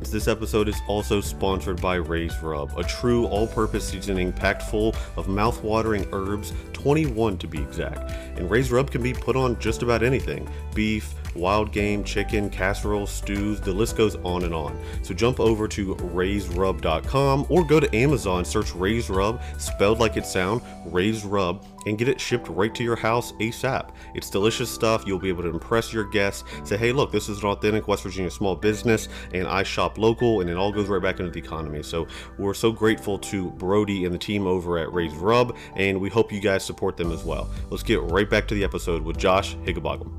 This 0.00 0.28
episode 0.28 0.68
is 0.68 0.80
also 0.86 1.20
sponsored 1.20 1.82
by 1.82 1.96
Raised 1.96 2.42
Rub, 2.42 2.78
a 2.78 2.84
true 2.84 3.26
all 3.26 3.46
purpose 3.46 3.88
seasoning 3.88 4.32
packed 4.32 4.62
full 4.62 4.94
of 5.16 5.28
mouth-watering 5.28 6.06
herbs, 6.12 6.52
21 6.78 7.38
to 7.38 7.48
be 7.48 7.60
exact. 7.60 8.12
And 8.38 8.48
Raised 8.48 8.70
Rub 8.70 8.90
can 8.90 9.02
be 9.02 9.12
put 9.12 9.34
on 9.34 9.58
just 9.58 9.82
about 9.82 10.04
anything 10.04 10.48
beef, 10.74 11.14
wild 11.34 11.72
game, 11.72 12.04
chicken, 12.04 12.48
casseroles, 12.48 13.10
stews, 13.10 13.60
the 13.60 13.72
list 13.72 13.96
goes 13.96 14.14
on 14.16 14.44
and 14.44 14.54
on. 14.54 14.78
So 15.02 15.12
jump 15.12 15.40
over 15.40 15.66
to 15.68 15.96
raisedrub.com 15.96 17.46
or 17.48 17.64
go 17.64 17.80
to 17.80 17.96
Amazon, 17.96 18.44
search 18.44 18.72
Raised 18.74 19.10
Rub, 19.10 19.42
spelled 19.58 19.98
like 19.98 20.16
it 20.16 20.24
sound, 20.24 20.62
Raised 20.86 21.24
Rub, 21.24 21.64
and 21.86 21.96
get 21.96 22.08
it 22.08 22.20
shipped 22.20 22.48
right 22.48 22.74
to 22.74 22.84
your 22.84 22.96
house 22.96 23.32
ASAP. 23.32 23.90
It's 24.14 24.30
delicious 24.30 24.70
stuff. 24.70 25.04
You'll 25.06 25.18
be 25.18 25.28
able 25.28 25.42
to 25.44 25.48
impress 25.48 25.92
your 25.92 26.04
guests. 26.04 26.44
Say, 26.64 26.76
hey, 26.76 26.92
look, 26.92 27.10
this 27.10 27.28
is 27.28 27.38
an 27.42 27.48
authentic 27.48 27.88
West 27.88 28.02
Virginia 28.02 28.30
small 28.30 28.54
business, 28.54 29.08
and 29.32 29.46
I 29.48 29.62
shop 29.62 29.96
local, 29.96 30.40
and 30.40 30.50
it 30.50 30.56
all 30.56 30.72
goes 30.72 30.88
right 30.88 31.02
back 31.02 31.20
into 31.20 31.32
the 31.32 31.38
economy. 31.38 31.82
So 31.82 32.06
we're 32.38 32.54
so 32.54 32.72
grateful 32.72 33.18
to 33.18 33.50
Brody 33.52 34.04
and 34.04 34.14
the 34.14 34.18
team 34.18 34.46
over 34.46 34.78
at 34.78 34.92
Raised 34.92 35.16
Rub, 35.16 35.56
and 35.76 36.00
we 36.00 36.10
hope 36.10 36.32
you 36.32 36.40
guys 36.40 36.64
support 36.68 36.96
them 36.96 37.10
as 37.10 37.24
well. 37.24 37.50
Let's 37.70 37.82
get 37.82 38.00
right 38.02 38.28
back 38.28 38.46
to 38.48 38.54
the 38.54 38.62
episode 38.62 39.02
with 39.02 39.18
Josh 39.18 39.56
Higginbotham. 39.64 40.16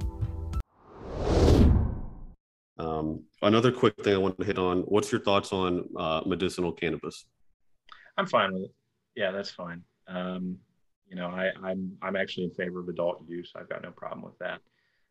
Um, 2.77 3.23
another 3.41 3.71
quick 3.71 3.93
thing 4.03 4.13
I 4.13 4.17
want 4.17 4.37
to 4.39 4.45
hit 4.45 4.57
on. 4.57 4.81
What's 4.81 5.11
your 5.11 5.21
thoughts 5.21 5.53
on 5.53 5.87
uh, 5.97 6.21
medicinal 6.25 6.71
cannabis? 6.71 7.25
I'm 8.17 8.25
fine 8.25 8.53
with 8.53 8.63
it. 8.63 8.71
Yeah, 9.15 9.31
that's 9.31 9.51
fine. 9.51 9.83
Um, 10.07 10.57
you 11.07 11.15
know, 11.15 11.27
I, 11.27 11.47
am 11.47 11.65
I'm, 11.65 11.97
I'm 12.01 12.15
actually 12.15 12.45
in 12.45 12.51
favor 12.51 12.79
of 12.79 12.89
adult 12.89 13.23
use. 13.27 13.53
I've 13.55 13.69
got 13.69 13.83
no 13.83 13.91
problem 13.91 14.23
with 14.23 14.37
that. 14.39 14.59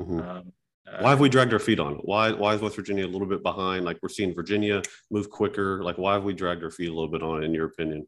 Mm-hmm. 0.03 0.21
Um, 0.21 0.53
uh, 0.87 1.03
why 1.03 1.11
have 1.11 1.21
we 1.21 1.29
dragged 1.29 1.53
our 1.53 1.59
feet 1.59 1.81
on 1.81 1.95
it? 1.95 2.01
Why 2.05 2.33
why 2.33 2.55
is 2.55 2.63
West 2.63 2.77
Virginia 2.77 3.05
a 3.05 3.09
little 3.09 3.27
bit 3.27 3.43
behind? 3.43 3.85
Like 3.85 3.99
we're 4.03 4.09
seeing 4.09 4.35
Virginia 4.35 4.81
move 5.11 5.29
quicker. 5.29 5.83
Like 5.83 5.99
why 5.99 6.15
have 6.15 6.25
we 6.25 6.33
dragged 6.33 6.63
our 6.63 6.71
feet 6.71 6.89
a 6.89 6.95
little 6.95 7.11
bit 7.11 7.23
on 7.23 7.43
it? 7.43 7.47
In 7.47 7.53
your 7.53 7.67
opinion, 7.67 8.07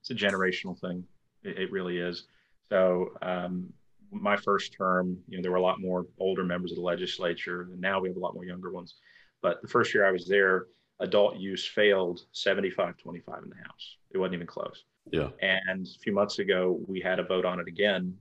it's 0.00 0.10
a 0.10 0.14
generational 0.14 0.78
thing. 0.78 1.04
It, 1.42 1.58
it 1.58 1.72
really 1.72 1.98
is. 1.98 2.26
So 2.72 3.12
um, 3.20 3.70
my 4.10 4.34
first 4.34 4.72
term, 4.72 5.18
you 5.28 5.36
know, 5.36 5.42
there 5.42 5.50
were 5.50 5.58
a 5.58 5.62
lot 5.62 5.78
more 5.78 6.06
older 6.18 6.42
members 6.42 6.72
of 6.72 6.76
the 6.76 6.82
legislature, 6.82 7.68
and 7.70 7.78
now 7.78 8.00
we 8.00 8.08
have 8.08 8.16
a 8.16 8.20
lot 8.20 8.32
more 8.32 8.46
younger 8.46 8.70
ones. 8.70 8.94
But 9.42 9.60
the 9.60 9.68
first 9.68 9.92
year 9.92 10.06
I 10.06 10.10
was 10.10 10.26
there, 10.26 10.68
adult 11.00 11.36
use 11.36 11.66
failed 11.66 12.20
75 12.32 12.96
25 12.96 13.42
in 13.42 13.50
the 13.50 13.56
House. 13.56 13.96
It 14.10 14.16
wasn't 14.16 14.36
even 14.36 14.46
close. 14.46 14.84
Yeah. 15.10 15.28
And 15.42 15.86
a 15.86 15.98
few 15.98 16.14
months 16.14 16.38
ago, 16.38 16.80
we 16.88 16.98
had 16.98 17.18
a 17.18 17.24
vote 17.24 17.44
on 17.44 17.60
it 17.60 17.68
again. 17.68 18.16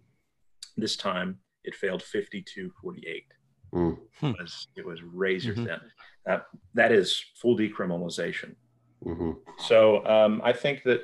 This 0.76 0.98
time 0.98 1.38
it 1.64 1.74
failed 1.74 2.04
52 2.04 2.74
48. 2.82 3.24
Mm. 3.74 3.98
It, 4.22 4.36
was, 4.38 4.68
it 4.76 4.86
was 4.86 5.02
razor 5.02 5.54
mm-hmm. 5.54 5.66
thin. 5.66 5.80
That, 6.26 6.48
that 6.74 6.92
is 6.92 7.24
full 7.36 7.58
decriminalization. 7.58 8.56
Mm-hmm. 9.06 9.32
So 9.60 10.06
um, 10.06 10.42
I 10.44 10.52
think 10.52 10.84
that 10.84 11.04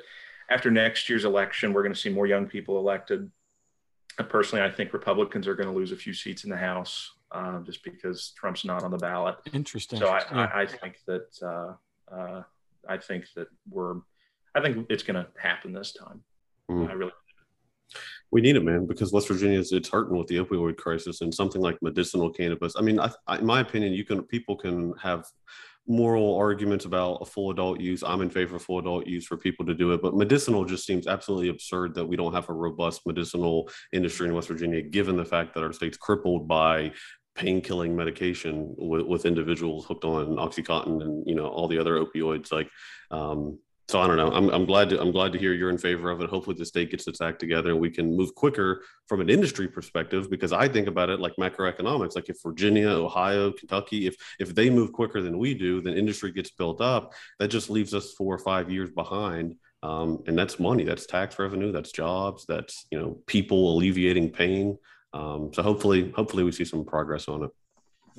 after 0.50 0.70
next 0.70 1.08
year's 1.08 1.24
election, 1.24 1.72
we're 1.72 1.82
going 1.82 1.94
to 1.94 1.98
see 1.98 2.10
more 2.10 2.26
young 2.26 2.46
people 2.46 2.78
elected 2.78 3.30
personally, 4.24 4.64
I 4.64 4.70
think 4.70 4.92
Republicans 4.92 5.46
are 5.46 5.54
going 5.54 5.68
to 5.68 5.74
lose 5.74 5.92
a 5.92 5.96
few 5.96 6.12
seats 6.12 6.44
in 6.44 6.50
the 6.50 6.56
House 6.56 7.12
uh, 7.32 7.60
just 7.60 7.84
because 7.84 8.32
Trump's 8.36 8.64
not 8.64 8.82
on 8.82 8.90
the 8.90 8.98
ballot. 8.98 9.36
Interesting. 9.52 9.98
So 9.98 10.08
I, 10.08 10.18
yeah. 10.18 10.50
I, 10.52 10.60
I 10.62 10.66
think 10.66 10.98
that 11.06 11.28
uh, 11.42 12.14
uh, 12.14 12.42
I 12.88 12.96
think 12.98 13.26
that 13.36 13.48
we're 13.68 13.96
I 14.54 14.60
think 14.60 14.86
it's 14.88 15.02
going 15.02 15.16
to 15.16 15.26
happen 15.40 15.72
this 15.72 15.92
time. 15.92 16.22
Mm. 16.70 16.88
I 16.88 16.92
really 16.92 17.12
we 18.30 18.40
need 18.40 18.56
it, 18.56 18.64
man, 18.64 18.86
because 18.86 19.12
West 19.12 19.28
Virginia 19.28 19.58
is 19.58 19.72
it's 19.72 19.88
hurting 19.88 20.16
with 20.16 20.26
the 20.26 20.36
opioid 20.36 20.76
crisis 20.76 21.22
and 21.22 21.34
something 21.34 21.62
like 21.62 21.78
medicinal 21.80 22.30
cannabis. 22.30 22.74
I 22.76 22.82
mean, 22.82 23.00
I, 23.00 23.10
I, 23.26 23.38
in 23.38 23.46
my 23.46 23.60
opinion, 23.60 23.94
you 23.94 24.04
can 24.04 24.22
people 24.22 24.56
can 24.56 24.92
have 25.02 25.24
moral 25.88 26.36
arguments 26.36 26.84
about 26.84 27.18
a 27.22 27.24
full 27.24 27.50
adult 27.50 27.80
use. 27.80 28.02
I'm 28.02 28.20
in 28.20 28.30
favor 28.30 28.56
of 28.56 28.62
full 28.62 28.78
adult 28.78 29.06
use 29.06 29.26
for 29.26 29.36
people 29.36 29.64
to 29.66 29.74
do 29.74 29.92
it, 29.92 30.02
but 30.02 30.14
medicinal 30.14 30.64
just 30.64 30.86
seems 30.86 31.06
absolutely 31.06 31.48
absurd 31.48 31.94
that 31.94 32.04
we 32.04 32.16
don't 32.16 32.34
have 32.34 32.48
a 32.50 32.52
robust 32.52 33.06
medicinal 33.06 33.70
industry 33.92 34.28
in 34.28 34.34
West 34.34 34.48
Virginia, 34.48 34.82
given 34.82 35.16
the 35.16 35.24
fact 35.24 35.54
that 35.54 35.64
our 35.64 35.72
state's 35.72 35.96
crippled 35.96 36.46
by 36.46 36.92
pain 37.34 37.60
killing 37.60 37.96
medication 37.96 38.74
with, 38.76 39.06
with, 39.06 39.24
individuals 39.24 39.86
hooked 39.86 40.04
on 40.04 40.36
oxycontin 40.36 41.00
and 41.00 41.24
you 41.26 41.36
know 41.36 41.46
all 41.46 41.68
the 41.68 41.78
other 41.78 42.04
opioids 42.04 42.50
like 42.50 42.68
um, 43.12 43.58
so 43.88 44.00
I 44.00 44.06
don't 44.06 44.18
know. 44.18 44.30
I'm, 44.30 44.50
I'm 44.50 44.66
glad 44.66 44.90
to 44.90 45.00
I'm 45.00 45.12
glad 45.12 45.32
to 45.32 45.38
hear 45.38 45.54
you're 45.54 45.70
in 45.70 45.78
favor 45.78 46.10
of 46.10 46.20
it. 46.20 46.28
Hopefully 46.28 46.56
the 46.58 46.66
state 46.66 46.90
gets 46.90 47.06
its 47.06 47.22
act 47.22 47.40
together 47.40 47.70
and 47.70 47.80
we 47.80 47.88
can 47.90 48.14
move 48.14 48.34
quicker 48.34 48.82
from 49.06 49.22
an 49.22 49.30
industry 49.30 49.66
perspective 49.66 50.30
because 50.30 50.52
I 50.52 50.68
think 50.68 50.88
about 50.88 51.08
it 51.08 51.20
like 51.20 51.34
macroeconomics. 51.36 52.14
Like 52.14 52.28
if 52.28 52.36
Virginia, 52.42 52.88
Ohio, 52.88 53.50
Kentucky, 53.50 54.06
if 54.06 54.16
if 54.38 54.54
they 54.54 54.68
move 54.68 54.92
quicker 54.92 55.22
than 55.22 55.38
we 55.38 55.54
do, 55.54 55.80
then 55.80 55.94
industry 55.94 56.32
gets 56.32 56.50
built 56.50 56.82
up. 56.82 57.14
That 57.38 57.48
just 57.48 57.70
leaves 57.70 57.94
us 57.94 58.12
four 58.12 58.34
or 58.34 58.38
five 58.38 58.70
years 58.70 58.90
behind. 58.90 59.56
Um, 59.82 60.22
and 60.26 60.36
that's 60.36 60.58
money, 60.58 60.84
that's 60.84 61.06
tax 61.06 61.38
revenue, 61.38 61.72
that's 61.72 61.92
jobs, 61.92 62.44
that's 62.46 62.86
you 62.90 62.98
know 62.98 63.18
people 63.26 63.74
alleviating 63.74 64.30
pain. 64.32 64.76
Um, 65.14 65.50
so 65.54 65.62
hopefully, 65.62 66.12
hopefully 66.14 66.44
we 66.44 66.52
see 66.52 66.66
some 66.66 66.84
progress 66.84 67.26
on 67.28 67.44
it. 67.44 67.50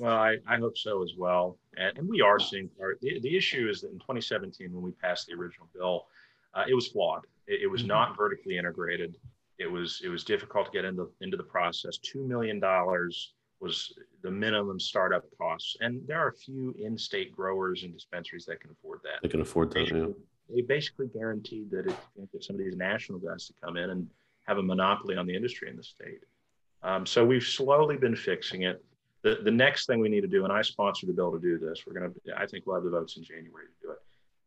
Well, 0.00 0.16
I, 0.16 0.38
I 0.48 0.56
hope 0.56 0.78
so 0.78 1.02
as 1.02 1.12
well. 1.14 1.58
And, 1.76 1.98
and 1.98 2.08
we 2.08 2.22
are 2.22 2.40
seeing 2.40 2.70
part. 2.78 2.98
The, 3.02 3.20
the 3.20 3.36
issue 3.36 3.68
is 3.68 3.82
that 3.82 3.88
in 3.88 3.98
2017, 3.98 4.72
when 4.72 4.82
we 4.82 4.92
passed 4.92 5.26
the 5.26 5.34
original 5.34 5.68
bill, 5.74 6.06
uh, 6.54 6.64
it 6.66 6.74
was 6.74 6.88
flawed. 6.88 7.26
It, 7.46 7.64
it 7.64 7.66
was 7.66 7.82
mm-hmm. 7.82 7.88
not 7.88 8.16
vertically 8.16 8.56
integrated. 8.56 9.16
It 9.58 9.70
was 9.70 10.00
it 10.02 10.08
was 10.08 10.24
difficult 10.24 10.64
to 10.66 10.72
get 10.72 10.86
into 10.86 11.10
into 11.20 11.36
the 11.36 11.42
process. 11.42 11.98
Two 11.98 12.26
million 12.26 12.58
dollars 12.58 13.34
was 13.60 13.92
the 14.22 14.30
minimum 14.30 14.80
startup 14.80 15.24
costs, 15.36 15.76
and 15.82 16.00
there 16.06 16.18
are 16.18 16.28
a 16.28 16.34
few 16.34 16.74
in-state 16.82 17.36
growers 17.36 17.82
and 17.82 17.92
dispensaries 17.92 18.46
that 18.46 18.58
can 18.58 18.70
afford 18.70 19.00
that. 19.02 19.20
They 19.22 19.28
can 19.28 19.42
afford 19.42 19.70
that. 19.72 19.86
Yeah. 19.86 20.06
They 20.48 20.62
basically 20.62 21.08
guaranteed 21.08 21.70
that 21.72 21.86
if 21.86 21.96
you 22.16 22.26
get 22.32 22.42
some 22.42 22.56
of 22.56 22.60
these 22.60 22.74
national 22.74 23.18
guys 23.18 23.46
to 23.48 23.52
come 23.62 23.76
in 23.76 23.90
and 23.90 24.08
have 24.46 24.56
a 24.56 24.62
monopoly 24.62 25.18
on 25.18 25.26
the 25.26 25.36
industry 25.36 25.68
in 25.68 25.76
the 25.76 25.82
state. 25.82 26.24
Um, 26.82 27.04
so 27.04 27.22
we've 27.22 27.44
slowly 27.44 27.98
been 27.98 28.16
fixing 28.16 28.62
it 28.62 28.82
the, 29.22 29.38
the 29.44 29.50
next 29.50 29.86
thing 29.86 30.00
we 30.00 30.08
need 30.08 30.22
to 30.22 30.28
do, 30.28 30.44
and 30.44 30.52
I 30.52 30.62
sponsor 30.62 31.06
the 31.06 31.12
bill 31.12 31.32
to 31.32 31.38
do 31.38 31.58
this, 31.58 31.84
we're 31.86 31.98
going 31.98 32.12
to, 32.12 32.40
I 32.40 32.46
think 32.46 32.66
we'll 32.66 32.76
have 32.76 32.84
the 32.84 32.90
votes 32.90 33.16
in 33.16 33.22
January 33.22 33.66
to 33.66 33.86
do 33.86 33.92
it. 33.92 33.98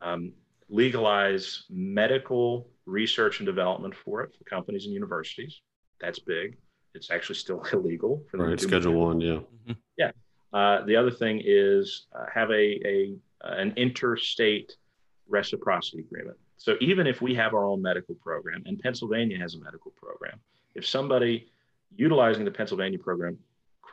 Um, 0.01 0.33
legalize 0.69 1.63
medical 1.69 2.67
research 2.85 3.39
and 3.39 3.45
development 3.45 3.93
for 3.95 4.21
it 4.23 4.33
for 4.37 4.43
companies 4.45 4.85
and 4.85 4.93
universities. 4.93 5.61
That's 6.01 6.19
big. 6.19 6.57
It's 6.95 7.11
actually 7.11 7.35
still 7.35 7.61
illegal. 7.73 8.23
For 8.29 8.37
right, 8.37 8.59
Schedule 8.59 8.93
One, 8.93 9.21
yeah. 9.21 9.33
Mm-hmm. 9.33 9.71
Yeah. 9.97 10.11
Uh, 10.51 10.85
the 10.85 10.95
other 10.95 11.11
thing 11.11 11.41
is 11.43 12.07
uh, 12.17 12.25
have 12.33 12.49
a, 12.51 12.79
a 12.87 13.15
uh, 13.43 13.55
an 13.55 13.73
interstate 13.75 14.77
reciprocity 15.27 15.99
agreement. 15.99 16.37
So 16.57 16.75
even 16.79 17.07
if 17.07 17.21
we 17.21 17.35
have 17.35 17.53
our 17.53 17.65
own 17.65 17.81
medical 17.81 18.15
program, 18.15 18.63
and 18.65 18.79
Pennsylvania 18.79 19.37
has 19.39 19.55
a 19.55 19.59
medical 19.59 19.91
program, 19.91 20.39
if 20.75 20.87
somebody 20.87 21.51
utilizing 21.95 22.45
the 22.45 22.51
Pennsylvania 22.51 22.99
program 22.99 23.37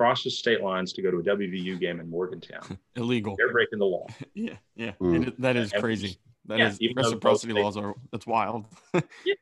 crosses 0.01 0.39
state 0.39 0.63
lines 0.63 0.95
to 0.95 1.03
go 1.03 1.11
to 1.11 1.19
a 1.19 1.23
WVU 1.23 1.79
game 1.79 2.01
in 2.01 2.09
Morgantown. 2.09 2.79
Illegal. 2.97 3.35
They're 3.37 3.53
breaking 3.53 3.81
the 3.81 3.85
law. 3.85 4.07
yeah, 4.35 4.55
yeah, 4.75 4.93
mm. 4.99 5.35
that 5.37 5.57
is 5.57 5.75
and 5.75 5.83
crazy. 5.83 6.17
That 6.47 6.59
yeah, 6.59 6.69
is 6.69 6.79
reciprocity 6.97 7.53
laws 7.53 7.77
are 7.77 7.95
that's 8.11 8.27
wild. 8.27 8.65
yeah. 8.95 9.35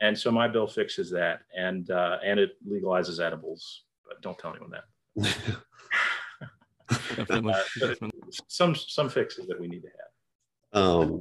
And 0.00 0.18
so 0.18 0.32
my 0.32 0.48
bill 0.48 0.66
fixes 0.66 1.10
that, 1.12 1.42
and 1.56 1.88
uh, 1.92 2.18
and 2.24 2.40
it 2.40 2.56
legalizes 2.68 3.24
edibles. 3.24 3.84
But 4.04 4.20
don't 4.20 4.36
tell 4.36 4.50
anyone 4.50 4.72
that. 4.72 4.84
definitely, 6.90 7.52
uh, 7.52 7.62
definitely. 7.78 8.20
Some 8.48 8.74
some 8.74 9.08
fixes 9.08 9.46
that 9.46 9.60
we 9.60 9.68
need 9.68 9.82
to 9.82 9.90
have. 10.72 10.82
Um, 10.82 11.20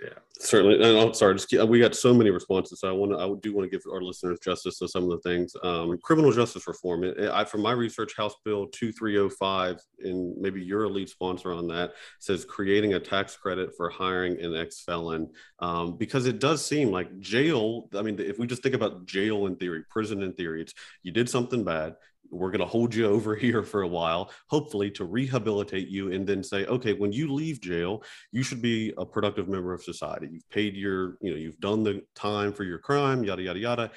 yeah, 0.00 0.10
certainly. 0.38 0.76
And 0.76 0.96
I'm 0.96 1.12
sorry, 1.12 1.34
just 1.34 1.52
we 1.68 1.80
got 1.80 1.96
so 1.96 2.14
many 2.14 2.30
responses. 2.30 2.80
So 2.80 2.88
I 2.88 2.92
want 2.92 3.12
to, 3.12 3.18
I 3.18 3.32
do 3.40 3.52
want 3.52 3.68
to 3.68 3.76
give 3.76 3.84
our 3.92 4.00
listeners 4.00 4.38
justice 4.38 4.78
to 4.78 4.86
some 4.86 5.04
of 5.04 5.10
the 5.10 5.28
things. 5.28 5.52
Um, 5.64 5.98
criminal 6.04 6.30
justice 6.30 6.68
reform. 6.68 7.02
It, 7.02 7.18
I, 7.18 7.44
from 7.44 7.62
my 7.62 7.72
research, 7.72 8.16
House 8.16 8.36
Bill 8.44 8.68
2305, 8.68 9.80
and 10.04 10.36
maybe 10.40 10.62
you're 10.62 10.84
a 10.84 10.88
lead 10.88 11.08
sponsor 11.08 11.52
on 11.52 11.66
that, 11.68 11.94
says 12.20 12.44
creating 12.44 12.94
a 12.94 13.00
tax 13.00 13.36
credit 13.36 13.70
for 13.76 13.90
hiring 13.90 14.40
an 14.40 14.54
ex 14.54 14.82
felon. 14.82 15.30
Um, 15.58 15.96
because 15.96 16.26
it 16.26 16.38
does 16.38 16.64
seem 16.64 16.92
like 16.92 17.18
jail. 17.18 17.88
I 17.96 18.02
mean, 18.02 18.20
if 18.20 18.38
we 18.38 18.46
just 18.46 18.62
think 18.62 18.76
about 18.76 19.04
jail 19.06 19.46
in 19.46 19.56
theory, 19.56 19.82
prison 19.90 20.22
in 20.22 20.32
theory, 20.32 20.62
it's 20.62 20.74
you 21.02 21.10
did 21.10 21.28
something 21.28 21.64
bad, 21.64 21.96
we're 22.30 22.50
going 22.50 22.60
to 22.60 22.66
hold 22.66 22.94
you 22.94 23.06
over 23.16 23.34
here 23.34 23.62
for 23.62 23.82
a 23.82 23.88
while, 23.88 24.30
hopefully 24.48 24.90
to 24.92 25.04
rehabilitate 25.04 25.88
you 25.88 26.12
and 26.12 26.26
then 26.26 26.42
say, 26.42 26.66
okay, 26.66 26.92
when 26.92 27.12
you 27.12 27.32
leave 27.32 27.60
jail, 27.60 28.02
you 28.32 28.42
should 28.42 28.62
be 28.62 28.92
a 28.98 29.04
productive 29.04 29.48
member 29.48 29.72
of 29.72 29.82
society. 29.82 30.28
You've 30.30 30.50
paid 30.50 30.76
your, 30.76 31.16
you 31.20 31.30
know, 31.30 31.36
you've 31.36 31.60
done 31.60 31.82
the 31.82 32.02
time 32.14 32.52
for 32.52 32.64
your 32.64 32.78
crime, 32.78 33.24
yada, 33.24 33.42
yada, 33.42 33.58
yada. 33.58 33.90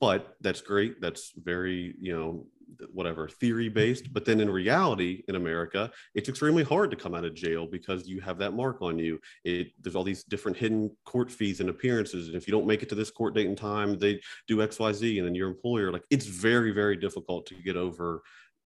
But 0.00 0.34
that's 0.40 0.62
great. 0.62 1.00
That's 1.00 1.32
very, 1.36 1.94
you 2.00 2.16
know, 2.16 2.46
whatever 2.92 3.28
theory 3.28 3.68
based 3.68 4.12
but 4.12 4.24
then 4.24 4.40
in 4.40 4.50
reality 4.50 5.22
in 5.28 5.36
america 5.36 5.90
it's 6.14 6.28
extremely 6.28 6.62
hard 6.62 6.90
to 6.90 6.96
come 6.96 7.14
out 7.14 7.24
of 7.24 7.34
jail 7.34 7.66
because 7.66 8.08
you 8.08 8.20
have 8.20 8.38
that 8.38 8.52
mark 8.52 8.82
on 8.82 8.98
you. 8.98 9.20
It 9.44 9.72
there's 9.80 9.96
all 9.96 10.04
these 10.04 10.24
different 10.24 10.56
hidden 10.56 10.90
court 11.04 11.30
fees 11.30 11.60
and 11.60 11.70
appearances 11.70 12.28
and 12.28 12.36
if 12.36 12.46
you 12.46 12.52
don't 12.52 12.66
make 12.66 12.82
it 12.82 12.88
to 12.90 12.94
this 12.94 13.10
court 13.10 13.34
date 13.34 13.46
and 13.46 13.56
time 13.56 13.98
they 13.98 14.20
do 14.46 14.58
xyz 14.58 15.18
and 15.18 15.26
then 15.26 15.34
your 15.34 15.48
employer 15.48 15.92
like 15.92 16.04
it's 16.10 16.26
very 16.26 16.72
very 16.72 16.96
difficult 16.96 17.46
to 17.46 17.54
get 17.54 17.76
over 17.76 18.22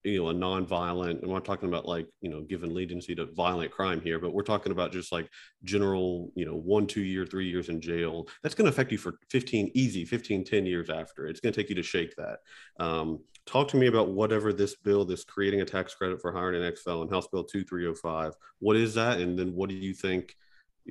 you 0.05 0.21
know 0.21 0.29
a 0.29 0.35
non-violent 0.35 1.23
and 1.23 1.31
we're 1.31 1.41
talking 1.41 1.69
about 1.69 1.87
like 1.87 2.07
you 2.21 2.29
know 2.29 2.41
giving 2.43 2.75
leniency 2.75 3.15
to 3.15 3.27
violent 3.27 3.71
crime 3.71 4.01
here 4.01 4.19
but 4.19 4.33
we're 4.33 4.43
talking 4.43 4.73
about 4.73 4.93
just 4.93 5.13
like 5.13 5.29
general 5.63 6.31
you 6.35 6.45
know 6.45 6.57
one 6.57 6.87
two 6.87 7.03
year 7.03 7.25
three 7.25 7.49
years 7.49 7.69
in 7.69 7.81
jail. 7.81 8.27
That's 8.43 8.55
going 8.55 8.67
to 8.67 8.73
affect 8.73 8.93
you 8.93 8.99
for 8.99 9.19
15 9.31 9.71
easy 9.75 10.05
15 10.05 10.45
10 10.45 10.67
years 10.67 10.91
after. 10.91 11.27
It's 11.27 11.41
going 11.41 11.53
to 11.53 11.61
take 11.61 11.69
you 11.69 11.77
to 11.77 11.83
shake 11.83 12.15
that. 12.17 12.39
Um, 12.81 13.21
talk 13.47 13.69
to 13.69 13.77
me 13.77 13.87
about 13.87 14.11
whatever 14.11 14.53
this 14.53 14.77
bill 14.77 15.05
this 15.05 15.25
creating 15.25 15.61
a 15.61 15.65
tax 15.65 15.95
credit 15.95 16.21
for 16.21 16.33
hiring 16.33 16.61
an 16.61 16.67
ex-felon 16.67 17.09
house 17.09 17.27
bill 17.29 17.45
2305 17.45 18.35
what 18.59 18.77
is 18.77 18.95
that? 18.95 19.21
And 19.21 19.39
then 19.39 19.55
what 19.55 19.69
do 19.69 19.75
you 19.75 19.95
think 19.95 20.37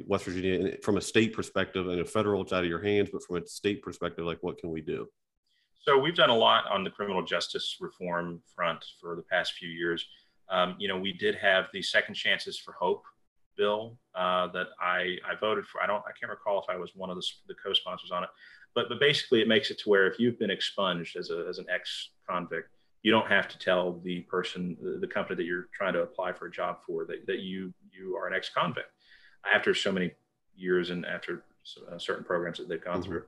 west 0.08 0.24
virginia 0.24 0.78
from 0.84 0.96
a 0.96 1.02
state 1.02 1.34
perspective 1.34 1.90
and 1.90 2.00
a 2.00 2.06
federal 2.06 2.42
it's 2.42 2.54
out 2.54 2.64
of 2.64 2.70
your 2.70 2.82
hands 2.82 3.10
but 3.12 3.22
from 3.24 3.38
a 3.38 3.46
state 3.46 3.82
perspective 3.82 4.26
like 4.26 4.38
what 4.42 4.58
can 4.58 4.72
we 4.72 4.80
do 4.80 5.06
so 5.82 5.98
we've 5.98 6.16
done 6.16 6.30
a 6.30 6.36
lot 6.36 6.70
on 6.70 6.84
the 6.84 6.90
criminal 6.90 7.24
justice 7.24 7.78
reform 7.80 8.42
front 8.56 8.86
for 9.00 9.16
the 9.16 9.24
past 9.24 9.54
few 9.54 9.70
years. 9.70 10.06
Um, 10.50 10.76
you 10.78 10.88
know, 10.88 10.98
we 10.98 11.14
did 11.14 11.36
have 11.36 11.68
the 11.74 11.82
Second 11.82 12.16
Chances 12.16 12.58
for 12.58 12.74
Hope 12.74 13.04
bill 13.58 13.98
uh, 14.16 14.48
that 14.48 14.68
I, 14.80 15.18
I 15.30 15.36
voted 15.40 15.66
for. 15.66 15.82
I 15.82 15.88
don't, 15.88 16.04
I 16.08 16.12
can't 16.20 16.30
recall 16.30 16.60
if 16.60 16.66
I 16.70 16.78
was 16.78 16.92
one 16.96 17.10
of 17.10 17.16
the, 17.16 17.26
the 17.48 17.56
co-sponsors 17.56 18.12
on 18.12 18.24
it, 18.24 18.30
but 18.76 18.90
but 18.90 19.00
basically 19.00 19.42
it 19.42 19.48
makes 19.48 19.72
it 19.72 19.80
to 19.80 19.90
where 19.90 20.08
if 20.08 20.20
you've 20.20 20.40
been 20.40 20.52
expunged 20.52 21.16
as 21.18 21.30
a 21.30 21.46
as 21.50 21.58
an 21.58 21.66
ex-convict, 21.70 22.70
you 23.04 23.12
don't 23.12 23.28
have 23.28 23.48
to 23.48 23.58
tell 23.58 24.00
the 24.04 24.22
person, 24.22 24.78
the, 24.82 25.00
the 25.00 25.08
company 25.08 25.36
that 25.36 25.46
you're 25.46 25.68
trying 25.74 25.94
to 25.94 26.02
apply 26.02 26.32
for 26.34 26.46
a 26.46 26.52
job 26.52 26.78
for, 26.86 27.06
that, 27.06 27.26
that 27.28 27.40
you 27.40 27.74
you 27.92 28.16
are 28.16 28.28
an 28.28 28.34
ex-convict 28.34 28.90
after 29.52 29.74
so 29.74 29.92
many 29.92 30.12
years 30.56 30.90
and 30.92 31.06
after 31.06 31.44
uh, 31.92 31.98
certain 31.98 32.24
programs 32.24 32.58
that 32.58 32.70
they've 32.70 32.84
gone 32.84 33.02
mm-hmm. 33.02 33.12
through, 33.12 33.24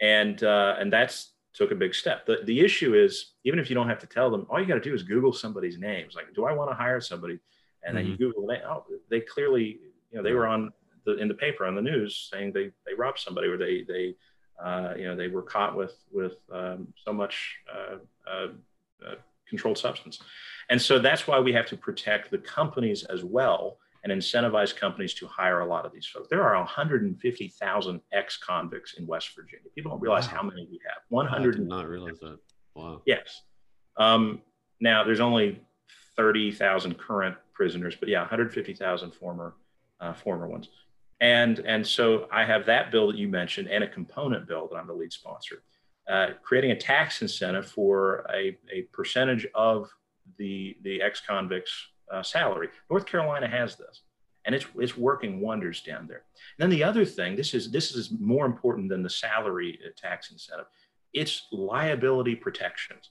and 0.00 0.42
uh, 0.42 0.76
and 0.78 0.92
that's 0.92 1.31
took 1.54 1.70
a 1.70 1.74
big 1.74 1.94
step. 1.94 2.26
The, 2.26 2.38
the 2.44 2.60
issue 2.60 2.94
is, 2.94 3.32
even 3.44 3.58
if 3.58 3.68
you 3.68 3.74
don't 3.74 3.88
have 3.88 3.98
to 4.00 4.06
tell 4.06 4.30
them, 4.30 4.46
all 4.48 4.60
you 4.60 4.66
got 4.66 4.74
to 4.74 4.80
do 4.80 4.94
is 4.94 5.02
Google 5.02 5.32
somebody's 5.32 5.78
names. 5.78 6.14
Like, 6.14 6.34
do 6.34 6.44
I 6.44 6.52
want 6.52 6.70
to 6.70 6.74
hire 6.74 7.00
somebody? 7.00 7.38
And 7.84 7.96
then 7.96 8.04
mm-hmm. 8.04 8.12
you 8.12 8.18
Google, 8.18 8.46
they, 8.46 8.60
oh, 8.66 8.84
they 9.10 9.20
clearly, 9.20 9.80
you 10.10 10.16
know, 10.16 10.22
they 10.22 10.32
were 10.32 10.46
on 10.46 10.72
the, 11.04 11.16
in 11.16 11.28
the 11.28 11.34
paper 11.34 11.66
on 11.66 11.74
the 11.74 11.82
news 11.82 12.28
saying 12.32 12.52
they, 12.52 12.70
they 12.86 12.94
robbed 12.96 13.18
somebody 13.18 13.48
or 13.48 13.58
they, 13.58 13.84
they, 13.86 14.14
uh, 14.62 14.94
you 14.96 15.04
know, 15.04 15.16
they 15.16 15.28
were 15.28 15.42
caught 15.42 15.76
with, 15.76 15.94
with 16.12 16.36
um, 16.52 16.88
so 17.04 17.12
much 17.12 17.56
uh, 17.72 17.96
uh, 18.30 18.48
uh 19.06 19.14
controlled 19.48 19.76
substance. 19.76 20.20
And 20.70 20.80
so 20.80 20.98
that's 20.98 21.26
why 21.26 21.38
we 21.38 21.52
have 21.52 21.66
to 21.66 21.76
protect 21.76 22.30
the 22.30 22.38
companies 22.38 23.04
as 23.04 23.24
well 23.24 23.78
and 24.04 24.12
incentivize 24.12 24.74
companies 24.74 25.14
to 25.14 25.26
hire 25.26 25.60
a 25.60 25.66
lot 25.66 25.86
of 25.86 25.92
these 25.92 26.06
folks. 26.06 26.28
There 26.28 26.42
are 26.42 26.56
150,000 26.56 28.00
ex-convicts 28.12 28.94
in 28.94 29.06
West 29.06 29.30
Virginia. 29.36 29.68
People 29.74 29.92
don't 29.92 30.00
realize 30.00 30.26
wow. 30.26 30.34
how 30.36 30.42
many 30.42 30.66
we 30.70 30.80
have. 30.86 31.02
100. 31.08 31.54
I 31.54 31.58
did 31.58 31.68
not 31.68 31.88
realize 31.88 32.18
that. 32.20 32.38
Wow. 32.74 33.02
Yes. 33.06 33.42
Um, 33.96 34.40
now 34.80 35.04
there's 35.04 35.20
only 35.20 35.60
30,000 36.16 36.98
current 36.98 37.36
prisoners, 37.52 37.94
but 37.98 38.08
yeah, 38.08 38.20
150,000 38.20 39.12
former 39.12 39.54
uh, 40.00 40.12
former 40.12 40.48
ones. 40.48 40.68
And 41.20 41.60
and 41.60 41.86
so 41.86 42.26
I 42.32 42.44
have 42.44 42.66
that 42.66 42.90
bill 42.90 43.06
that 43.06 43.16
you 43.16 43.28
mentioned 43.28 43.68
and 43.68 43.84
a 43.84 43.88
companion 43.88 44.44
bill 44.46 44.68
that 44.68 44.76
I'm 44.76 44.88
the 44.88 44.92
lead 44.92 45.12
sponsor, 45.12 45.62
uh, 46.10 46.30
creating 46.42 46.72
a 46.72 46.76
tax 46.76 47.22
incentive 47.22 47.66
for 47.66 48.26
a, 48.34 48.58
a 48.72 48.82
percentage 48.92 49.46
of 49.54 49.88
the 50.38 50.76
the 50.82 51.00
ex-convicts 51.00 51.91
uh, 52.12 52.22
salary. 52.22 52.68
North 52.90 53.06
Carolina 53.06 53.48
has 53.48 53.76
this. 53.76 54.02
and 54.44 54.54
it's 54.54 54.66
it's 54.76 54.96
working 54.96 55.40
wonders 55.40 55.82
down 55.82 56.06
there. 56.06 56.22
And 56.58 56.62
then 56.62 56.70
the 56.70 56.84
other 56.84 57.04
thing, 57.04 57.36
this 57.36 57.54
is 57.54 57.70
this 57.70 57.94
is 57.94 58.10
more 58.20 58.46
important 58.46 58.88
than 58.88 59.02
the 59.02 59.10
salary 59.10 59.78
uh, 59.84 59.90
tax 59.96 60.30
incentive. 60.32 60.66
It's 61.12 61.46
liability 61.52 62.34
protections. 62.36 63.10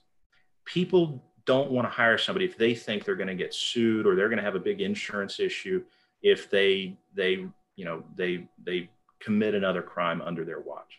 People 0.64 1.22
don't 1.46 1.70
want 1.72 1.86
to 1.86 1.90
hire 1.90 2.18
somebody 2.18 2.44
if 2.44 2.56
they 2.56 2.74
think 2.74 3.04
they're 3.04 3.16
going 3.16 3.28
to 3.28 3.34
get 3.44 3.54
sued 3.54 4.06
or 4.06 4.14
they're 4.14 4.28
going 4.28 4.38
to 4.38 4.44
have 4.44 4.54
a 4.54 4.60
big 4.60 4.80
insurance 4.80 5.40
issue 5.40 5.82
if 6.22 6.50
they 6.50 6.96
they 7.14 7.46
you 7.76 7.84
know 7.84 8.04
they 8.16 8.46
they 8.64 8.90
commit 9.20 9.54
another 9.54 9.82
crime 9.82 10.20
under 10.22 10.44
their 10.44 10.60
watch. 10.60 10.98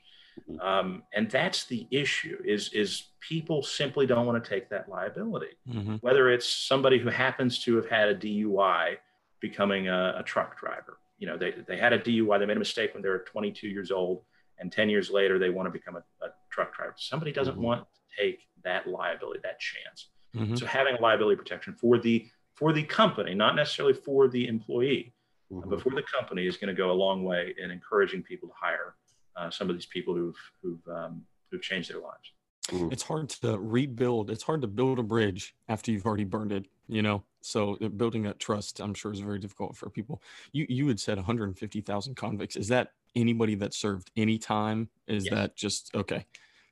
Mm-hmm. 0.49 0.59
Um, 0.61 1.03
and 1.13 1.29
that's 1.29 1.65
the 1.65 1.87
issue 1.91 2.37
is 2.43 2.73
is 2.73 3.09
people 3.19 3.61
simply 3.61 4.05
don't 4.05 4.25
want 4.25 4.43
to 4.43 4.49
take 4.49 4.69
that 4.69 4.89
liability 4.89 5.57
mm-hmm. 5.69 5.95
whether 5.97 6.31
it's 6.31 6.47
somebody 6.49 6.97
who 6.97 7.09
happens 7.09 7.59
to 7.65 7.75
have 7.75 7.87
had 7.87 8.09
a 8.09 8.15
dui 8.15 8.95
becoming 9.39 9.89
a, 9.89 10.15
a, 10.17 10.23
truck 10.23 10.59
driver 10.59 10.97
you 11.19 11.27
know 11.27 11.37
they, 11.37 11.53
they 11.67 11.77
had 11.77 11.93
a 11.93 11.99
dui 11.99 12.39
they 12.39 12.45
made 12.45 12.57
a 12.57 12.59
mistake 12.59 12.93
when 12.93 13.03
they 13.03 13.09
were 13.09 13.25
22 13.27 13.67
years 13.67 13.91
old 13.91 14.23
and 14.59 14.71
10 14.71 14.89
years 14.89 15.11
later 15.11 15.37
they 15.37 15.49
want 15.49 15.67
to 15.67 15.71
become 15.71 15.95
a, 15.95 16.25
a 16.25 16.29
truck 16.49 16.75
driver 16.75 16.95
somebody 16.97 17.31
doesn't 17.31 17.53
mm-hmm. 17.53 17.63
want 17.63 17.81
to 17.81 18.23
take 18.23 18.47
that 18.63 18.87
liability 18.87 19.39
that 19.43 19.59
chance 19.59 20.09
mm-hmm. 20.35 20.55
so 20.55 20.65
having 20.65 20.95
liability 20.99 21.37
protection 21.37 21.73
for 21.73 21.99
the 21.99 22.27
for 22.55 22.73
the 22.73 22.83
company 22.83 23.35
not 23.35 23.55
necessarily 23.55 23.93
for 23.93 24.27
the 24.27 24.47
employee 24.47 25.13
mm-hmm. 25.51 25.69
but 25.69 25.81
for 25.81 25.91
the 25.91 26.03
company 26.03 26.47
is 26.47 26.57
going 26.57 26.73
to 26.73 26.77
go 26.77 26.91
a 26.91 26.93
long 26.93 27.23
way 27.23 27.53
in 27.61 27.69
encouraging 27.69 28.23
people 28.23 28.49
to 28.49 28.55
hire 28.59 28.95
uh, 29.35 29.49
some 29.49 29.69
of 29.69 29.75
these 29.75 29.85
people 29.85 30.15
who've 30.15 30.51
who've 30.61 30.87
um, 30.87 31.23
who've 31.51 31.61
changed 31.61 31.91
their 31.91 31.99
lives. 31.99 32.31
Mm-hmm. 32.69 32.91
It's 32.91 33.03
hard 33.03 33.29
to 33.29 33.57
rebuild. 33.59 34.31
It's 34.31 34.43
hard 34.43 34.61
to 34.61 34.67
build 34.67 34.99
a 34.99 35.03
bridge 35.03 35.55
after 35.67 35.91
you've 35.91 36.05
already 36.05 36.23
burned 36.23 36.51
it. 36.51 36.65
You 36.87 37.01
know, 37.01 37.23
so 37.41 37.77
uh, 37.81 37.87
building 37.89 38.23
that 38.23 38.39
trust, 38.39 38.79
I'm 38.79 38.93
sure, 38.93 39.11
is 39.11 39.19
very 39.19 39.39
difficult 39.39 39.75
for 39.75 39.89
people. 39.89 40.21
You 40.51 40.65
you 40.69 40.87
had 40.87 40.99
said 40.99 41.17
150,000 41.17 42.15
convicts. 42.15 42.55
Is 42.55 42.67
that 42.69 42.91
anybody 43.15 43.55
that 43.55 43.73
served 43.73 44.11
any 44.15 44.37
time? 44.37 44.89
Is 45.07 45.25
yes. 45.25 45.33
that 45.33 45.55
just 45.55 45.95
okay? 45.95 46.25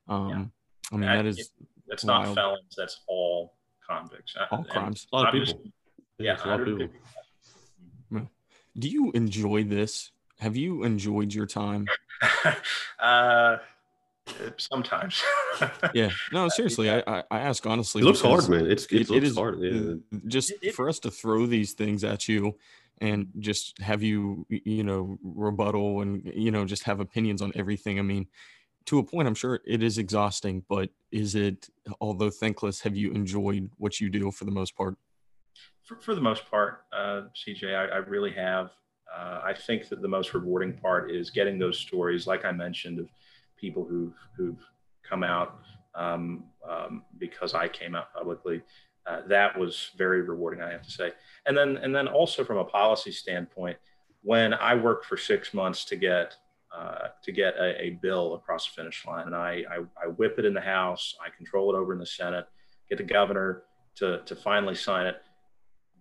Um, 0.07 0.29
yeah. 0.29 0.45
I 0.91 0.95
mean, 0.97 1.09
that, 1.09 1.23
that 1.23 1.25
is 1.25 1.51
that's 1.87 2.03
wild. 2.03 2.27
not 2.27 2.35
felons. 2.35 2.75
That's 2.77 3.01
all 3.07 3.55
convicts. 3.87 4.35
Uh, 4.39 4.55
all 4.55 4.63
crimes. 4.63 5.07
A 5.11 5.15
lot 5.15 5.27
of 5.27 5.33
people. 5.33 5.45
Just, 5.45 5.73
yeah, 6.19 6.37
a 6.43 6.47
lot 6.47 6.61
of 6.61 6.67
people. 6.67 6.89
Do 8.77 8.87
you 8.87 9.11
enjoy 9.11 9.63
this? 9.63 10.11
Have 10.41 10.57
you 10.57 10.83
enjoyed 10.83 11.33
your 11.33 11.45
time? 11.45 11.85
uh, 12.99 13.57
sometimes. 14.57 15.21
yeah. 15.93 16.09
No, 16.33 16.49
seriously, 16.49 16.89
I, 16.89 17.03
I, 17.05 17.23
I 17.29 17.39
ask 17.41 17.65
honestly. 17.67 18.01
It 18.01 18.05
looks 18.05 18.21
hard, 18.21 18.49
man. 18.49 18.65
It's, 18.65 18.85
it, 18.85 19.01
it, 19.01 19.11
it 19.11 19.23
is 19.23 19.37
hard. 19.37 19.59
Yeah. 19.61 19.93
Just 20.25 20.53
it, 20.63 20.73
for 20.73 20.89
us 20.89 20.97
to 20.99 21.11
throw 21.11 21.45
these 21.45 21.73
things 21.73 22.03
at 22.03 22.27
you 22.27 22.57
and 22.99 23.27
just 23.37 23.79
have 23.81 24.01
you, 24.01 24.47
you 24.49 24.83
know, 24.83 25.19
rebuttal 25.23 26.01
and, 26.01 26.31
you 26.33 26.49
know, 26.49 26.65
just 26.65 26.83
have 26.83 26.99
opinions 26.99 27.43
on 27.43 27.51
everything. 27.53 27.99
I 27.99 28.01
mean, 28.01 28.25
to 28.85 28.97
a 28.97 29.03
point, 29.03 29.27
I'm 29.27 29.35
sure 29.35 29.59
it 29.67 29.83
is 29.83 29.99
exhausting, 29.99 30.63
but 30.67 30.89
is 31.11 31.35
it, 31.35 31.69
although 31.99 32.31
thankless, 32.31 32.81
have 32.81 32.95
you 32.95 33.11
enjoyed 33.11 33.69
what 33.77 33.99
you 33.99 34.09
do 34.09 34.31
for 34.31 34.45
the 34.45 34.51
most 34.51 34.75
part? 34.75 34.97
For, 35.83 35.97
for 35.97 36.15
the 36.15 36.21
most 36.21 36.49
part, 36.49 36.85
uh, 36.91 37.23
CJ, 37.35 37.75
I, 37.75 37.85
I 37.85 37.97
really 37.97 38.31
have. 38.31 38.71
Uh, 39.15 39.41
I 39.43 39.53
think 39.53 39.89
that 39.89 40.01
the 40.01 40.07
most 40.07 40.33
rewarding 40.33 40.73
part 40.73 41.11
is 41.11 41.29
getting 41.29 41.59
those 41.59 41.77
stories, 41.77 42.27
like 42.27 42.45
I 42.45 42.51
mentioned, 42.51 42.99
of 42.99 43.09
people 43.57 43.83
who've 43.83 44.15
who've 44.35 44.63
come 45.07 45.23
out 45.23 45.59
um, 45.95 46.45
um, 46.67 47.03
because 47.17 47.53
I 47.53 47.67
came 47.67 47.95
out 47.95 48.13
publicly. 48.13 48.61
Uh, 49.05 49.21
that 49.27 49.57
was 49.57 49.91
very 49.97 50.21
rewarding, 50.21 50.61
I 50.61 50.71
have 50.71 50.83
to 50.83 50.91
say. 50.91 51.11
And 51.45 51.57
then 51.57 51.77
and 51.77 51.93
then 51.95 52.07
also 52.07 52.43
from 52.43 52.57
a 52.57 52.65
policy 52.65 53.11
standpoint, 53.11 53.77
when 54.21 54.53
I 54.53 54.75
worked 54.75 55.05
for 55.05 55.17
six 55.17 55.53
months 55.53 55.85
to 55.85 55.95
get 55.95 56.35
uh, 56.75 57.09
to 57.23 57.31
get 57.31 57.55
a, 57.55 57.81
a, 57.81 57.89
bill 58.01 58.35
across 58.35 58.65
the 58.67 58.81
finish 58.81 59.05
line, 59.05 59.25
and 59.25 59.35
I, 59.35 59.65
I, 59.69 60.05
I 60.05 60.07
whip 60.07 60.39
it 60.39 60.45
in 60.45 60.53
the 60.53 60.61
House, 60.61 61.15
I 61.21 61.29
control 61.35 61.75
it 61.75 61.77
over 61.77 61.91
in 61.91 61.99
the 61.99 62.05
Senate, 62.05 62.45
get 62.87 62.97
the 62.97 63.03
governor 63.03 63.63
to 63.95 64.21
to 64.25 64.35
finally 64.35 64.75
sign 64.75 65.05
it 65.07 65.17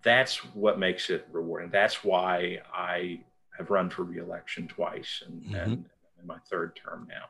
that's 0.03 0.37
what 0.55 0.79
makes 0.79 1.11
it 1.11 1.27
rewarding. 1.31 1.71
That's 1.71 2.03
why 2.05 2.59
I 2.75 3.21
have 3.57 3.71
run 3.71 3.91
for 3.91 4.05
reelection 4.05 4.69
twice 4.69 5.23
and, 5.27 5.43
mm-hmm. 5.43 5.55
and 5.55 5.85
in 6.21 6.27
my 6.27 6.39
third 6.49 6.77
term 6.77 7.09
now. 7.09 7.25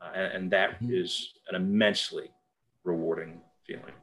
Uh, 0.00 0.12
and, 0.14 0.32
and, 0.32 0.50
that 0.50 0.82
mm-hmm. 0.82 0.92
is 0.92 1.34
an 1.48 1.54
immensely 1.56 2.30
rewarding 2.84 3.40
feeling. 3.66 3.94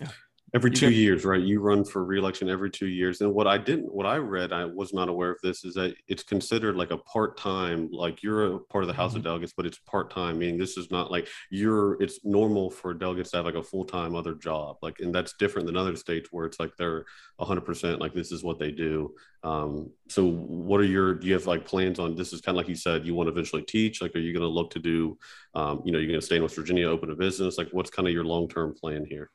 Yeah 0.00 0.08
every 0.54 0.70
two 0.70 0.90
years 0.90 1.24
right? 1.24 1.40
You 1.40 1.60
run 1.60 1.84
for 1.84 2.04
reelection 2.04 2.48
every 2.48 2.70
two 2.70 2.88
years. 2.88 3.20
And 3.20 3.34
what 3.34 3.46
i 3.46 3.58
didn't 3.58 3.92
what 3.92 4.06
i 4.06 4.16
read 4.16 4.52
i 4.52 4.64
was 4.64 4.92
not 4.92 5.08
aware 5.08 5.30
of 5.30 5.38
this 5.42 5.64
is 5.64 5.74
that 5.74 5.94
it's 6.06 6.22
considered 6.22 6.76
like 6.76 6.90
a 6.90 6.98
part-time 6.98 7.88
like 7.92 8.22
you're 8.22 8.54
a 8.54 8.58
part 8.58 8.84
of 8.84 8.88
the 8.88 8.94
house 8.94 9.10
mm-hmm. 9.10 9.18
of 9.18 9.24
delegates 9.24 9.52
but 9.56 9.66
it's 9.66 9.78
part-time 9.78 10.38
meaning 10.38 10.58
this 10.58 10.76
is 10.76 10.90
not 10.90 11.10
like 11.10 11.28
you're 11.50 12.00
it's 12.02 12.20
normal 12.24 12.70
for 12.70 12.94
delegates 12.94 13.30
to 13.30 13.36
have 13.36 13.46
like 13.46 13.54
a 13.54 13.62
full-time 13.62 14.14
other 14.14 14.34
job. 14.34 14.76
Like 14.82 15.00
and 15.00 15.14
that's 15.14 15.34
different 15.34 15.66
than 15.66 15.76
other 15.76 15.96
states 15.96 16.28
where 16.32 16.46
it's 16.46 16.60
like 16.60 16.72
they're 16.76 17.04
100% 17.40 18.00
like 18.00 18.14
this 18.14 18.32
is 18.32 18.42
what 18.42 18.58
they 18.58 18.70
do. 18.70 19.14
Um 19.42 19.90
so 20.08 20.24
what 20.26 20.80
are 20.80 20.84
your 20.84 21.14
do 21.14 21.26
you 21.26 21.34
have 21.34 21.46
like 21.46 21.64
plans 21.64 21.98
on 21.98 22.16
this 22.16 22.32
is 22.32 22.40
kind 22.40 22.56
of 22.56 22.58
like 22.58 22.68
you 22.68 22.74
said 22.74 23.06
you 23.06 23.14
want 23.14 23.28
to 23.28 23.32
eventually 23.32 23.62
teach 23.62 24.02
like 24.02 24.14
are 24.16 24.20
you 24.20 24.32
going 24.32 24.42
to 24.42 24.48
look 24.48 24.70
to 24.70 24.80
do 24.80 25.16
um 25.54 25.82
you 25.84 25.92
know 25.92 25.98
you're 25.98 26.08
going 26.08 26.20
to 26.20 26.26
stay 26.26 26.36
in 26.36 26.42
west 26.42 26.56
virginia 26.56 26.88
open 26.88 27.10
a 27.10 27.14
business? 27.14 27.58
Like 27.58 27.68
what's 27.72 27.90
kind 27.90 28.08
of 28.08 28.14
your 28.14 28.24
long-term 28.24 28.74
plan 28.74 29.04
here 29.04 29.30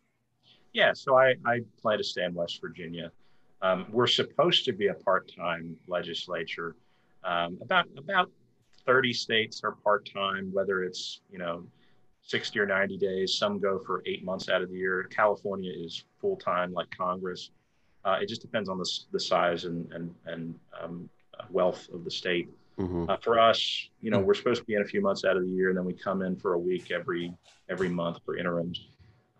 yeah, 0.74 0.92
so 0.94 1.18
I, 1.18 1.36
I 1.46 1.62
plan 1.82 2.00
to 2.00 2.04
stay 2.04 2.24
in 2.26 2.34
West 2.34 2.60
Virginia. 2.60 3.12
Um, 3.62 3.86
we're 3.92 4.08
supposed 4.08 4.66
to 4.66 4.74
be 4.74 4.88
a 4.88 4.94
part-time 4.94 5.78
legislature. 5.88 6.76
Um, 7.24 7.58
about 7.62 7.86
about 7.98 8.30
30 8.86 9.14
states 9.14 9.62
are 9.64 9.72
part-time, 9.72 10.50
whether 10.52 10.84
it's 10.84 11.22
you 11.32 11.38
know 11.38 11.64
60 12.24 12.60
or 12.60 12.66
90 12.66 12.98
days. 12.98 13.36
Some 13.36 13.60
go 13.60 13.80
for 13.86 14.04
eight 14.06 14.26
months 14.26 14.50
out 14.50 14.62
of 14.62 14.70
the 14.70 14.78
year. 14.78 15.04
California 15.04 15.72
is 15.74 16.04
full-time, 16.20 16.74
like 16.74 16.90
Congress. 16.96 17.52
Uh, 18.04 18.18
it 18.22 18.28
just 18.28 18.42
depends 18.42 18.68
on 18.68 18.78
the, 18.78 19.00
the 19.12 19.20
size 19.20 19.64
and 19.66 19.90
and 19.94 20.14
and 20.26 20.60
um, 20.82 21.10
wealth 21.50 21.88
of 21.94 22.04
the 22.04 22.12
state. 22.12 22.50
Mm-hmm. 22.80 23.10
Uh, 23.10 23.18
for 23.18 23.40
us, 23.40 23.90
you 24.02 24.10
know, 24.10 24.20
we're 24.20 24.34
supposed 24.34 24.62
to 24.62 24.66
be 24.66 24.74
in 24.74 24.82
a 24.82 24.86
few 24.86 25.00
months 25.00 25.24
out 25.24 25.38
of 25.38 25.44
the 25.44 25.50
year, 25.50 25.70
and 25.70 25.78
then 25.78 25.86
we 25.86 25.94
come 25.94 26.24
in 26.24 26.36
for 26.36 26.54
a 26.54 26.60
week 26.60 26.92
every 26.92 27.32
every 27.70 27.90
month 27.90 28.18
for 28.26 28.36
interims. 28.36 28.88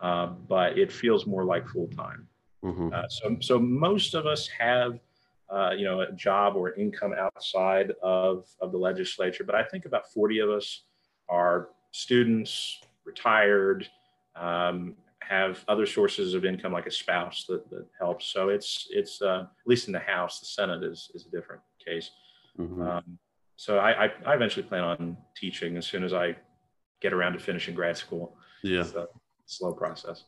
Uh, 0.00 0.26
but 0.26 0.78
it 0.78 0.92
feels 0.92 1.26
more 1.26 1.44
like 1.44 1.66
full 1.68 1.88
time. 1.88 2.26
Mm-hmm. 2.64 2.90
Uh, 2.92 3.08
so, 3.08 3.36
so 3.40 3.58
most 3.58 4.14
of 4.14 4.26
us 4.26 4.48
have, 4.48 4.98
uh, 5.50 5.70
you 5.76 5.84
know, 5.84 6.00
a 6.00 6.12
job 6.12 6.56
or 6.56 6.74
income 6.74 7.14
outside 7.18 7.92
of, 8.02 8.46
of 8.60 8.72
the 8.72 8.78
legislature, 8.78 9.44
but 9.44 9.54
I 9.54 9.62
think 9.62 9.84
about 9.84 10.12
40 10.12 10.40
of 10.40 10.50
us 10.50 10.84
are 11.28 11.68
students, 11.92 12.80
retired, 13.04 13.88
um, 14.36 14.94
have 15.20 15.64
other 15.68 15.86
sources 15.86 16.34
of 16.34 16.44
income 16.44 16.72
like 16.72 16.86
a 16.86 16.90
spouse 16.90 17.44
that, 17.48 17.68
that 17.70 17.86
helps. 17.98 18.26
So 18.26 18.48
it's, 18.48 18.88
it's 18.90 19.22
uh, 19.22 19.42
at 19.42 19.66
least 19.66 19.86
in 19.86 19.92
the 19.92 20.00
House, 20.00 20.40
the 20.40 20.46
Senate 20.46 20.82
is, 20.84 21.10
is 21.14 21.26
a 21.26 21.30
different 21.30 21.62
case. 21.84 22.10
Mm-hmm. 22.58 22.82
Um, 22.82 23.18
so 23.56 23.78
I, 23.78 24.06
I, 24.06 24.12
I, 24.26 24.34
eventually 24.34 24.64
plan 24.64 24.82
on 24.82 25.16
teaching 25.36 25.76
as 25.76 25.86
soon 25.86 26.04
as 26.04 26.12
I 26.12 26.36
get 27.00 27.12
around 27.12 27.34
to 27.34 27.38
finishing 27.38 27.74
grad 27.74 27.96
school. 27.96 28.36
Yeah. 28.62 28.82
So, 28.82 29.08
slow 29.56 29.72
process. 29.72 30.24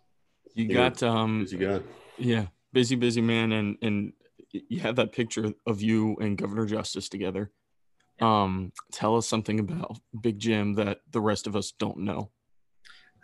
You 0.55 0.73
got 0.73 1.03
um 1.03 1.41
busy 1.41 1.59
guy. 1.59 1.81
Yeah, 2.19 2.47
busy, 2.73 2.97
busy 2.97 3.21
man, 3.21 3.53
and 3.53 3.77
and 3.83 4.13
you 4.51 4.81
have 4.81 4.97
that 4.97 5.13
picture 5.13 5.53
of 5.67 5.83
you 5.83 6.17
and 6.21 6.39
Governor 6.39 6.67
Justice 6.67 7.09
together. 7.09 7.51
Um, 8.21 8.73
tell 8.93 9.17
us 9.17 9.29
something 9.29 9.61
about 9.61 9.99
Big 10.19 10.39
Jim 10.39 10.75
that 10.75 11.01
the 11.11 11.21
rest 11.21 11.47
of 11.47 11.55
us 11.55 11.73
don't 11.73 11.99
know. 11.99 12.31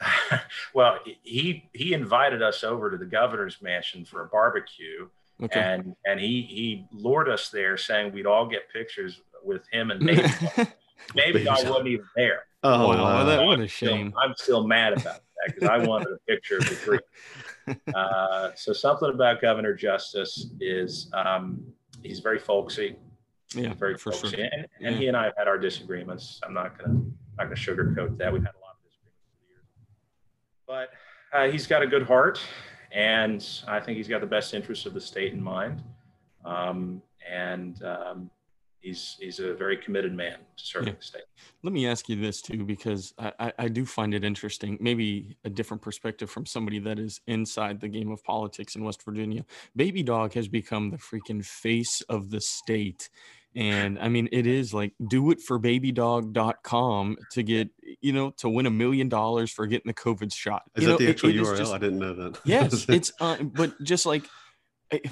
well, 0.75 0.99
he 1.23 1.71
he 1.73 1.95
invited 1.95 2.43
us 2.43 2.65
over 2.65 2.91
to 2.91 2.97
the 2.97 3.07
governor's 3.07 3.63
mansion 3.63 4.05
for 4.05 4.25
a 4.25 4.27
barbecue, 4.27 5.09
okay. 5.43 5.61
and 5.61 5.95
and 6.05 6.21
he 6.21 6.43
he 6.43 6.87
lured 6.93 7.29
us 7.29 7.49
there, 7.51 7.77
saying 7.77 8.13
we'd 8.13 8.27
all 8.27 8.47
get 8.47 8.71
pictures 8.73 9.21
with 9.45 9.63
him 9.73 9.91
and 9.91 10.01
maybe 10.01 10.25
maybe 11.15 11.49
I 11.49 11.55
wasn't 11.55 11.89
even 11.89 12.07
there. 12.17 12.45
Oh, 12.65 12.89
wow. 12.89 13.25
that, 13.25 13.45
what 13.45 13.61
a 13.61 13.67
shame! 13.67 14.11
Still, 14.11 14.21
I'm 14.23 14.35
still 14.37 14.67
mad 14.67 14.93
about 14.93 15.21
that 15.47 15.55
because 15.55 15.69
I 15.69 15.79
wanted 15.79 16.09
a 16.09 16.19
picture 16.29 16.59
of 16.59 16.69
the 16.69 16.75
three. 16.75 16.99
Uh, 17.95 18.51
so 18.57 18.73
something 18.73 19.11
about 19.11 19.41
Governor 19.41 19.73
Justice 19.73 20.49
is 20.59 21.09
um, 21.13 21.63
he's 22.03 22.19
very 22.19 22.41
folksy. 22.41 22.97
Yeah, 23.55 23.73
very 23.75 23.97
folksy. 23.97 24.31
Sure. 24.31 24.41
And, 24.41 24.67
and 24.81 24.95
yeah. 24.97 25.01
he 25.01 25.07
and 25.07 25.17
I 25.17 25.27
have 25.27 25.35
had 25.39 25.47
our 25.47 25.59
disagreements. 25.59 26.41
I'm 26.45 26.55
not 26.55 26.77
gonna 26.77 26.99
not 27.39 27.45
gonna 27.45 27.55
sugarcoat 27.55 28.19
that. 28.19 28.33
We've 28.33 28.43
had 28.43 28.57
a 28.57 28.63
lot 28.65 28.75
of 28.75 28.83
disagreements 28.83 29.29
over 29.29 29.39
the 29.39 29.49
years, 29.49 29.65
but 30.67 30.91
uh, 31.33 31.53
he's 31.53 31.69
got 31.69 31.83
a 31.83 31.87
good 31.87 32.03
heart, 32.03 32.41
and 32.91 33.47
I 33.69 33.79
think 33.79 33.97
he's 33.97 34.09
got 34.09 34.23
the 34.23 34.27
best 34.27 34.55
interests 34.55 34.85
of 34.85 34.93
the 34.93 35.01
state 35.01 35.33
in 35.33 35.41
mind. 35.41 35.85
Um, 36.45 37.01
and 37.31 37.81
um, 37.85 38.29
he's 38.83 39.17
he's 39.19 39.39
a 39.39 39.55
very 39.55 39.77
committed 39.77 40.13
man 40.13 40.39
to 40.57 40.65
serving 40.65 40.89
yeah. 40.89 40.95
the 40.99 41.05
state. 41.05 41.23
Let 41.63 41.73
me 41.73 41.87
ask 41.87 42.09
you 42.09 42.17
this 42.17 42.43
too, 42.43 42.65
because 42.65 43.15
I, 43.19 43.33
I, 43.39 43.53
I 43.61 43.69
do 43.69 43.87
find 43.87 44.13
it 44.13 44.25
interesting, 44.25 44.77
maybe 44.81 45.37
a 45.45 45.51
different 45.51 45.83
perspective 45.83 46.29
from 46.29 46.45
somebody 46.45 46.81
that 46.81 46.99
is 46.99 47.21
inside 47.27 47.81
the 47.81 47.89
game 47.89 48.11
of 48.11 48.23
politics 48.25 48.75
in 48.75 48.85
West 48.85 49.03
Virginia. 49.05 49.45
Baby 49.75 50.03
Dog 50.03 50.35
has 50.35 50.49
become 50.49 50.91
the 50.91 50.99
freaking 50.99 51.45
face 51.45 52.03
of 52.03 52.31
the 52.31 52.41
state. 52.41 53.09
And 53.55 53.99
I 53.99 54.09
mean, 54.09 54.29
it 54.33 54.47
is 54.47 54.73
like 54.73 54.95
do 55.09 55.31
it 55.31 55.41
for 55.41 55.61
babydog.com 55.61 57.17
to 57.33 57.43
get, 57.43 57.69
you 58.01 58.13
know, 58.13 58.31
to 58.39 58.49
win 58.49 58.67
a 58.67 58.71
million 58.71 59.09
dollars 59.09 59.53
for 59.53 59.67
getting 59.67 59.89
the 59.89 59.95
COVID 59.95 60.35
shot. 60.35 60.63
Is 60.75 60.83
you 60.83 60.89
that 60.89 60.93
know, 60.95 60.99
the 60.99 61.11
actual 61.11 61.31
it, 61.31 61.37
it 61.37 61.43
URL? 61.43 61.57
Just, 61.59 61.73
I 61.73 61.79
didn't 61.79 61.99
know 61.99 62.15
that. 62.15 62.41
yes, 62.45 62.87
it's, 62.89 63.13
uh, 63.21 63.37
but 63.43 63.81
just 63.83 64.07
like, 64.07 64.25
I, 64.91 65.03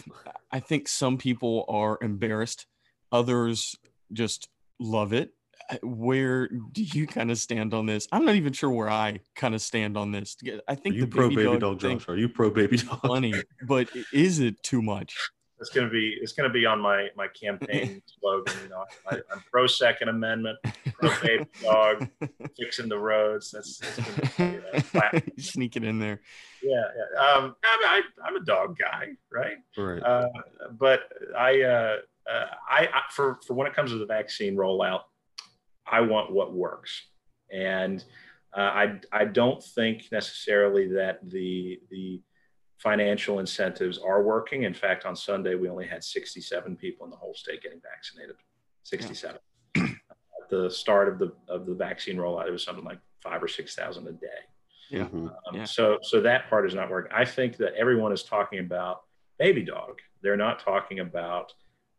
I 0.51 0.61
think 0.61 0.89
some 0.89 1.19
people 1.19 1.67
are 1.69 1.99
embarrassed 2.01 2.67
others 3.13 3.77
just 4.13 4.49
love 4.79 5.13
it. 5.13 5.33
Uh, 5.69 5.77
where 5.83 6.49
do 6.49 6.83
you 6.83 7.07
kind 7.07 7.31
of 7.31 7.39
stand 7.39 7.75
on 7.75 7.87
this? 7.87 8.09
I'm 8.11 8.25
not 8.25 8.35
even 8.35 8.53
sure 8.53 8.71
where 8.71 8.91
i 8.91 9.21
kind 9.37 9.55
of 9.55 9.61
stand 9.61 9.97
on 9.97 10.11
this. 10.11 10.37
I 10.67 10.75
think 10.75 10.95
are 10.95 10.99
you 10.99 11.05
the 11.05 11.11
pro 11.11 11.29
baby, 11.29 11.45
baby 11.45 11.59
dog, 11.59 11.79
dog 11.79 12.01
Josh? 12.01 12.09
are 12.09 12.17
you 12.17 12.29
pro 12.29 12.51
baby 12.51 12.79
dog? 12.79 13.01
Funny 13.03 13.35
but 13.67 13.89
is 14.13 14.41
it 14.41 14.63
too 14.63 14.83
much? 14.83 15.17
It's 15.61 15.69
going 15.69 15.87
to 15.87 15.93
be 15.93 16.17
it's 16.21 16.33
going 16.33 16.49
to 16.49 16.53
be 16.53 16.65
on 16.65 16.81
my 16.81 17.09
my 17.17 17.29
campaign 17.29 18.01
slogan 18.21 18.55
you 18.63 18.71
know. 18.71 18.85
I, 19.11 19.17
am 19.17 19.45
pro 19.51 19.67
second 19.67 20.09
amendment 20.09 20.59
pro 20.95 21.11
baby 21.21 21.45
dog 21.63 22.09
fixing 22.59 22.89
the 22.89 22.99
roads. 22.99 23.51
That's, 23.51 23.79
that's 24.39 25.13
be, 25.13 25.23
sneak 25.43 25.77
it 25.77 25.85
in 25.85 25.99
there. 25.99 26.23
Yeah, 26.63 26.83
yeah. 26.97 27.35
um 27.35 27.55
I, 27.63 28.01
am 28.27 28.37
a 28.37 28.45
dog 28.45 28.79
guy 28.79 29.09
right? 29.31 29.59
Right. 29.77 30.03
Uh, 30.03 30.29
but 30.79 31.01
i 31.37 31.61
uh 31.61 31.97
uh, 32.29 32.47
I, 32.69 32.89
I, 32.93 33.03
for 33.11 33.39
for 33.47 33.55
when 33.55 33.67
it 33.67 33.75
comes 33.75 33.91
to 33.91 33.99
the 33.99 34.07
vaccine 34.07 34.57
rollout, 34.57 35.03
I 35.87 36.01
want 36.01 36.33
what 36.33 36.53
works, 36.53 37.03
and 37.53 38.03
uh, 38.57 38.61
I 38.61 39.01
I 39.13 39.25
don't 39.25 39.63
think 39.63 40.07
necessarily 40.13 40.89
that 40.95 41.19
the 41.29 41.81
the 41.91 42.23
financial 42.79 43.39
incentives 43.39 43.99
are 43.99 44.23
working. 44.23 44.63
In 44.63 44.75
fact, 44.75 45.05
on 45.05 45.15
Sunday 45.15 45.55
we 45.55 45.69
only 45.69 45.87
had 45.87 46.03
67 46.03 46.77
people 46.77 47.05
in 47.05 47.11
the 47.11 47.17
whole 47.17 47.35
state 47.35 47.63
getting 47.63 47.81
vaccinated. 47.81 48.37
67. 48.85 49.39
Yeah. 49.77 49.83
At 49.85 50.49
the 50.49 50.71
start 50.71 51.09
of 51.09 51.19
the 51.19 51.33
of 51.49 51.67
the 51.67 51.75
vaccine 51.75 52.17
rollout, 52.17 52.49
it 52.49 52.53
was 52.53 52.65
something 52.65 52.85
like 52.85 52.99
five 53.23 53.43
or 53.43 53.49
six 53.49 53.75
thousand 53.75 54.09
a 54.09 54.13
day. 54.13 54.27
Yeah. 54.91 55.05
Mm-hmm. 55.05 55.27
Um, 55.27 55.55
yeah. 55.55 55.65
So 55.65 55.99
so 56.03 56.21
that 56.23 56.49
part 56.49 56.67
is 56.67 56.75
not 56.75 56.91
working. 56.91 57.13
I 57.15 57.25
think 57.25 57.57
that 57.59 57.75
everyone 57.75 58.13
is 58.13 58.23
talking 58.23 58.59
about 58.59 59.03
baby 59.39 59.63
dog. 59.63 60.01
They're 60.23 60.37
not 60.37 60.61
talking 60.61 61.01
about 61.01 61.53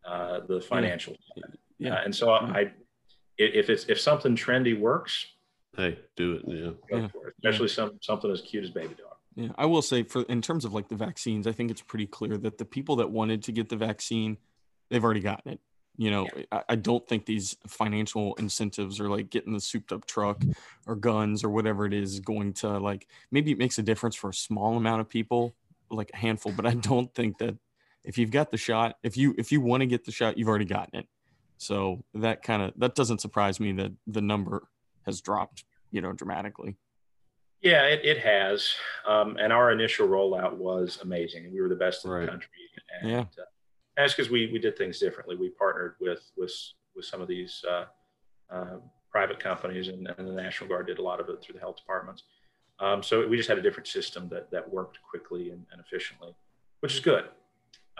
uh, 0.05 0.39
the 0.47 0.61
financial 0.61 1.15
yeah. 1.35 1.43
yeah. 1.77 1.93
Uh, 1.95 2.01
and 2.05 2.15
so 2.15 2.29
yeah. 2.29 2.53
I, 2.53 2.71
if 3.37 3.69
it's 3.69 3.85
if 3.85 3.99
something 3.99 4.35
trendy 4.35 4.79
works, 4.79 5.25
hey, 5.75 5.99
do 6.15 6.33
it. 6.33 6.43
Yeah, 6.45 6.71
yeah. 6.89 7.05
It, 7.05 7.11
especially 7.37 7.67
some 7.69 7.97
something 8.01 8.31
as 8.31 8.41
cute 8.41 8.63
as 8.63 8.69
baby 8.69 8.95
dog. 8.95 9.17
Yeah, 9.35 9.49
I 9.57 9.65
will 9.65 9.81
say 9.81 10.03
for 10.03 10.23
in 10.23 10.41
terms 10.41 10.65
of 10.65 10.73
like 10.73 10.89
the 10.89 10.95
vaccines, 10.95 11.47
I 11.47 11.51
think 11.51 11.71
it's 11.71 11.81
pretty 11.81 12.05
clear 12.05 12.37
that 12.37 12.57
the 12.57 12.65
people 12.65 12.97
that 12.97 13.09
wanted 13.09 13.43
to 13.43 13.51
get 13.51 13.69
the 13.69 13.77
vaccine, 13.77 14.37
they've 14.89 15.03
already 15.03 15.21
gotten 15.21 15.53
it. 15.53 15.59
You 15.97 16.09
know, 16.11 16.27
I, 16.51 16.63
I 16.69 16.75
don't 16.75 17.07
think 17.07 17.25
these 17.25 17.55
financial 17.67 18.33
incentives 18.35 18.99
or 18.99 19.09
like 19.09 19.29
getting 19.29 19.53
the 19.53 19.59
souped 19.59 19.91
up 19.91 20.05
truck 20.05 20.43
or 20.87 20.95
guns 20.95 21.43
or 21.43 21.49
whatever 21.49 21.85
it 21.85 21.93
is 21.93 22.19
going 22.19 22.53
to 22.55 22.79
like 22.79 23.07
maybe 23.31 23.51
it 23.51 23.57
makes 23.57 23.77
a 23.77 23.83
difference 23.83 24.15
for 24.15 24.29
a 24.29 24.33
small 24.33 24.77
amount 24.77 25.01
of 25.01 25.09
people, 25.09 25.55
like 25.89 26.11
a 26.13 26.17
handful, 26.17 26.51
but 26.51 26.65
I 26.65 26.73
don't 26.73 27.13
think 27.13 27.37
that 27.39 27.55
if 28.03 28.17
you've 28.17 28.31
got 28.31 28.51
the 28.51 28.57
shot, 28.57 28.95
if 29.03 29.17
you 29.17 29.35
if 29.37 29.51
you 29.51 29.61
want 29.61 29.81
to 29.81 29.87
get 29.87 30.05
the 30.05 30.11
shot, 30.11 30.37
you've 30.37 30.47
already 30.47 30.65
gotten 30.65 30.99
it. 30.99 31.07
So 31.57 32.03
that 32.15 32.41
kind 32.41 32.61
of 32.63 32.73
that 32.77 32.95
doesn't 32.95 33.21
surprise 33.21 33.59
me 33.59 33.71
that 33.73 33.91
the 34.07 34.21
number 34.21 34.67
has 35.05 35.21
dropped, 35.21 35.63
you 35.91 36.01
know, 36.01 36.11
dramatically. 36.13 36.77
Yeah, 37.61 37.83
it, 37.85 38.03
it 38.03 38.17
has. 38.17 38.73
Um, 39.07 39.37
and 39.37 39.53
our 39.53 39.71
initial 39.71 40.07
rollout 40.07 40.57
was 40.57 40.97
amazing. 41.03 41.51
We 41.53 41.61
were 41.61 41.69
the 41.69 41.75
best 41.75 42.03
in 42.03 42.11
right. 42.11 42.21
the 42.21 42.31
country. 42.31 42.49
And, 43.01 43.11
yeah. 43.11 43.19
Uh, 43.19 43.45
that's 43.95 44.13
because 44.13 44.31
we, 44.31 44.49
we 44.51 44.57
did 44.57 44.77
things 44.77 44.99
differently. 44.99 45.35
We 45.35 45.49
partnered 45.49 45.95
with 45.99 46.31
with 46.35 46.53
with 46.95 47.05
some 47.05 47.21
of 47.21 47.27
these 47.27 47.63
uh, 47.69 47.85
uh, 48.51 48.77
private 49.11 49.39
companies, 49.39 49.87
and, 49.87 50.07
and, 50.17 50.27
the 50.27 50.33
National 50.33 50.67
Guard 50.69 50.87
did 50.87 50.97
a 50.97 51.01
lot 51.01 51.19
of 51.19 51.29
it 51.29 51.41
through 51.41 51.53
the 51.53 51.59
health 51.59 51.77
departments. 51.77 52.23
Um, 52.79 53.03
so 53.03 53.27
we 53.27 53.37
just 53.37 53.47
had 53.47 53.59
a 53.59 53.61
different 53.61 53.87
system 53.87 54.27
that 54.29 54.49
that 54.51 54.67
worked 54.67 54.97
quickly 55.07 55.51
and, 55.51 55.65
and 55.71 55.79
efficiently, 55.79 56.33
which 56.79 56.93
is 56.93 56.99
good. 56.99 57.25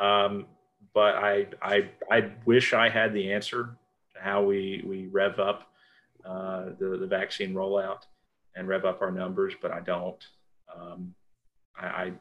Um, 0.01 0.47
but 0.93 1.15
I, 1.15 1.47
I, 1.61 1.89
I 2.09 2.31
wish 2.45 2.73
I 2.73 2.89
had 2.89 3.13
the 3.13 3.31
answer 3.31 3.77
to 4.15 4.21
how 4.21 4.43
we, 4.43 4.83
we 4.85 5.07
rev 5.07 5.39
up 5.39 5.71
uh, 6.25 6.65
the, 6.79 6.97
the 6.99 7.07
vaccine 7.07 7.53
rollout 7.53 8.01
and 8.55 8.67
rev 8.67 8.83
up 8.83 9.01
our 9.01 9.11
numbers, 9.11 9.53
but 9.61 9.71
I 9.71 9.79
don't. 9.79 10.23
Um, 10.75 11.13
I, 11.79 11.85
I, 11.85 12.11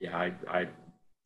yeah, 0.00 0.16
I, 0.16 0.32
I 0.48 0.68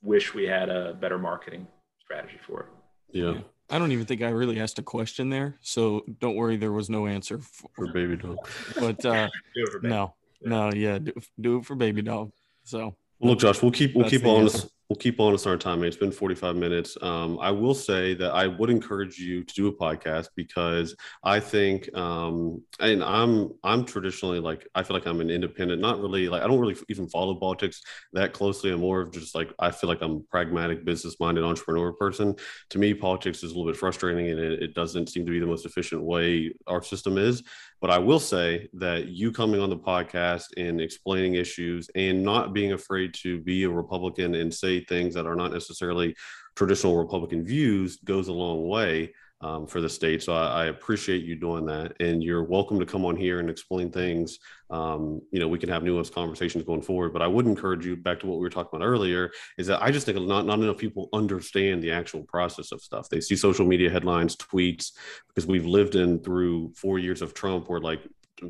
wish 0.02 0.34
we 0.34 0.44
had 0.44 0.68
a 0.68 0.94
better 0.94 1.18
marketing 1.18 1.66
strategy 2.00 2.38
for 2.46 2.60
it. 2.60 2.66
Yeah. 3.12 3.32
yeah. 3.32 3.40
I 3.70 3.78
don't 3.78 3.92
even 3.92 4.06
think 4.06 4.22
I 4.22 4.28
really 4.28 4.60
asked 4.60 4.78
a 4.78 4.82
question 4.82 5.28
there, 5.28 5.56
so 5.60 6.04
don't 6.20 6.36
worry. 6.36 6.56
There 6.56 6.72
was 6.72 6.88
no 6.88 7.06
answer 7.06 7.38
for, 7.38 7.68
for 7.74 7.92
baby 7.92 8.16
dog. 8.16 8.36
But 8.78 9.04
uh, 9.04 9.28
no, 9.82 10.14
yeah. 10.40 10.48
no, 10.48 10.72
yeah, 10.72 10.98
do, 10.98 11.12
do, 11.40 11.58
it 11.58 11.64
for 11.64 11.74
baby 11.74 12.02
dog. 12.02 12.30
So 12.62 12.94
look, 13.20 13.40
Josh, 13.40 13.60
we'll 13.60 13.72
keep 13.72 13.96
we'll 13.96 14.08
keep 14.08 14.24
on 14.24 14.44
this 14.44 14.70
we'll 14.88 14.96
keep 14.96 15.18
on 15.18 15.34
us 15.34 15.46
our 15.46 15.56
time. 15.56 15.82
It's 15.82 15.96
been 15.96 16.12
45 16.12 16.56
minutes. 16.56 16.96
Um, 17.02 17.38
I 17.40 17.50
will 17.50 17.74
say 17.74 18.14
that 18.14 18.32
I 18.32 18.46
would 18.46 18.70
encourage 18.70 19.18
you 19.18 19.42
to 19.42 19.54
do 19.54 19.68
a 19.68 19.72
podcast 19.72 20.28
because 20.36 20.94
I 21.24 21.40
think, 21.40 21.92
um, 21.96 22.62
and 22.80 23.02
I'm 23.02 23.50
I'm 23.64 23.84
traditionally 23.84 24.38
like 24.38 24.66
I 24.74 24.82
feel 24.82 24.96
like 24.96 25.06
I'm 25.06 25.20
an 25.20 25.30
independent, 25.30 25.80
not 25.80 26.00
really 26.00 26.28
like 26.28 26.42
I 26.42 26.46
don't 26.46 26.60
really 26.60 26.76
even 26.88 27.08
follow 27.08 27.34
politics 27.34 27.82
that 28.12 28.32
closely. 28.32 28.70
I'm 28.70 28.80
more 28.80 29.00
of 29.00 29.12
just 29.12 29.34
like 29.34 29.52
I 29.58 29.70
feel 29.70 29.88
like 29.88 30.02
I'm 30.02 30.24
pragmatic, 30.30 30.84
business 30.84 31.16
minded 31.18 31.44
entrepreneur 31.44 31.92
person. 31.92 32.36
To 32.70 32.78
me, 32.78 32.94
politics 32.94 33.42
is 33.42 33.52
a 33.52 33.54
little 33.54 33.70
bit 33.70 33.78
frustrating, 33.78 34.30
and 34.30 34.38
it, 34.38 34.62
it 34.62 34.74
doesn't 34.74 35.08
seem 35.08 35.26
to 35.26 35.32
be 35.32 35.40
the 35.40 35.46
most 35.46 35.66
efficient 35.66 36.02
way 36.02 36.52
our 36.66 36.82
system 36.82 37.18
is. 37.18 37.42
But 37.80 37.90
I 37.90 37.98
will 37.98 38.20
say 38.20 38.68
that 38.74 39.08
you 39.08 39.30
coming 39.32 39.60
on 39.60 39.70
the 39.70 39.76
podcast 39.76 40.46
and 40.56 40.80
explaining 40.80 41.34
issues 41.34 41.90
and 41.94 42.22
not 42.22 42.52
being 42.54 42.72
afraid 42.72 43.12
to 43.22 43.40
be 43.40 43.64
a 43.64 43.70
Republican 43.70 44.34
and 44.34 44.52
say 44.52 44.80
things 44.80 45.14
that 45.14 45.26
are 45.26 45.36
not 45.36 45.52
necessarily 45.52 46.16
traditional 46.54 46.96
Republican 46.96 47.44
views 47.44 47.96
goes 47.98 48.28
a 48.28 48.32
long 48.32 48.66
way 48.66 49.12
um, 49.46 49.66
for 49.66 49.80
the 49.80 49.88
state. 49.88 50.22
So 50.24 50.34
I, 50.34 50.62
I, 50.62 50.64
appreciate 50.66 51.22
you 51.22 51.36
doing 51.36 51.66
that, 51.66 51.94
and 52.00 52.22
you're 52.22 52.42
welcome 52.42 52.80
to 52.80 52.86
come 52.86 53.04
on 53.04 53.14
here 53.14 53.38
and 53.38 53.48
explain 53.48 53.92
things. 53.92 54.40
Um, 54.70 55.22
you 55.30 55.38
know, 55.38 55.46
we 55.46 55.60
can 55.60 55.68
have 55.68 55.84
nuanced 55.84 56.12
conversations 56.12 56.64
going 56.64 56.82
forward. 56.82 57.12
But 57.12 57.22
I 57.22 57.28
would 57.28 57.46
encourage 57.46 57.86
you 57.86 57.96
back 57.96 58.18
to 58.20 58.26
what 58.26 58.38
we 58.38 58.42
were 58.42 58.50
talking 58.50 58.76
about 58.76 58.84
earlier 58.84 59.30
is 59.56 59.68
that 59.68 59.80
I 59.80 59.92
just 59.92 60.04
think 60.04 60.20
not 60.20 60.46
not 60.46 60.58
enough 60.58 60.78
people 60.78 61.08
understand 61.12 61.80
the 61.80 61.92
actual 61.92 62.24
process 62.24 62.72
of 62.72 62.80
stuff. 62.80 63.08
They 63.08 63.20
see 63.20 63.36
social 63.36 63.64
media 63.64 63.88
headlines, 63.88 64.34
tweets, 64.34 64.92
because 65.28 65.46
we've 65.46 65.66
lived 65.66 65.94
in 65.94 66.18
through 66.18 66.72
four 66.74 66.98
years 66.98 67.22
of 67.22 67.32
Trump, 67.32 67.68
where 67.70 67.80
like 67.80 68.00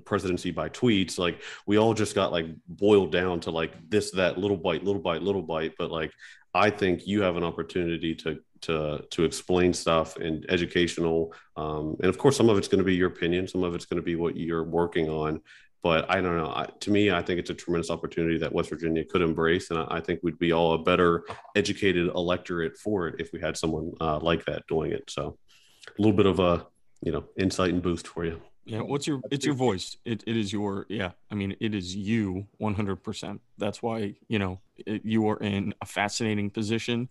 presidency 0.05 0.51
by 0.51 0.69
tweets 0.69 1.19
like 1.19 1.43
we 1.67 1.79
all 1.79 1.95
just 1.95 2.15
got 2.15 2.33
like 2.33 2.47
boiled 2.69 3.13
down 3.13 3.41
to 3.41 3.51
like 3.51 3.73
this 3.89 4.11
that 4.11 4.39
little 4.39 4.57
bite 4.57 4.85
little 4.85 5.01
bite 5.01 5.23
little 5.23 5.43
bite. 5.43 5.75
But 5.79 5.91
like 5.91 6.13
i 6.55 6.71
think 6.71 7.07
you 7.07 7.23
have 7.23 7.37
an 7.37 7.45
opportunity 7.45 8.15
to 8.15 8.39
to 8.63 9.05
to 9.11 9.25
explain 9.25 9.73
stuff 9.73 10.17
and 10.17 10.47
educational 10.49 11.35
um, 11.57 11.97
and 12.01 12.09
of 12.09 12.19
course 12.19 12.37
some 12.37 12.49
of 12.49 12.57
it's 12.57 12.69
going 12.69 12.79
to 12.79 12.85
be 12.85 12.95
your 12.95 13.09
opinion 13.09 13.47
some 13.47 13.63
of 13.63 13.75
it's 13.75 13.85
going 13.85 13.99
to 13.99 14.03
be 14.03 14.17
what 14.17 14.37
you're 14.37 14.65
working 14.65 15.09
on. 15.09 15.41
But 15.83 16.11
i 16.11 16.21
don't 16.21 16.37
know 16.37 16.49
I, 16.49 16.67
to 16.81 16.91
me 16.91 17.13
i 17.13 17.23
think 17.23 17.39
it's 17.39 17.51
a 17.51 17.55
tremendous 17.55 17.91
opportunity 17.91 18.39
that 18.39 18.53
west 18.53 18.71
virginia 18.71 19.05
could 19.05 19.23
embrace 19.23 19.71
and 19.71 19.79
i, 19.79 19.87
I 19.91 20.01
think 20.01 20.21
we'd 20.23 20.39
be 20.39 20.53
all 20.53 20.73
a 20.75 20.79
better 20.79 21.25
educated 21.55 22.09
electorate 22.09 22.77
for 22.77 23.09
it 23.09 23.21
if 23.21 23.33
we 23.33 23.41
had 23.41 23.57
someone 23.57 23.93
uh, 24.01 24.19
like 24.19 24.45
that 24.47 24.67
doing 24.67 24.91
it. 24.93 25.09
So 25.11 25.39
a 25.87 26.03
little 26.03 26.17
bit 26.17 26.27
of 26.27 26.41
a 26.41 26.67
you 27.03 27.13
know 27.13 27.25
insight 27.39 27.71
and 27.71 27.83
boost 27.83 28.09
for 28.09 28.25
you 28.25 28.41
yeah 28.67 28.81
what's 28.81 29.07
your 29.07 29.21
it's 29.31 29.47
your 29.47 29.55
voice 29.55 29.97
it, 30.05 30.23
it 30.27 30.37
is 30.37 30.53
your 30.53 30.87
yeah 30.89 31.13
i 31.31 31.35
mean 31.35 31.57
it 31.61 31.75
is 31.75 31.97
you 31.97 32.47
100% 32.61 33.39
that's 33.57 33.83
why 33.83 34.15
you 34.29 34.39
know 34.39 34.61
it, 34.85 35.03
you 35.05 35.29
are 35.29 35.39
in 35.39 35.73
a 35.81 35.87
fascinating 35.87 36.51
position 36.51 37.09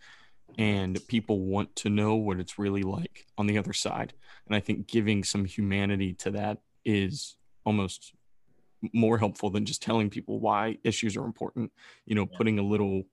and 0.58 1.06
people 1.08 1.40
want 1.40 1.76
to 1.76 1.90
know 1.90 2.16
what 2.16 2.40
it's 2.40 2.58
really 2.58 2.84
like 2.84 3.26
on 3.38 3.48
the 3.48 3.58
other 3.58 3.74
side. 3.74 4.14
And 4.48 4.56
I 4.56 4.60
think 4.60 4.88
giving 4.88 5.24
some 5.24 5.46
humanity 5.46 6.14
to 6.16 6.32
that 6.32 6.60
is 6.84 7.36
almost 7.66 8.14
more 8.94 9.18
helpful 9.18 9.50
than 9.50 9.66
just 9.66 9.82
telling 9.82 10.10
people 10.10 10.40
why 10.40 10.78
issues 10.84 11.18
are 11.18 11.26
important. 11.26 11.72
You 12.06 12.16
know, 12.16 12.28
yeah. 12.30 12.38
putting 12.38 12.60
a 12.60 12.64
little 12.64 13.04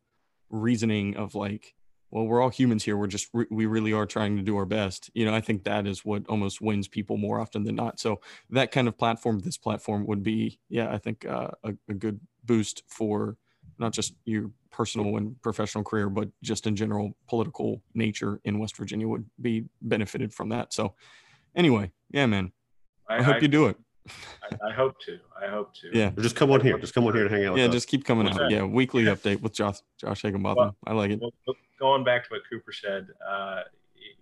reasoning 0.50 1.16
of 1.16 1.34
like, 1.34 1.74
well, 2.12 2.26
we're 2.26 2.42
all 2.42 2.50
humans 2.50 2.84
here. 2.84 2.98
We're 2.98 3.06
just, 3.06 3.28
we 3.32 3.64
really 3.64 3.94
are 3.94 4.04
trying 4.04 4.36
to 4.36 4.42
do 4.42 4.54
our 4.58 4.66
best. 4.66 5.10
You 5.14 5.24
know, 5.24 5.34
I 5.34 5.40
think 5.40 5.64
that 5.64 5.86
is 5.86 6.04
what 6.04 6.26
almost 6.28 6.60
wins 6.60 6.86
people 6.86 7.16
more 7.16 7.40
often 7.40 7.64
than 7.64 7.74
not. 7.74 7.98
So 7.98 8.20
that 8.50 8.70
kind 8.70 8.86
of 8.86 8.98
platform, 8.98 9.40
this 9.40 9.56
platform 9.56 10.06
would 10.06 10.22
be, 10.22 10.60
yeah, 10.68 10.92
I 10.92 10.98
think 10.98 11.24
uh, 11.24 11.48
a, 11.64 11.72
a 11.88 11.94
good 11.94 12.20
boost 12.44 12.82
for 12.86 13.38
not 13.78 13.92
just 13.94 14.14
your 14.26 14.50
personal 14.70 15.16
and 15.16 15.40
professional 15.40 15.84
career, 15.84 16.10
but 16.10 16.28
just 16.42 16.66
in 16.66 16.76
general 16.76 17.16
political 17.28 17.80
nature 17.94 18.42
in 18.44 18.58
West 18.58 18.76
Virginia 18.76 19.08
would 19.08 19.24
be 19.40 19.64
benefited 19.80 20.34
from 20.34 20.50
that. 20.50 20.74
So, 20.74 20.94
anyway, 21.56 21.92
yeah, 22.10 22.26
man, 22.26 22.52
I, 23.08 23.16
I 23.16 23.22
hope 23.22 23.36
I, 23.36 23.38
you 23.38 23.48
do 23.48 23.66
it. 23.68 23.78
I, 24.08 24.70
I, 24.70 24.72
hope 24.72 25.00
to. 25.02 25.18
I 25.40 25.48
hope 25.48 25.74
to. 25.76 25.90
Yeah, 25.92 26.10
just 26.18 26.36
come 26.36 26.50
on 26.50 26.60
here. 26.60 26.78
Just 26.78 26.94
come 26.94 27.06
on 27.06 27.14
here 27.14 27.26
and 27.26 27.34
hang 27.34 27.46
out. 27.46 27.56
Yeah, 27.56 27.68
just 27.68 27.88
keep 27.88 28.04
coming 28.04 28.28
out. 28.28 28.50
Yeah, 28.50 28.64
weekly 28.64 29.04
yeah. 29.04 29.14
update 29.14 29.40
with 29.40 29.52
Josh 29.52 29.78
Josh 29.98 30.22
Higginbotham. 30.22 30.56
Well, 30.56 30.76
I 30.86 30.92
like 30.92 31.10
it. 31.12 31.20
Well, 31.20 31.56
going 31.78 32.04
back 32.04 32.24
to 32.24 32.30
what 32.30 32.42
Cooper 32.50 32.72
said, 32.72 33.08
uh, 33.28 33.62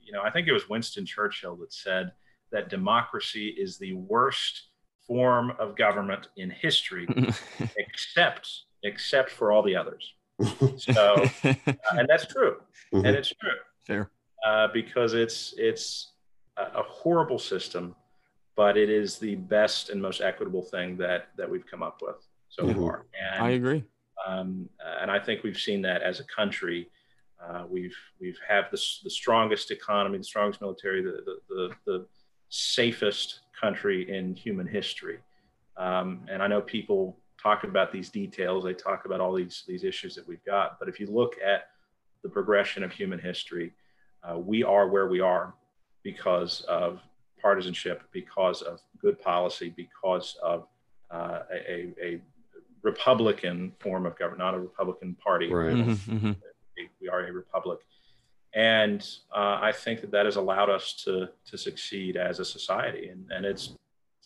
you 0.03 0.13
know, 0.13 0.23
I 0.23 0.31
think 0.31 0.49
it 0.49 0.53
was 0.53 0.69
Winston 0.69 1.07
Churchill 1.07 1.57
that 1.57 1.73
said 1.73 2.13
that 2.53 2.69
democracy 2.69 3.49
is 3.49 3.79
the 3.79 3.95
worst 3.95 4.69
form 5.07 5.53
of 5.59 5.77
government 5.77 6.29
in 6.37 6.51
history, 6.51 7.07
except 7.77 8.49
except 8.83 9.31
for 9.31 9.53
all 9.53 9.63
the 9.63 9.77
others. 9.77 10.15
So, 10.79 11.23
uh, 11.45 11.55
and 11.93 12.09
that's 12.09 12.27
true, 12.27 12.57
mm-hmm. 12.93 13.05
and 13.05 13.15
it's 13.15 13.29
true. 13.29 13.59
Fair. 13.87 14.11
Uh, 14.47 14.69
because 14.73 15.13
it's 15.13 15.53
it's 15.59 16.13
a, 16.57 16.63
a, 16.63 16.83
horrible 16.83 17.39
system, 17.39 17.95
but 18.61 18.77
it 18.77 18.91
is 18.91 19.17
the 19.17 19.37
best 19.37 19.89
and 19.89 20.03
most 20.03 20.21
equitable 20.21 20.61
thing 20.61 20.95
that 20.95 21.29
that 21.39 21.49
we've 21.51 21.67
come 21.67 21.83
up 21.83 22.01
with 22.03 22.21
so 22.51 22.65
mm-hmm. 22.65 22.79
far. 22.79 23.07
And, 23.19 23.43
I 23.43 23.51
agree. 23.53 23.83
Um, 24.27 24.69
and 25.01 25.11
I 25.11 25.19
think 25.19 25.43
we've 25.43 25.57
seen 25.57 25.81
that 25.81 26.03
as 26.03 26.21
a 26.21 26.25
country. 26.25 26.91
Uh, 27.43 27.65
we've 27.71 27.97
we've 28.21 28.39
have 28.47 28.65
the, 28.71 28.79
the 29.03 29.09
strongest 29.09 29.71
economy, 29.71 30.19
the 30.19 30.25
strongest 30.25 30.61
military, 30.61 31.01
the 31.03 31.23
the, 31.25 31.37
the, 31.49 31.71
the 31.87 32.07
safest 32.51 33.41
country 33.59 33.99
in 34.15 34.35
human 34.35 34.67
history. 34.67 35.21
Um, 35.79 36.27
and 36.31 36.43
I 36.43 36.47
know 36.47 36.61
people 36.61 37.17
talk 37.43 37.65
about 37.65 37.91
these 37.91 38.11
details. 38.11 38.65
They 38.65 38.75
talk 38.75 39.07
about 39.07 39.23
all 39.23 39.33
these 39.33 39.65
these 39.67 39.85
issues 39.85 40.15
that 40.17 40.29
we've 40.29 40.45
got. 40.45 40.79
But 40.79 40.87
if 40.91 41.01
you 41.01 41.07
look 41.07 41.37
at 41.43 41.71
the 42.23 42.29
progression 42.29 42.83
of 42.83 42.93
human 42.93 43.21
history, 43.21 43.73
uh, 44.23 44.39
we 44.39 44.63
are 44.63 44.87
where 44.87 45.09
we 45.09 45.21
are 45.21 45.55
because 46.03 46.61
of 46.69 47.01
partisanship, 47.41 48.03
because 48.13 48.63
of 48.63 48.81
good 49.01 49.21
policy, 49.21 49.73
because 49.77 50.37
of 50.43 50.67
uh, 51.11 51.41
a, 51.53 51.93
a, 52.03 52.21
Republican 52.83 53.75
form 53.79 54.07
of 54.07 54.19
government, 54.19 54.39
not 54.39 54.55
a 54.55 54.59
Republican 54.59 55.15
Party. 55.23 55.53
Right. 55.53 55.75
Mm-hmm, 55.75 56.17
mm-hmm. 56.17 56.33
We 56.99 57.11
are 57.11 57.27
a 57.27 57.31
republic, 57.31 57.81
and 58.55 59.07
uh, 59.37 59.59
I 59.61 59.71
think 59.71 60.01
that 60.01 60.11
that 60.13 60.25
has 60.25 60.37
allowed 60.37 60.71
us 60.71 60.95
to 61.05 61.29
to 61.45 61.59
succeed 61.59 62.17
as 62.17 62.39
a 62.39 62.45
society, 62.45 63.09
and 63.09 63.31
and 63.31 63.45
it's 63.45 63.75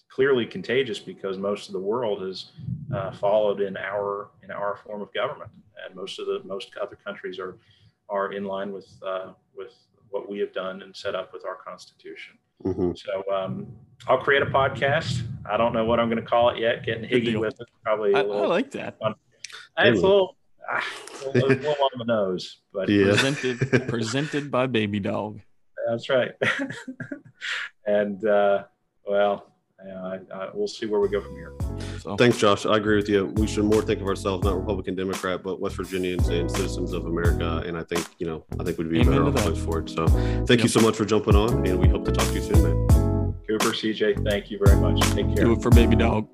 clearly 0.08 0.46
contagious 0.46 1.00
because 1.00 1.36
most 1.36 1.66
of 1.68 1.72
the 1.72 1.80
world 1.80 2.22
has 2.22 2.52
uh, 2.94 3.10
followed 3.10 3.60
in 3.60 3.76
our 3.76 4.30
in 4.44 4.52
our 4.52 4.76
form 4.76 5.02
of 5.02 5.12
government, 5.12 5.50
and 5.84 5.96
most 5.96 6.20
of 6.20 6.26
the 6.26 6.40
most 6.44 6.70
other 6.80 6.96
countries 7.04 7.40
are 7.40 7.56
are 8.08 8.32
in 8.32 8.44
line 8.44 8.72
with 8.72 8.88
uh, 9.04 9.32
with 9.56 9.74
what 10.10 10.28
we 10.28 10.38
have 10.38 10.52
done 10.52 10.82
and 10.82 10.94
set 10.94 11.14
up 11.16 11.32
with 11.32 11.44
our 11.44 11.56
constitution. 11.56 12.38
Mm-hmm. 12.64 12.92
So 12.96 13.24
um, 13.32 13.66
I'll 14.06 14.18
create 14.18 14.42
a 14.42 14.46
podcast. 14.46 15.22
I 15.48 15.56
don't 15.56 15.72
know 15.72 15.84
what 15.84 16.00
I'm 16.00 16.08
going 16.08 16.22
to 16.22 16.28
call 16.28 16.50
it 16.50 16.58
yet. 16.58 16.84
Getting 16.84 17.08
higgy 17.08 17.38
with 17.38 17.60
it, 17.60 17.68
probably. 17.82 18.14
I, 18.14 18.20
I 18.20 18.46
like 18.46 18.70
that. 18.72 18.98
Fun. 18.98 19.14
It's 19.78 20.00
a 20.00 20.02
little, 20.02 20.36
ah, 20.70 20.84
a 21.24 21.30
little, 21.30 21.50
a 21.50 21.54
little 21.54 21.70
on 21.70 21.90
the 21.98 22.04
nose, 22.04 22.60
but 22.72 22.88
yeah. 22.88 23.06
presented 23.06 23.58
presented 23.88 24.50
by 24.50 24.66
Baby 24.66 25.00
Dog. 25.00 25.40
That's 25.88 26.08
right. 26.08 26.32
and 27.86 28.24
uh, 28.24 28.64
well, 29.06 29.53
I, 29.92 30.18
I, 30.34 30.50
we'll 30.54 30.68
see 30.68 30.86
where 30.86 31.00
we 31.00 31.08
go 31.08 31.20
from 31.20 31.34
here. 31.34 31.52
So. 32.00 32.16
Thanks, 32.16 32.38
Josh. 32.38 32.66
I 32.66 32.76
agree 32.76 32.96
with 32.96 33.08
you. 33.08 33.26
We 33.36 33.46
should 33.46 33.64
more 33.64 33.82
think 33.82 34.00
of 34.00 34.06
ourselves 34.06 34.44
not 34.44 34.56
Republican, 34.56 34.94
Democrat, 34.94 35.42
but 35.42 35.60
West 35.60 35.76
Virginians 35.76 36.28
and 36.28 36.50
citizens 36.50 36.92
of 36.92 37.06
America. 37.06 37.62
And 37.66 37.76
I 37.76 37.82
think 37.82 38.06
you 38.18 38.26
know, 38.26 38.44
I 38.58 38.64
think 38.64 38.78
we'd 38.78 38.90
be 38.90 39.00
Amen 39.00 39.32
better 39.32 39.50
off 39.50 39.58
for 39.58 39.80
it. 39.80 39.90
So, 39.90 40.06
thank 40.06 40.50
yep. 40.50 40.60
you 40.60 40.68
so 40.68 40.80
much 40.80 40.96
for 40.96 41.04
jumping 41.04 41.36
on, 41.36 41.66
and 41.66 41.78
we 41.78 41.88
hope 41.88 42.04
to 42.04 42.12
talk 42.12 42.26
to 42.28 42.34
you 42.34 42.42
soon, 42.42 42.62
man. 42.62 43.34
Cooper, 43.46 43.70
CJ, 43.72 44.28
thank 44.28 44.50
you 44.50 44.58
very 44.64 44.76
much. 44.80 45.00
Take 45.12 45.26
care. 45.34 45.44
Do 45.44 45.52
it 45.52 45.62
for 45.62 45.70
baby 45.70 45.96
dog. 45.96 46.28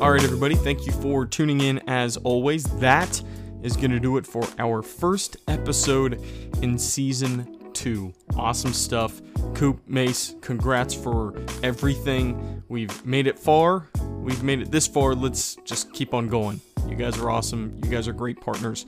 All 0.00 0.12
right, 0.12 0.22
everybody. 0.22 0.54
Thank 0.54 0.84
you 0.84 0.92
for 0.92 1.24
tuning 1.24 1.62
in 1.62 1.78
as 1.88 2.18
always. 2.18 2.64
That 2.78 3.22
is 3.64 3.76
going 3.76 3.90
to 3.90 3.98
do 3.98 4.18
it 4.18 4.26
for 4.26 4.46
our 4.58 4.82
first 4.82 5.38
episode 5.48 6.22
in 6.62 6.78
season 6.78 7.72
two. 7.72 8.12
Awesome 8.36 8.72
stuff. 8.72 9.20
Coop, 9.54 9.80
Mace, 9.88 10.34
congrats 10.42 10.94
for 10.94 11.34
everything. 11.62 12.62
We've 12.68 13.04
made 13.04 13.26
it 13.26 13.38
far. 13.38 13.88
We've 14.00 14.42
made 14.42 14.60
it 14.60 14.70
this 14.70 14.86
far. 14.86 15.14
Let's 15.14 15.56
just 15.64 15.92
keep 15.92 16.14
on 16.14 16.28
going. 16.28 16.60
You 16.86 16.94
guys 16.94 17.18
are 17.18 17.30
awesome. 17.30 17.80
You 17.82 17.90
guys 17.90 18.06
are 18.06 18.12
great 18.12 18.40
partners. 18.40 18.84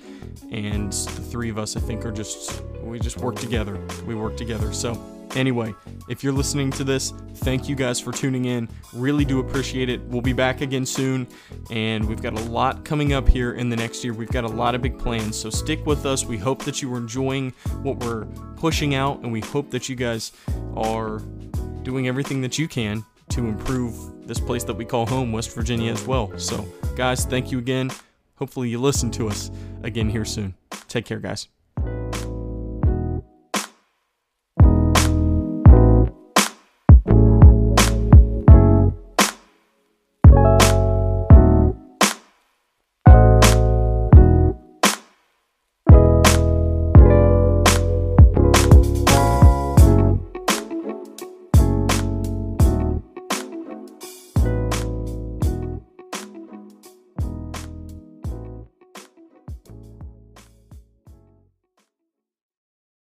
And 0.52 0.92
the 0.92 1.22
three 1.22 1.48
of 1.48 1.58
us, 1.58 1.76
I 1.76 1.80
think, 1.80 2.04
are 2.04 2.12
just, 2.12 2.62
we 2.82 3.00
just 3.00 3.16
work 3.18 3.36
together. 3.36 3.80
We 4.06 4.14
work 4.14 4.36
together. 4.36 4.72
So, 4.74 4.92
Anyway, 5.34 5.74
if 6.08 6.24
you're 6.24 6.32
listening 6.32 6.70
to 6.70 6.84
this, 6.84 7.12
thank 7.36 7.68
you 7.68 7.76
guys 7.76 8.00
for 8.00 8.12
tuning 8.12 8.46
in. 8.46 8.68
Really 8.94 9.24
do 9.24 9.40
appreciate 9.40 9.88
it. 9.88 10.00
We'll 10.02 10.22
be 10.22 10.32
back 10.32 10.60
again 10.60 10.86
soon, 10.86 11.26
and 11.70 12.06
we've 12.06 12.22
got 12.22 12.32
a 12.38 12.42
lot 12.44 12.84
coming 12.84 13.12
up 13.12 13.28
here 13.28 13.52
in 13.52 13.68
the 13.68 13.76
next 13.76 14.02
year. 14.02 14.14
We've 14.14 14.30
got 14.30 14.44
a 14.44 14.48
lot 14.48 14.74
of 14.74 14.82
big 14.82 14.98
plans, 14.98 15.36
so 15.36 15.50
stick 15.50 15.84
with 15.84 16.06
us. 16.06 16.24
We 16.24 16.38
hope 16.38 16.64
that 16.64 16.80
you 16.80 16.92
are 16.94 16.98
enjoying 16.98 17.52
what 17.82 17.98
we're 17.98 18.24
pushing 18.56 18.94
out, 18.94 19.20
and 19.20 19.32
we 19.32 19.40
hope 19.40 19.70
that 19.72 19.88
you 19.88 19.96
guys 19.96 20.32
are 20.74 21.18
doing 21.82 22.08
everything 22.08 22.40
that 22.40 22.58
you 22.58 22.66
can 22.66 23.04
to 23.30 23.46
improve 23.46 24.26
this 24.26 24.40
place 24.40 24.64
that 24.64 24.74
we 24.74 24.84
call 24.84 25.06
home, 25.06 25.32
West 25.32 25.54
Virginia, 25.54 25.92
as 25.92 26.06
well. 26.06 26.36
So, 26.38 26.66
guys, 26.96 27.24
thank 27.24 27.52
you 27.52 27.58
again. 27.58 27.90
Hopefully, 28.36 28.68
you 28.68 28.78
listen 28.78 29.10
to 29.12 29.28
us 29.28 29.50
again 29.82 30.08
here 30.08 30.24
soon. 30.24 30.54
Take 30.88 31.04
care, 31.04 31.18
guys. 31.18 31.48